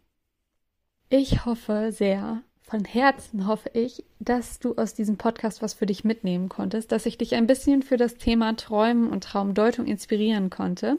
Ich 1.09 1.45
hoffe 1.45 1.93
sehr, 1.93 2.43
von 2.61 2.85
Herzen 2.85 3.47
hoffe 3.47 3.71
ich, 3.75 4.05
dass 4.19 4.59
du 4.59 4.75
aus 4.75 4.95
diesem 4.95 5.17
Podcast 5.17 5.63
was 5.63 5.75
für 5.75 5.87
dich 5.87 6.03
mitnehmen 6.03 6.49
konntest, 6.49 6.91
dass 6.91 7.07
ich 7.07 7.17
dich 7.17 7.35
ein 7.35 7.47
bisschen 7.47 7.83
für 7.83 7.97
das 7.97 8.17
Thema 8.17 8.57
Träumen 8.57 9.09
und 9.09 9.23
Traumdeutung 9.23 9.87
inspirieren 9.87 10.51
konnte. 10.51 10.97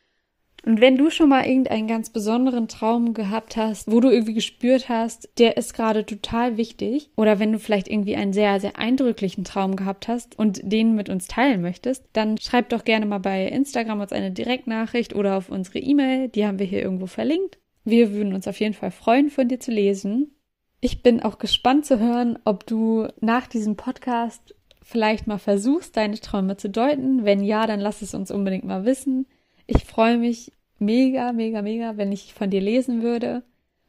Und 0.68 0.82
wenn 0.82 0.98
du 0.98 1.10
schon 1.10 1.30
mal 1.30 1.46
irgendeinen 1.46 1.88
ganz 1.88 2.10
besonderen 2.10 2.68
Traum 2.68 3.14
gehabt 3.14 3.56
hast, 3.56 3.90
wo 3.90 4.02
du 4.02 4.10
irgendwie 4.10 4.34
gespürt 4.34 4.90
hast, 4.90 5.30
der 5.38 5.56
ist 5.56 5.74
gerade 5.74 6.06
total 6.06 6.58
wichtig, 6.58 7.10
oder 7.16 7.40
wenn 7.40 7.54
du 7.54 7.60
vielleicht 7.60 7.88
irgendwie 7.88 8.18
einen 8.18 8.34
sehr, 8.34 8.60
sehr 8.60 8.78
eindrücklichen 8.78 9.46
Traum 9.46 9.78
gehabt 9.78 10.10
hast 10.10 10.38
und 10.38 10.60
den 10.62 10.94
mit 10.94 11.08
uns 11.08 11.30
teilen 11.30 11.62
möchtest, 11.62 12.04
dann 12.12 12.38
schreib 12.38 12.68
doch 12.68 12.84
gerne 12.84 13.06
mal 13.06 13.20
bei 13.20 13.48
Instagram 13.48 14.02
uns 14.02 14.12
eine 14.12 14.32
Direktnachricht 14.32 15.16
oder 15.16 15.38
auf 15.38 15.48
unsere 15.48 15.80
E-Mail, 15.80 16.28
die 16.28 16.46
haben 16.46 16.60
wir 16.60 16.66
hier 16.66 16.82
irgendwo 16.82 17.06
verlinkt. 17.06 17.60
Wir 17.86 18.12
würden 18.12 18.34
uns 18.34 18.46
auf 18.46 18.60
jeden 18.60 18.74
Fall 18.74 18.92
freuen, 18.92 19.30
von 19.30 19.48
dir 19.48 19.62
zu 19.62 19.72
lesen. 19.72 20.36
Ich 20.82 21.02
bin 21.02 21.24
auch 21.24 21.38
gespannt 21.38 21.86
zu 21.86 21.98
hören, 21.98 22.40
ob 22.44 22.68
du 22.68 23.08
nach 23.22 23.48
diesem 23.48 23.78
Podcast 23.78 24.54
vielleicht 24.82 25.28
mal 25.28 25.40
versuchst, 25.40 25.96
deine 25.96 26.20
Träume 26.20 26.58
zu 26.58 26.70
deuten. 26.70 27.24
Wenn 27.24 27.42
ja, 27.42 27.68
dann 27.68 27.80
lass 27.80 28.02
es 28.02 28.14
uns 28.14 28.32
unbedingt 28.32 28.66
mal 28.66 28.84
wissen. 28.84 29.28
Ich 29.66 29.86
freue 29.86 30.18
mich 30.18 30.52
mega, 30.80 31.32
mega, 31.34 31.62
mega, 31.62 31.98
wenn 31.98 32.12
ich 32.12 32.34
von 32.34 32.50
dir 32.50 32.62
lesen 32.62 33.02
würde 33.02 33.44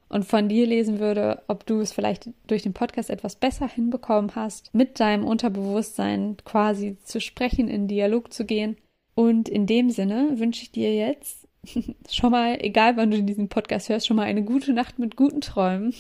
und 0.09 0.25
von 0.25 0.49
dir 0.49 0.67
lesen 0.67 0.99
würde, 0.99 1.43
ob 1.49 1.67
du 1.67 1.81
es 1.81 1.93
vielleicht 1.93 2.31
durch 2.47 2.63
den 2.63 2.73
Podcast 2.73 3.11
etwas 3.11 3.37
besser 3.37 3.69
hinbekommen 3.69 4.35
hast, 4.35 4.73
mit 4.75 5.01
deinem 5.01 5.25
Unterbewusstsein 5.25 6.37
quasi 6.45 6.97
zu 7.05 7.21
sprechen, 7.21 7.69
in 7.69 7.89
Dialog 7.89 8.33
zu 8.33 8.45
gehen. 8.45 8.77
Und 9.15 9.49
in 9.49 9.67
dem 9.67 9.91
Sinne 9.91 10.39
wünsche 10.39 10.63
ich 10.63 10.73
dir 10.73 10.95
jetzt 10.95 11.49
schon 12.11 12.31
mal, 12.31 12.59
egal 12.61 12.97
wann 12.97 13.11
du 13.11 13.23
diesen 13.23 13.49
Podcast 13.49 13.89
hörst, 13.89 14.07
schon 14.07 14.17
mal 14.17 14.25
eine 14.25 14.45
gute 14.45 14.73
Nacht 14.73 14.99
mit 14.99 15.17
guten 15.17 15.41
Träumen. 15.41 15.95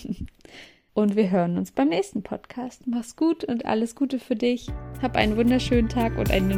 Und 0.94 1.14
wir 1.14 1.30
hören 1.30 1.58
uns 1.58 1.70
beim 1.70 1.90
nächsten 1.90 2.24
Podcast. 2.24 2.88
Mach's 2.88 3.14
gut 3.14 3.44
und 3.44 3.66
alles 3.66 3.94
Gute 3.94 4.18
für 4.18 4.34
dich. 4.34 4.66
Hab 5.00 5.14
einen 5.14 5.36
wunderschönen 5.36 5.88
Tag 5.88 6.18
und 6.18 6.32
eine 6.32 6.56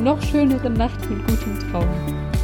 noch 0.00 0.22
schönere 0.22 0.70
Nacht 0.70 1.10
mit 1.10 1.26
gutem 1.26 1.58
Traum. 1.58 2.39